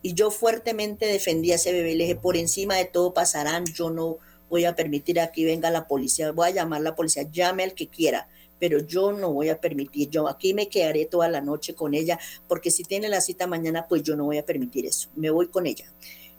y 0.02 0.14
yo 0.14 0.30
fuertemente 0.30 1.06
defendí 1.06 1.52
a 1.52 1.54
ese 1.54 1.72
bebé. 1.72 1.94
Le 1.94 2.04
dije, 2.04 2.16
por 2.16 2.36
encima 2.36 2.76
de 2.76 2.84
todo 2.84 3.14
pasarán, 3.14 3.64
yo 3.66 3.90
no 3.90 4.18
voy 4.50 4.66
a 4.66 4.76
permitir 4.76 5.18
aquí 5.20 5.44
venga 5.44 5.70
la 5.70 5.86
policía, 5.86 6.30
voy 6.32 6.48
a 6.48 6.50
llamar 6.50 6.80
a 6.80 6.84
la 6.84 6.94
policía, 6.94 7.22
llame 7.22 7.62
al 7.62 7.72
que 7.72 7.88
quiera, 7.88 8.28
pero 8.58 8.80
yo 8.80 9.12
no 9.12 9.32
voy 9.32 9.48
a 9.48 9.58
permitir, 9.58 10.10
yo 10.10 10.28
aquí 10.28 10.52
me 10.52 10.68
quedaré 10.68 11.06
toda 11.06 11.30
la 11.30 11.40
noche 11.40 11.74
con 11.74 11.94
ella, 11.94 12.18
porque 12.48 12.70
si 12.70 12.84
tiene 12.84 13.08
la 13.08 13.22
cita 13.22 13.46
mañana, 13.46 13.86
pues 13.88 14.02
yo 14.02 14.14
no 14.14 14.24
voy 14.24 14.36
a 14.36 14.44
permitir 14.44 14.84
eso, 14.84 15.08
me 15.16 15.30
voy 15.30 15.48
con 15.48 15.66
ella. 15.66 15.90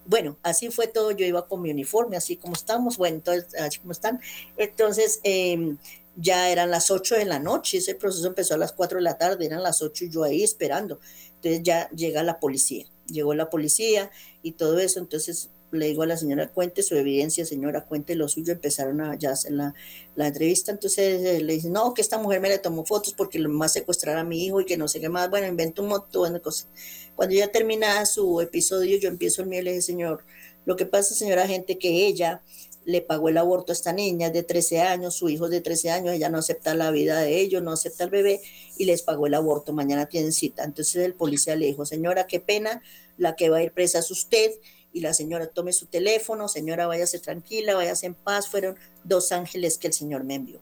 Bueno, 0.06 0.38
así 0.44 0.70
fue 0.70 0.86
todo, 0.86 1.10
yo 1.12 1.26
iba 1.26 1.48
con 1.48 1.62
mi 1.64 1.72
uniforme, 1.72 2.16
así 2.16 2.36
como 2.36 2.54
estamos, 2.54 2.98
bueno, 2.98 3.16
entonces, 3.16 3.56
así 3.56 3.80
como 3.80 3.94
están. 3.94 4.20
Entonces, 4.58 5.20
em, 5.24 5.78
ya 6.16 6.52
eran 6.52 6.70
las 6.70 6.92
8 6.92 7.16
de 7.16 7.26
la 7.26 7.40
noche, 7.40 7.80
ese 7.80 7.96
proceso 7.96 8.28
empezó 8.28 8.54
a 8.54 8.58
las 8.58 8.74
4 8.74 9.00
de 9.00 9.04
la 9.06 9.18
tarde, 9.18 9.48
eran 9.48 9.64
las 9.64 9.82
8 9.82 10.06
y 10.06 10.10
yo 10.12 10.24
ahí 10.24 10.44
esperando. 10.44 11.00
Entonces 11.36 11.64
ya 11.64 11.90
llega 11.90 12.22
la 12.22 12.40
policía 12.40 12.86
llegó 13.08 13.34
la 13.34 13.50
policía 13.50 14.12
y 14.42 14.54
todo 14.54 14.80
eso, 14.80 15.00
entonces 15.00 15.50
le 15.74 15.88
digo 15.88 16.04
a 16.04 16.06
la 16.06 16.18
señora, 16.18 16.48
cuente 16.50 16.84
su 16.84 16.96
evidencia, 16.96 17.46
señora, 17.46 17.86
cuente 17.86 18.16
lo 18.16 18.28
suyo, 18.28 18.54
empezaron 18.54 19.02
a 19.02 19.16
ya 19.18 19.32
hacer 19.32 19.54
la, 19.54 19.74
la 20.16 20.28
entrevista, 20.28 20.72
entonces 20.72 21.24
eh, 21.24 21.42
le 21.42 21.54
dicen, 21.54 21.74
no, 21.74 21.94
que 21.94 22.02
esta 22.02 22.18
mujer 22.18 22.42
me 22.42 22.50
le 22.50 22.60
tomó 22.60 22.86
fotos 22.86 23.14
porque 23.14 23.40
lo 23.40 23.50
más 23.50 23.74
secuestrar 23.74 24.18
a 24.18 24.24
mi 24.24 24.46
hijo 24.46 24.62
y 24.62 24.66
que 24.66 24.78
no 24.78 24.88
sé 24.88 25.00
qué 25.00 25.10
más, 25.10 25.30
bueno, 25.30 25.48
inventó 25.48 25.82
un 25.82 25.90
montón 25.90 26.34
de 26.34 26.42
cosas. 26.42 26.68
Cuando 27.16 27.36
ya 27.36 27.48
termina 27.52 28.06
su 28.06 28.42
episodio, 28.42 28.98
yo 28.98 29.10
empiezo 29.10 29.42
el 29.42 29.48
mío 29.48 29.62
y 29.62 29.64
le 29.64 29.72
dije, 29.72 29.82
señor, 29.82 30.24
lo 30.66 30.76
que 30.76 30.86
pasa, 30.86 31.16
señora 31.16 31.48
gente, 31.48 31.78
que 31.78 32.08
ella 32.08 32.42
le 32.86 33.02
pagó 33.02 33.30
el 33.30 33.38
aborto 33.38 33.72
a 33.72 33.76
esta 33.76 33.94
niña 33.94 34.30
de 34.30 34.44
13 34.44 34.82
años, 34.82 35.16
su 35.16 35.30
hijo 35.30 35.50
de 35.50 35.62
13 35.62 35.92
años, 35.92 36.14
ella 36.14 36.30
no 36.30 36.38
acepta 36.38 36.76
la 36.76 36.92
vida 36.92 37.20
de 37.20 37.40
ellos, 37.40 37.64
no 37.64 37.72
acepta 37.72 38.04
el 38.04 38.10
bebé 38.10 38.42
y 38.78 38.86
les 38.86 39.02
pagó 39.02 39.28
el 39.28 39.34
aborto, 39.34 39.74
mañana 39.74 40.08
tienen 40.08 40.34
cita. 40.34 40.64
Entonces 40.64 40.98
el 40.98 41.14
policía 41.14 41.56
le 41.56 41.66
dijo, 41.68 41.86
señora, 41.86 42.28
qué 42.28 42.40
pena, 42.40 42.82
la 43.18 43.36
que 43.36 43.50
va 43.50 43.58
a 43.58 43.64
ir 43.64 43.72
presa 43.72 44.00
es 44.00 44.12
usted 44.12 44.52
y 44.92 45.02
la 45.02 45.14
señora 45.14 45.48
tome 45.48 45.74
su 45.74 45.88
teléfono, 45.88 46.48
señora, 46.48 46.88
váyase 46.88 47.20
tranquila, 47.20 47.76
váyase 47.76 48.06
en 48.06 48.14
paz, 48.14 48.48
fueron 48.48 48.78
dos 49.04 49.32
ángeles 49.32 49.78
que 49.78 49.88
el 49.88 49.94
Señor 49.94 50.24
me 50.24 50.36
envió. 50.36 50.62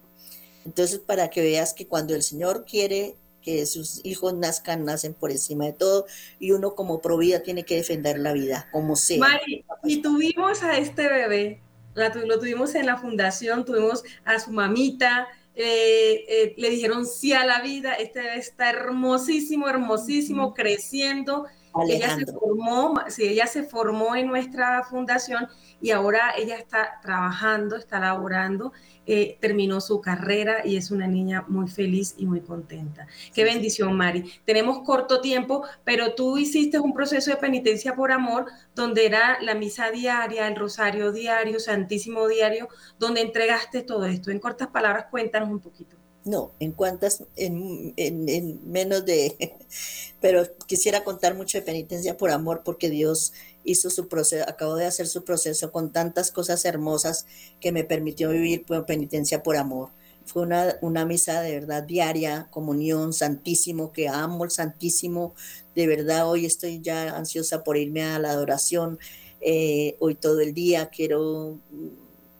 Entonces, 0.64 1.00
para 1.00 1.28
que 1.28 1.42
veas 1.42 1.74
que 1.74 1.86
cuando 1.86 2.14
el 2.14 2.22
Señor 2.22 2.64
quiere 2.64 3.16
que 3.42 3.66
sus 3.66 4.00
hijos 4.04 4.32
nazcan, 4.34 4.84
nacen 4.84 5.14
por 5.14 5.30
encima 5.30 5.66
de 5.66 5.72
todo, 5.72 6.06
y 6.38 6.52
uno 6.52 6.74
como 6.74 7.00
provida 7.00 7.42
tiene 7.42 7.64
que 7.64 7.76
defender 7.76 8.18
la 8.18 8.32
vida, 8.32 8.68
como 8.72 8.96
sea. 8.96 9.18
Mari, 9.18 9.64
y 9.84 10.00
tuvimos 10.00 10.62
a 10.62 10.78
este 10.78 11.08
bebé 11.08 11.60
lo 11.94 12.38
tuvimos 12.38 12.74
en 12.74 12.86
la 12.86 12.96
fundación, 12.96 13.64
tuvimos 13.64 14.02
a 14.24 14.38
su 14.38 14.52
mamita, 14.52 15.28
eh, 15.54 16.24
eh, 16.28 16.54
le 16.56 16.70
dijeron 16.70 17.06
sí 17.06 17.32
a 17.32 17.44
la 17.44 17.60
vida, 17.60 17.94
este 17.94 18.36
está 18.36 18.70
hermosísimo, 18.70 19.68
hermosísimo, 19.68 20.54
creciendo. 20.54 21.46
Ella 21.88 22.16
se 22.16 22.26
formó, 22.26 23.00
sí, 23.08 23.28
ella 23.28 23.46
se 23.46 23.62
formó 23.62 24.14
en 24.14 24.26
nuestra 24.26 24.82
fundación 24.84 25.48
y 25.80 25.90
ahora 25.90 26.34
ella 26.36 26.56
está 26.56 27.00
trabajando, 27.02 27.76
está 27.76 27.98
laborando 27.98 28.72
eh, 29.04 29.36
terminó 29.40 29.80
su 29.80 30.00
carrera 30.00 30.64
y 30.64 30.76
es 30.76 30.92
una 30.92 31.08
niña 31.08 31.44
muy 31.48 31.68
feliz 31.68 32.14
y 32.18 32.26
muy 32.26 32.40
contenta. 32.40 33.08
Qué 33.34 33.42
bendición, 33.42 33.96
Mari. 33.96 34.30
Tenemos 34.44 34.82
corto 34.86 35.20
tiempo, 35.20 35.64
pero 35.82 36.14
tú 36.14 36.38
hiciste 36.38 36.78
un 36.78 36.94
proceso 36.94 37.32
de 37.32 37.36
penitencia 37.36 37.96
por 37.96 38.12
amor 38.12 38.46
donde 38.76 39.04
era 39.06 39.38
la 39.42 39.56
misa 39.56 39.90
diaria, 39.90 40.46
el 40.46 40.54
rosario 40.54 41.10
diario, 41.10 41.58
santísimo 41.58 42.28
diario, 42.28 42.68
donde 42.98 43.22
entregaste 43.22 43.82
todo 43.82 44.06
esto. 44.06 44.30
En 44.30 44.38
cortas 44.38 44.68
palabras, 44.68 45.06
cuéntanos 45.10 45.48
un 45.48 45.58
poquito. 45.58 46.01
No, 46.24 46.52
en 46.60 46.70
cuántas, 46.70 47.24
en, 47.34 47.94
en, 47.96 48.70
menos 48.70 49.04
de, 49.04 49.56
pero 50.20 50.44
quisiera 50.66 51.02
contar 51.02 51.34
mucho 51.34 51.58
de 51.58 51.62
penitencia 51.62 52.16
por 52.16 52.30
amor 52.30 52.62
porque 52.64 52.90
Dios 52.90 53.32
hizo 53.64 53.90
su 53.90 54.06
proceso, 54.08 54.48
acabó 54.48 54.76
de 54.76 54.86
hacer 54.86 55.08
su 55.08 55.24
proceso 55.24 55.72
con 55.72 55.90
tantas 55.92 56.30
cosas 56.30 56.64
hermosas 56.64 57.26
que 57.60 57.72
me 57.72 57.82
permitió 57.82 58.30
vivir 58.30 58.64
penitencia 58.86 59.42
por 59.42 59.56
amor. 59.56 59.90
Fue 60.24 60.42
una, 60.42 60.76
una 60.80 61.04
misa 61.04 61.40
de 61.40 61.58
verdad 61.58 61.82
diaria, 61.82 62.46
comunión, 62.50 63.12
santísimo, 63.12 63.90
que 63.90 64.06
amo 64.06 64.44
el 64.44 64.52
santísimo. 64.52 65.34
De 65.74 65.88
verdad, 65.88 66.28
hoy 66.30 66.46
estoy 66.46 66.80
ya 66.80 67.16
ansiosa 67.16 67.64
por 67.64 67.76
irme 67.76 68.04
a 68.04 68.20
la 68.20 68.30
adoración. 68.30 69.00
Eh, 69.40 69.96
hoy 69.98 70.14
todo 70.14 70.40
el 70.40 70.54
día 70.54 70.88
quiero 70.90 71.58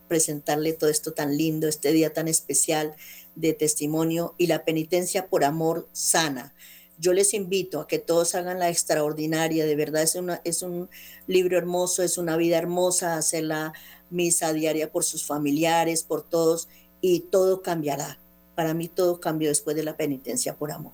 presentarle 0.06 0.74
todo 0.74 0.90
esto 0.90 1.12
tan 1.12 1.36
lindo, 1.36 1.66
este 1.66 1.90
día 1.90 2.12
tan 2.12 2.28
especial 2.28 2.94
de 3.34 3.52
testimonio 3.52 4.34
y 4.38 4.46
la 4.46 4.64
penitencia 4.64 5.26
por 5.28 5.44
amor 5.44 5.88
sana. 5.92 6.54
Yo 6.98 7.12
les 7.12 7.34
invito 7.34 7.80
a 7.80 7.86
que 7.86 7.98
todos 7.98 8.34
hagan 8.34 8.58
la 8.58 8.68
extraordinaria, 8.68 9.66
de 9.66 9.76
verdad 9.76 10.02
es, 10.02 10.14
una, 10.14 10.40
es 10.44 10.62
un 10.62 10.88
libro 11.26 11.58
hermoso, 11.58 12.02
es 12.02 12.18
una 12.18 12.36
vida 12.36 12.58
hermosa, 12.58 13.16
hacer 13.16 13.44
la 13.44 13.72
misa 14.10 14.52
diaria 14.52 14.92
por 14.92 15.04
sus 15.04 15.24
familiares, 15.24 16.02
por 16.02 16.22
todos, 16.22 16.68
y 17.00 17.20
todo 17.20 17.62
cambiará. 17.62 18.18
Para 18.54 18.74
mí 18.74 18.88
todo 18.88 19.18
cambió 19.18 19.48
después 19.48 19.74
de 19.74 19.82
la 19.82 19.96
penitencia 19.96 20.54
por 20.54 20.70
amor. 20.70 20.92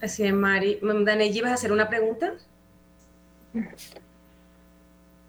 Así 0.00 0.24
es, 0.24 0.34
Mari. 0.34 0.78
Danelli, 0.82 1.40
¿vas 1.40 1.52
a 1.52 1.54
hacer 1.54 1.72
una 1.72 1.88
pregunta? 1.88 2.34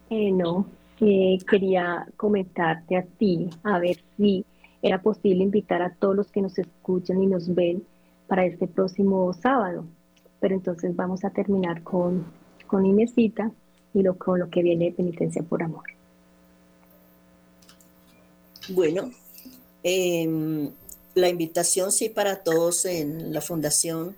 Eh, 0.09 0.31
no, 0.31 0.67
quería 0.97 2.07
comentarte 2.17 2.97
a 2.97 3.03
ti, 3.03 3.49
a 3.63 3.79
ver 3.79 3.97
si 4.17 4.45
era 4.81 5.01
posible 5.01 5.43
invitar 5.43 5.81
a 5.81 5.93
todos 5.93 6.15
los 6.15 6.31
que 6.31 6.41
nos 6.41 6.57
escuchan 6.57 7.21
y 7.21 7.27
nos 7.27 7.53
ven 7.53 7.83
para 8.27 8.45
este 8.45 8.67
próximo 8.67 9.33
sábado. 9.33 9.85
Pero 10.39 10.55
entonces 10.55 10.95
vamos 10.95 11.23
a 11.23 11.29
terminar 11.29 11.83
con, 11.83 12.25
con 12.67 12.85
Inesita 12.85 13.51
y 13.93 14.03
lo, 14.03 14.17
con 14.17 14.39
lo 14.39 14.49
que 14.49 14.61
viene 14.61 14.85
de 14.85 14.91
penitencia 14.91 15.41
por 15.43 15.63
amor. 15.63 15.83
Bueno, 18.69 19.11
em, 19.83 20.69
la 21.15 21.29
invitación 21.29 21.91
sí 21.91 22.09
para 22.09 22.43
todos 22.43 22.85
en 22.85 23.33
la 23.33 23.41
fundación 23.41 24.15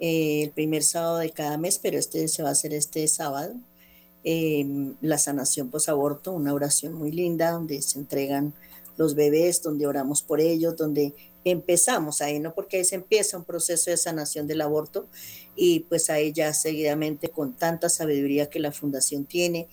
eh, 0.00 0.44
el 0.44 0.50
primer 0.50 0.82
sábado 0.82 1.18
de 1.18 1.30
cada 1.30 1.58
mes, 1.58 1.78
pero 1.78 1.98
este 1.98 2.26
se 2.28 2.42
va 2.42 2.48
a 2.48 2.52
hacer 2.52 2.72
este 2.72 3.06
sábado. 3.06 3.54
Em, 4.22 4.96
la 5.00 5.16
sanación 5.16 5.70
posaborto, 5.70 6.32
una 6.32 6.52
oración 6.52 6.92
muy 6.92 7.10
linda 7.10 7.52
donde 7.52 7.80
se 7.80 7.98
entregan 7.98 8.52
los 8.98 9.14
bebés, 9.14 9.62
donde 9.62 9.86
oramos 9.86 10.22
por 10.22 10.40
ellos, 10.40 10.76
donde 10.76 11.14
empezamos 11.42 12.20
ahí, 12.20 12.38
¿no? 12.38 12.54
Porque 12.54 12.76
ahí 12.76 12.84
se 12.84 12.96
empieza 12.96 13.38
un 13.38 13.44
proceso 13.44 13.90
de 13.90 13.96
sanación 13.96 14.46
del 14.46 14.60
aborto 14.60 15.06
y 15.56 15.80
pues 15.80 16.10
ahí 16.10 16.32
ya 16.32 16.52
seguidamente 16.52 17.30
con 17.30 17.54
tanta 17.54 17.88
sabiduría 17.88 18.50
que 18.50 18.60
la 18.60 18.72
fundación 18.72 19.24
tiene, 19.24 19.68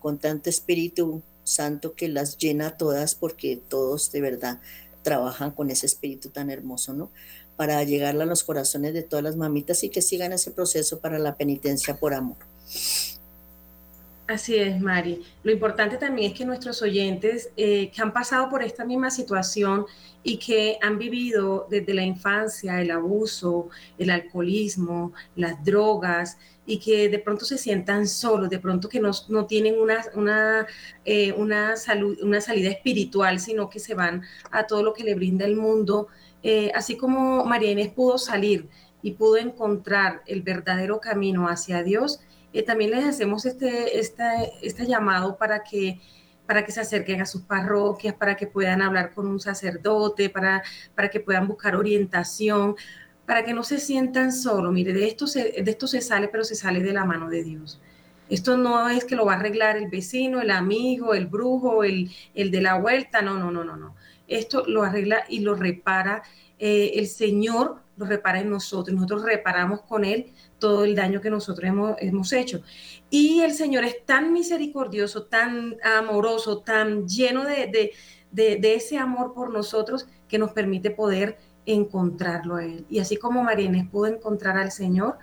con 0.00 0.18
tanto 0.18 0.50
espíritu 0.50 1.22
santo 1.44 1.94
que 1.94 2.08
las 2.08 2.38
llena 2.38 2.76
todas 2.76 3.14
porque 3.14 3.56
todos 3.56 4.10
de 4.10 4.20
verdad 4.20 4.60
trabajan 5.02 5.52
con 5.52 5.70
ese 5.70 5.86
espíritu 5.86 6.30
tan 6.30 6.50
hermoso, 6.50 6.92
¿no? 6.92 7.12
Para 7.56 7.84
llegar 7.84 8.20
a 8.20 8.26
los 8.26 8.42
corazones 8.42 8.94
de 8.94 9.02
todas 9.04 9.22
las 9.22 9.36
mamitas 9.36 9.84
y 9.84 9.90
que 9.90 10.02
sigan 10.02 10.32
ese 10.32 10.50
proceso 10.50 10.98
para 10.98 11.20
la 11.20 11.36
penitencia 11.36 12.00
por 12.00 12.14
amor. 12.14 12.38
Así 14.32 14.56
es, 14.56 14.80
Mari. 14.80 15.22
Lo 15.42 15.52
importante 15.52 15.98
también 15.98 16.32
es 16.32 16.38
que 16.38 16.46
nuestros 16.46 16.80
oyentes 16.80 17.50
eh, 17.58 17.90
que 17.90 18.00
han 18.00 18.14
pasado 18.14 18.48
por 18.48 18.62
esta 18.62 18.82
misma 18.82 19.10
situación 19.10 19.84
y 20.22 20.38
que 20.38 20.78
han 20.80 20.96
vivido 20.96 21.66
desde 21.68 21.92
la 21.92 22.02
infancia 22.02 22.80
el 22.80 22.92
abuso, 22.92 23.68
el 23.98 24.08
alcoholismo, 24.08 25.12
las 25.36 25.62
drogas, 25.62 26.38
y 26.64 26.78
que 26.78 27.10
de 27.10 27.18
pronto 27.18 27.44
se 27.44 27.58
sientan 27.58 28.08
solos, 28.08 28.48
de 28.48 28.58
pronto 28.58 28.88
que 28.88 29.00
no, 29.00 29.10
no 29.28 29.44
tienen 29.44 29.78
una, 29.78 30.02
una, 30.14 30.66
eh, 31.04 31.32
una, 31.32 31.76
salud, 31.76 32.16
una 32.22 32.40
salida 32.40 32.70
espiritual, 32.70 33.38
sino 33.38 33.68
que 33.68 33.80
se 33.80 33.94
van 33.94 34.22
a 34.50 34.66
todo 34.66 34.82
lo 34.82 34.94
que 34.94 35.04
le 35.04 35.14
brinda 35.14 35.44
el 35.44 35.56
mundo. 35.56 36.08
Eh, 36.42 36.72
así 36.74 36.96
como 36.96 37.44
María 37.44 37.70
Inés 37.70 37.92
pudo 37.92 38.16
salir 38.16 38.66
y 39.02 39.10
pudo 39.10 39.36
encontrar 39.36 40.22
el 40.26 40.40
verdadero 40.40 41.00
camino 41.00 41.48
hacia 41.48 41.82
Dios, 41.82 42.20
eh, 42.52 42.62
también 42.62 42.90
les 42.90 43.04
hacemos 43.04 43.46
este, 43.46 43.98
este, 43.98 44.86
llamado 44.86 45.36
para 45.36 45.62
que 45.62 46.00
para 46.46 46.64
que 46.64 46.72
se 46.72 46.80
acerquen 46.80 47.22
a 47.22 47.26
sus 47.26 47.42
parroquias, 47.42 48.14
para 48.14 48.36
que 48.36 48.46
puedan 48.46 48.82
hablar 48.82 49.14
con 49.14 49.26
un 49.28 49.40
sacerdote, 49.40 50.28
para, 50.28 50.62
para 50.94 51.08
que 51.08 51.20
puedan 51.20 51.46
buscar 51.46 51.76
orientación, 51.76 52.74
para 53.24 53.44
que 53.44 53.54
no 53.54 53.62
se 53.62 53.78
sientan 53.78 54.32
solos. 54.32 54.72
Mire, 54.72 54.92
de 54.92 55.06
esto, 55.06 55.26
se, 55.26 55.62
de 55.62 55.70
esto 55.70 55.86
se 55.86 56.00
sale, 56.00 56.28
pero 56.28 56.44
se 56.44 56.56
sale 56.56 56.80
de 56.80 56.92
la 56.92 57.04
mano 57.04 57.30
de 57.30 57.44
Dios. 57.44 57.80
Esto 58.28 58.56
no 58.56 58.88
es 58.88 59.04
que 59.04 59.14
lo 59.14 59.24
va 59.24 59.34
a 59.34 59.36
arreglar 59.36 59.76
el 59.76 59.88
vecino, 59.88 60.40
el 60.40 60.50
amigo, 60.50 61.14
el 61.14 61.26
brujo, 61.26 61.84
el, 61.84 62.10
el 62.34 62.50
de 62.50 62.60
la 62.60 62.74
vuelta, 62.74 63.22
no, 63.22 63.38
no, 63.38 63.50
no, 63.50 63.64
no, 63.64 63.76
no. 63.76 63.94
Esto 64.26 64.64
lo 64.66 64.82
arregla 64.82 65.24
y 65.28 65.40
lo 65.40 65.54
repara 65.54 66.22
eh, 66.58 66.92
el 66.96 67.08
Señor, 67.08 67.82
lo 68.02 68.08
repara 68.08 68.40
en 68.40 68.50
nosotros. 68.50 68.94
Nosotros 68.94 69.22
reparamos 69.22 69.82
con 69.82 70.04
Él 70.04 70.32
todo 70.58 70.84
el 70.84 70.94
daño 70.94 71.20
que 71.20 71.30
nosotros 71.30 71.68
hemos, 71.68 71.96
hemos 71.98 72.32
hecho. 72.32 72.62
Y 73.10 73.40
el 73.40 73.52
Señor 73.52 73.84
es 73.84 74.04
tan 74.04 74.32
misericordioso, 74.32 75.24
tan 75.24 75.76
amoroso, 75.82 76.58
tan 76.58 77.06
lleno 77.08 77.44
de, 77.44 77.92
de, 78.30 78.56
de, 78.56 78.74
ese 78.74 78.98
amor 78.98 79.34
por 79.34 79.52
nosotros 79.52 80.06
que 80.28 80.38
nos 80.38 80.52
permite 80.52 80.90
poder 80.90 81.38
encontrarlo 81.66 82.56
a 82.56 82.64
Él. 82.64 82.86
Y 82.88 82.98
así 82.98 83.16
como 83.16 83.42
María 83.42 83.70
pudo 83.90 84.06
encontrar 84.06 84.56
al 84.56 84.72
Señor, 84.72 85.18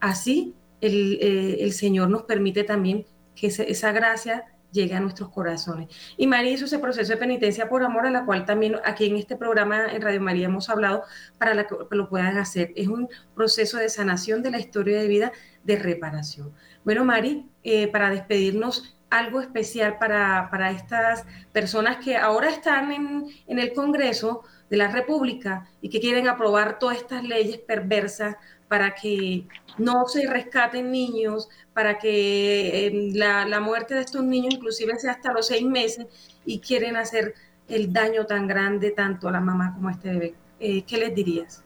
así 0.00 0.54
el, 0.80 1.18
eh, 1.20 1.56
el 1.60 1.72
Señor 1.72 2.10
nos 2.10 2.22
permite 2.22 2.64
también 2.64 3.04
que 3.34 3.48
esa 3.48 3.92
gracia 3.92 4.44
llegue 4.74 4.94
a 4.94 5.00
nuestros 5.00 5.30
corazones. 5.30 5.88
Y 6.18 6.26
María 6.26 6.52
hizo 6.52 6.66
ese 6.66 6.78
proceso 6.78 7.12
de 7.12 7.16
penitencia 7.16 7.68
por 7.68 7.82
amor, 7.82 8.06
a 8.06 8.10
la 8.10 8.26
cual 8.26 8.44
también 8.44 8.76
aquí 8.84 9.06
en 9.06 9.16
este 9.16 9.36
programa 9.36 9.86
en 9.86 10.02
Radio 10.02 10.20
María 10.20 10.46
hemos 10.46 10.68
hablado 10.68 11.04
para 11.38 11.66
que 11.66 11.76
lo 11.90 12.08
puedan 12.08 12.36
hacer. 12.36 12.72
Es 12.76 12.88
un 12.88 13.08
proceso 13.34 13.78
de 13.78 13.88
sanación 13.88 14.42
de 14.42 14.50
la 14.50 14.58
historia 14.58 15.00
de 15.00 15.08
vida 15.08 15.32
de 15.62 15.76
reparación. 15.76 16.52
Bueno, 16.84 17.04
Mari, 17.04 17.48
eh, 17.62 17.88
para 17.88 18.10
despedirnos, 18.10 18.90
algo 19.10 19.40
especial 19.40 19.98
para, 19.98 20.48
para, 20.50 20.72
estas 20.72 21.24
personas 21.52 21.98
que 21.98 22.16
ahora 22.16 22.50
están 22.50 22.90
en, 22.90 23.26
en 23.46 23.60
el 23.60 23.72
Congreso, 23.72 24.42
de 24.70 24.76
la 24.76 24.88
República 24.88 25.68
y 25.80 25.88
que 25.88 26.00
quieren 26.00 26.28
aprobar 26.28 26.78
todas 26.78 26.96
estas 26.96 27.22
leyes 27.22 27.58
perversas 27.58 28.36
para 28.74 28.92
que 28.92 29.46
no 29.78 30.08
se 30.08 30.26
rescaten 30.26 30.90
niños, 30.90 31.48
para 31.72 31.96
que 31.96 32.86
em, 32.86 33.14
la, 33.14 33.60
muerte 33.60 33.94
de 33.94 34.00
estos 34.00 34.24
niños 34.24 34.52
inclusive 34.52 34.98
sea 34.98 35.12
hasta 35.12 35.32
los 35.32 35.46
seis 35.46 35.62
meses 35.64 36.06
y 36.44 36.58
quieren 36.58 36.96
hacer 36.96 37.34
el 37.68 37.92
daño 37.92 38.26
tan 38.26 38.48
grande 38.48 38.90
tanto 38.90 39.28
a 39.28 39.30
la 39.30 39.38
mamá 39.38 39.72
como 39.76 39.90
a 39.90 39.92
este 39.92 40.08
bebé. 40.08 40.34
Eh, 40.58 40.82
¿Qué 40.82 40.98
les 40.98 41.14
dirías? 41.14 41.62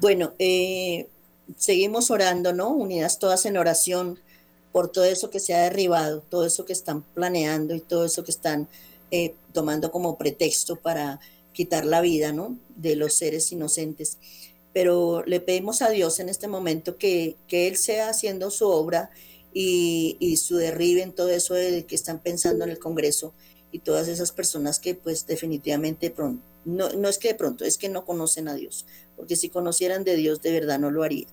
Bueno, 0.00 0.32
eh, 0.38 1.08
seguimos 1.58 2.10
orando, 2.10 2.54
¿no? 2.54 2.70
Unidas 2.70 3.18
todas 3.18 3.44
en 3.44 3.58
oración 3.58 4.18
por 4.72 4.90
todo 4.90 5.04
eso 5.04 5.28
que 5.28 5.40
se 5.40 5.52
ha 5.52 5.60
derribado, 5.60 6.22
todo 6.22 6.46
eso 6.46 6.64
que 6.64 6.72
están 6.72 7.02
planeando 7.02 7.74
y 7.74 7.80
todo 7.80 8.06
eso 8.06 8.24
que 8.24 8.30
están 8.30 8.66
eh, 9.10 9.34
tomando 9.52 9.90
como 9.90 10.16
pretexto 10.16 10.76
para 10.76 11.20
quitar 11.52 11.84
la 11.84 12.00
vida, 12.00 12.32
¿no? 12.32 12.56
De 12.76 12.96
los 12.96 13.12
seres 13.12 13.52
inocentes. 13.52 14.16
Pero 14.78 15.24
le 15.26 15.40
pedimos 15.40 15.82
a 15.82 15.90
Dios 15.90 16.20
en 16.20 16.28
este 16.28 16.46
momento 16.46 16.98
que, 16.98 17.34
que 17.48 17.66
Él 17.66 17.76
sea 17.76 18.10
haciendo 18.10 18.48
su 18.48 18.68
obra 18.68 19.10
y, 19.52 20.16
y, 20.20 20.36
su 20.36 20.54
derribe 20.54 21.02
en 21.02 21.12
todo 21.12 21.30
eso 21.30 21.54
de 21.54 21.84
que 21.84 21.96
están 21.96 22.22
pensando 22.22 22.62
en 22.62 22.70
el 22.70 22.78
Congreso 22.78 23.34
y 23.72 23.80
todas 23.80 24.06
esas 24.06 24.30
personas 24.30 24.78
que 24.78 24.94
pues 24.94 25.26
definitivamente 25.26 26.12
pronto, 26.12 26.44
no, 26.64 26.90
no 26.90 27.08
es 27.08 27.18
que 27.18 27.26
de 27.26 27.34
pronto, 27.34 27.64
es 27.64 27.76
que 27.76 27.88
no 27.88 28.04
conocen 28.04 28.46
a 28.46 28.54
Dios, 28.54 28.86
porque 29.16 29.34
si 29.34 29.48
conocieran 29.48 30.04
de 30.04 30.14
Dios 30.14 30.42
de 30.42 30.52
verdad 30.52 30.78
no 30.78 30.92
lo 30.92 31.02
harían. 31.02 31.32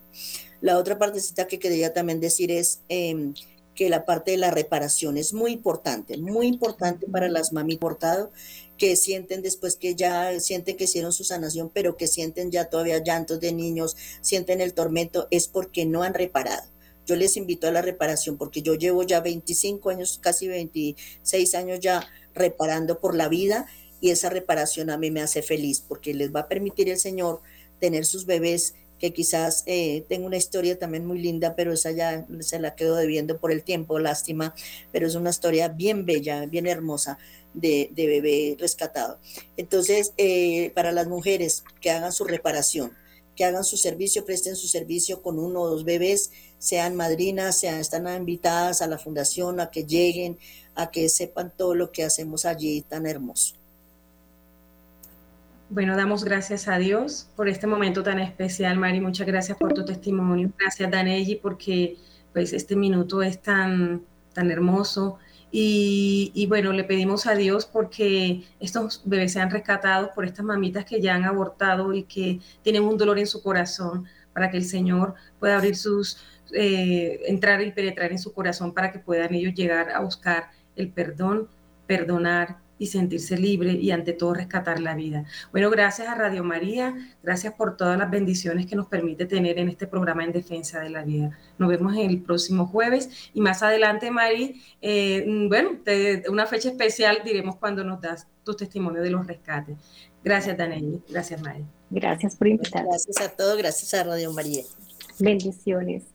La 0.59 0.79
otra 0.79 0.97
partecita 0.97 1.45
que 1.45 1.59
quería 1.59 1.93
también 1.93 2.19
decir 2.19 2.49
es... 2.49 2.79
Eh, 2.89 3.31
que 3.75 3.89
la 3.89 4.05
parte 4.05 4.31
de 4.31 4.37
la 4.37 4.51
reparación 4.51 5.17
es 5.17 5.33
muy 5.33 5.51
importante, 5.51 6.17
muy 6.17 6.47
importante 6.47 7.05
para 7.07 7.27
las 7.27 7.53
mami 7.53 7.77
portado 7.77 8.31
que 8.77 8.95
sienten 8.95 9.41
después 9.41 9.75
que 9.75 9.95
ya 9.95 10.39
sienten 10.39 10.77
que 10.77 10.85
hicieron 10.85 11.13
su 11.13 11.23
sanación, 11.23 11.69
pero 11.73 11.97
que 11.97 12.07
sienten 12.07 12.51
ya 12.51 12.65
todavía 12.65 13.03
llantos 13.03 13.39
de 13.39 13.53
niños, 13.53 13.95
sienten 14.21 14.61
el 14.61 14.73
tormento, 14.73 15.27
es 15.31 15.47
porque 15.47 15.85
no 15.85 16.03
han 16.03 16.13
reparado. 16.13 16.63
Yo 17.05 17.15
les 17.15 17.37
invito 17.37 17.67
a 17.67 17.71
la 17.71 17.81
reparación 17.81 18.37
porque 18.37 18.61
yo 18.61 18.73
llevo 18.73 19.03
ya 19.03 19.19
25 19.21 19.89
años, 19.89 20.19
casi 20.21 20.47
26 20.47 21.55
años 21.55 21.79
ya 21.79 22.05
reparando 22.33 22.99
por 22.99 23.15
la 23.15 23.29
vida 23.29 23.67
y 24.01 24.09
esa 24.09 24.29
reparación 24.29 24.89
a 24.89 24.97
mí 24.97 25.11
me 25.11 25.21
hace 25.21 25.41
feliz 25.41 25.81
porque 25.81 26.13
les 26.13 26.33
va 26.33 26.41
a 26.41 26.47
permitir 26.47 26.89
el 26.89 26.97
Señor 26.97 27.41
tener 27.79 28.05
sus 28.05 28.25
bebés 28.25 28.73
que 29.05 29.13
quizás 29.13 29.61
eh, 29.67 30.03
tengo 30.09 30.25
una 30.25 30.37
historia 30.37 30.79
también 30.79 31.05
muy 31.05 31.19
linda, 31.19 31.55
pero 31.55 31.71
esa 31.71 31.91
ya 31.91 32.25
se 32.39 32.57
la 32.57 32.73
quedo 32.73 32.95
debiendo 32.95 33.37
por 33.37 33.51
el 33.51 33.61
tiempo, 33.61 33.99
lástima, 33.99 34.55
pero 34.91 35.05
es 35.05 35.13
una 35.13 35.29
historia 35.29 35.67
bien 35.67 36.07
bella, 36.07 36.47
bien 36.47 36.65
hermosa 36.65 37.19
de, 37.53 37.91
bebé 37.95 38.57
rescatado. 38.59 39.19
Entonces, 39.57 40.13
eh, 40.17 40.71
para 40.73 40.91
las 40.91 41.07
mujeres 41.07 41.63
que 41.81 41.91
hagan 41.91 42.11
su 42.11 42.23
reparación, 42.23 42.93
que 43.35 43.45
hagan 43.45 43.63
su 43.63 43.77
servicio, 43.77 44.25
presten 44.25 44.55
su 44.55 44.67
servicio 44.67 45.21
con 45.21 45.37
uno 45.37 45.61
o 45.61 45.69
dos 45.69 45.83
bebés, 45.83 46.31
sean 46.57 46.95
madrinas, 46.95 47.59
sean, 47.59 47.79
están 47.79 48.07
invitadas 48.07 48.81
a 48.81 48.87
la 48.87 48.97
fundación, 48.97 49.59
a 49.59 49.69
que 49.69 49.85
lleguen, 49.85 50.39
a 50.73 50.89
que 50.89 51.09
sepan 51.09 51.53
todo 51.55 51.75
lo 51.75 51.91
que 51.91 52.03
hacemos 52.03 52.45
allí 52.45 52.81
tan 52.81 53.05
hermoso. 53.05 53.55
Bueno, 55.69 55.97
damos 55.97 56.23
gracias 56.23 56.67
a 56.67 56.77
Dios 56.77 57.27
por 57.35 57.49
este 57.49 57.65
momento 57.65 58.03
tan 58.03 58.19
especial, 58.19 58.77
Mari. 58.77 59.01
Muchas 59.01 59.25
gracias 59.25 59.57
por 59.57 59.73
tu 59.73 59.83
testimonio. 59.83 60.51
Gracias, 60.59 60.91
Danelli, 60.91 61.35
porque 61.35 61.97
pues 62.33 62.53
este 62.53 62.75
minuto 62.75 63.23
es 63.23 63.41
tan, 63.41 64.03
tan 64.33 64.51
hermoso. 64.51 65.17
Y, 65.51 66.31
y, 66.35 66.45
bueno, 66.47 66.71
le 66.71 66.83
pedimos 66.83 67.25
a 67.25 67.33
Dios 67.33 67.65
porque 67.65 68.43
estos 68.59 69.01
bebés 69.05 69.33
sean 69.33 69.49
rescatados 69.49 70.09
por 70.13 70.25
estas 70.25 70.45
mamitas 70.45 70.85
que 70.85 71.01
ya 71.01 71.15
han 71.15 71.23
abortado 71.23 71.93
y 71.93 72.03
que 72.03 72.41
tienen 72.61 72.83
un 72.83 72.97
dolor 72.97 73.17
en 73.17 73.27
su 73.27 73.41
corazón, 73.41 74.05
para 74.33 74.51
que 74.51 74.57
el 74.57 74.65
Señor 74.65 75.15
pueda 75.39 75.55
abrir 75.55 75.75
sus, 75.77 76.19
eh, 76.53 77.21
entrar 77.25 77.61
y 77.61 77.71
penetrar 77.71 78.11
en 78.11 78.19
su 78.19 78.33
corazón 78.33 78.73
para 78.73 78.91
que 78.91 78.99
puedan 78.99 79.33
ellos 79.33 79.53
llegar 79.55 79.89
a 79.89 80.01
buscar 80.01 80.51
el 80.75 80.89
perdón, 80.91 81.47
perdonar 81.87 82.57
y 82.77 82.87
sentirse 82.87 83.37
libre 83.37 83.73
y 83.73 83.91
ante 83.91 84.13
todo 84.13 84.33
rescatar 84.33 84.79
la 84.79 84.95
vida. 84.95 85.25
Bueno, 85.51 85.69
gracias 85.69 86.07
a 86.07 86.15
Radio 86.15 86.43
María, 86.43 86.95
gracias 87.23 87.53
por 87.53 87.77
todas 87.77 87.97
las 87.97 88.09
bendiciones 88.09 88.65
que 88.65 88.75
nos 88.75 88.87
permite 88.87 89.25
tener 89.25 89.59
en 89.59 89.69
este 89.69 89.87
programa 89.87 90.23
en 90.23 90.31
defensa 90.31 90.79
de 90.79 90.89
la 90.89 91.03
vida. 91.03 91.37
Nos 91.57 91.69
vemos 91.69 91.95
el 91.97 92.21
próximo 92.21 92.67
jueves 92.67 93.29
y 93.33 93.41
más 93.41 93.63
adelante, 93.63 94.11
Mari, 94.11 94.61
eh, 94.81 95.25
bueno, 95.47 95.79
una 96.29 96.45
fecha 96.45 96.69
especial 96.69 97.21
diremos 97.23 97.55
cuando 97.57 97.83
nos 97.83 98.01
das 98.01 98.27
tu 98.43 98.53
testimonio 98.55 99.01
de 99.01 99.09
los 99.09 99.25
rescates. 99.25 99.77
Gracias, 100.23 100.57
Danelli. 100.57 101.01
Gracias, 101.09 101.41
Mari. 101.41 101.65
Gracias 101.89 102.35
por 102.35 102.47
invitarnos. 102.47 103.05
Gracias 103.05 103.21
a 103.21 103.35
todos, 103.35 103.57
gracias 103.57 103.93
a 103.93 104.03
Radio 104.03 104.33
María. 104.33 104.63
Bendiciones. 105.19 106.14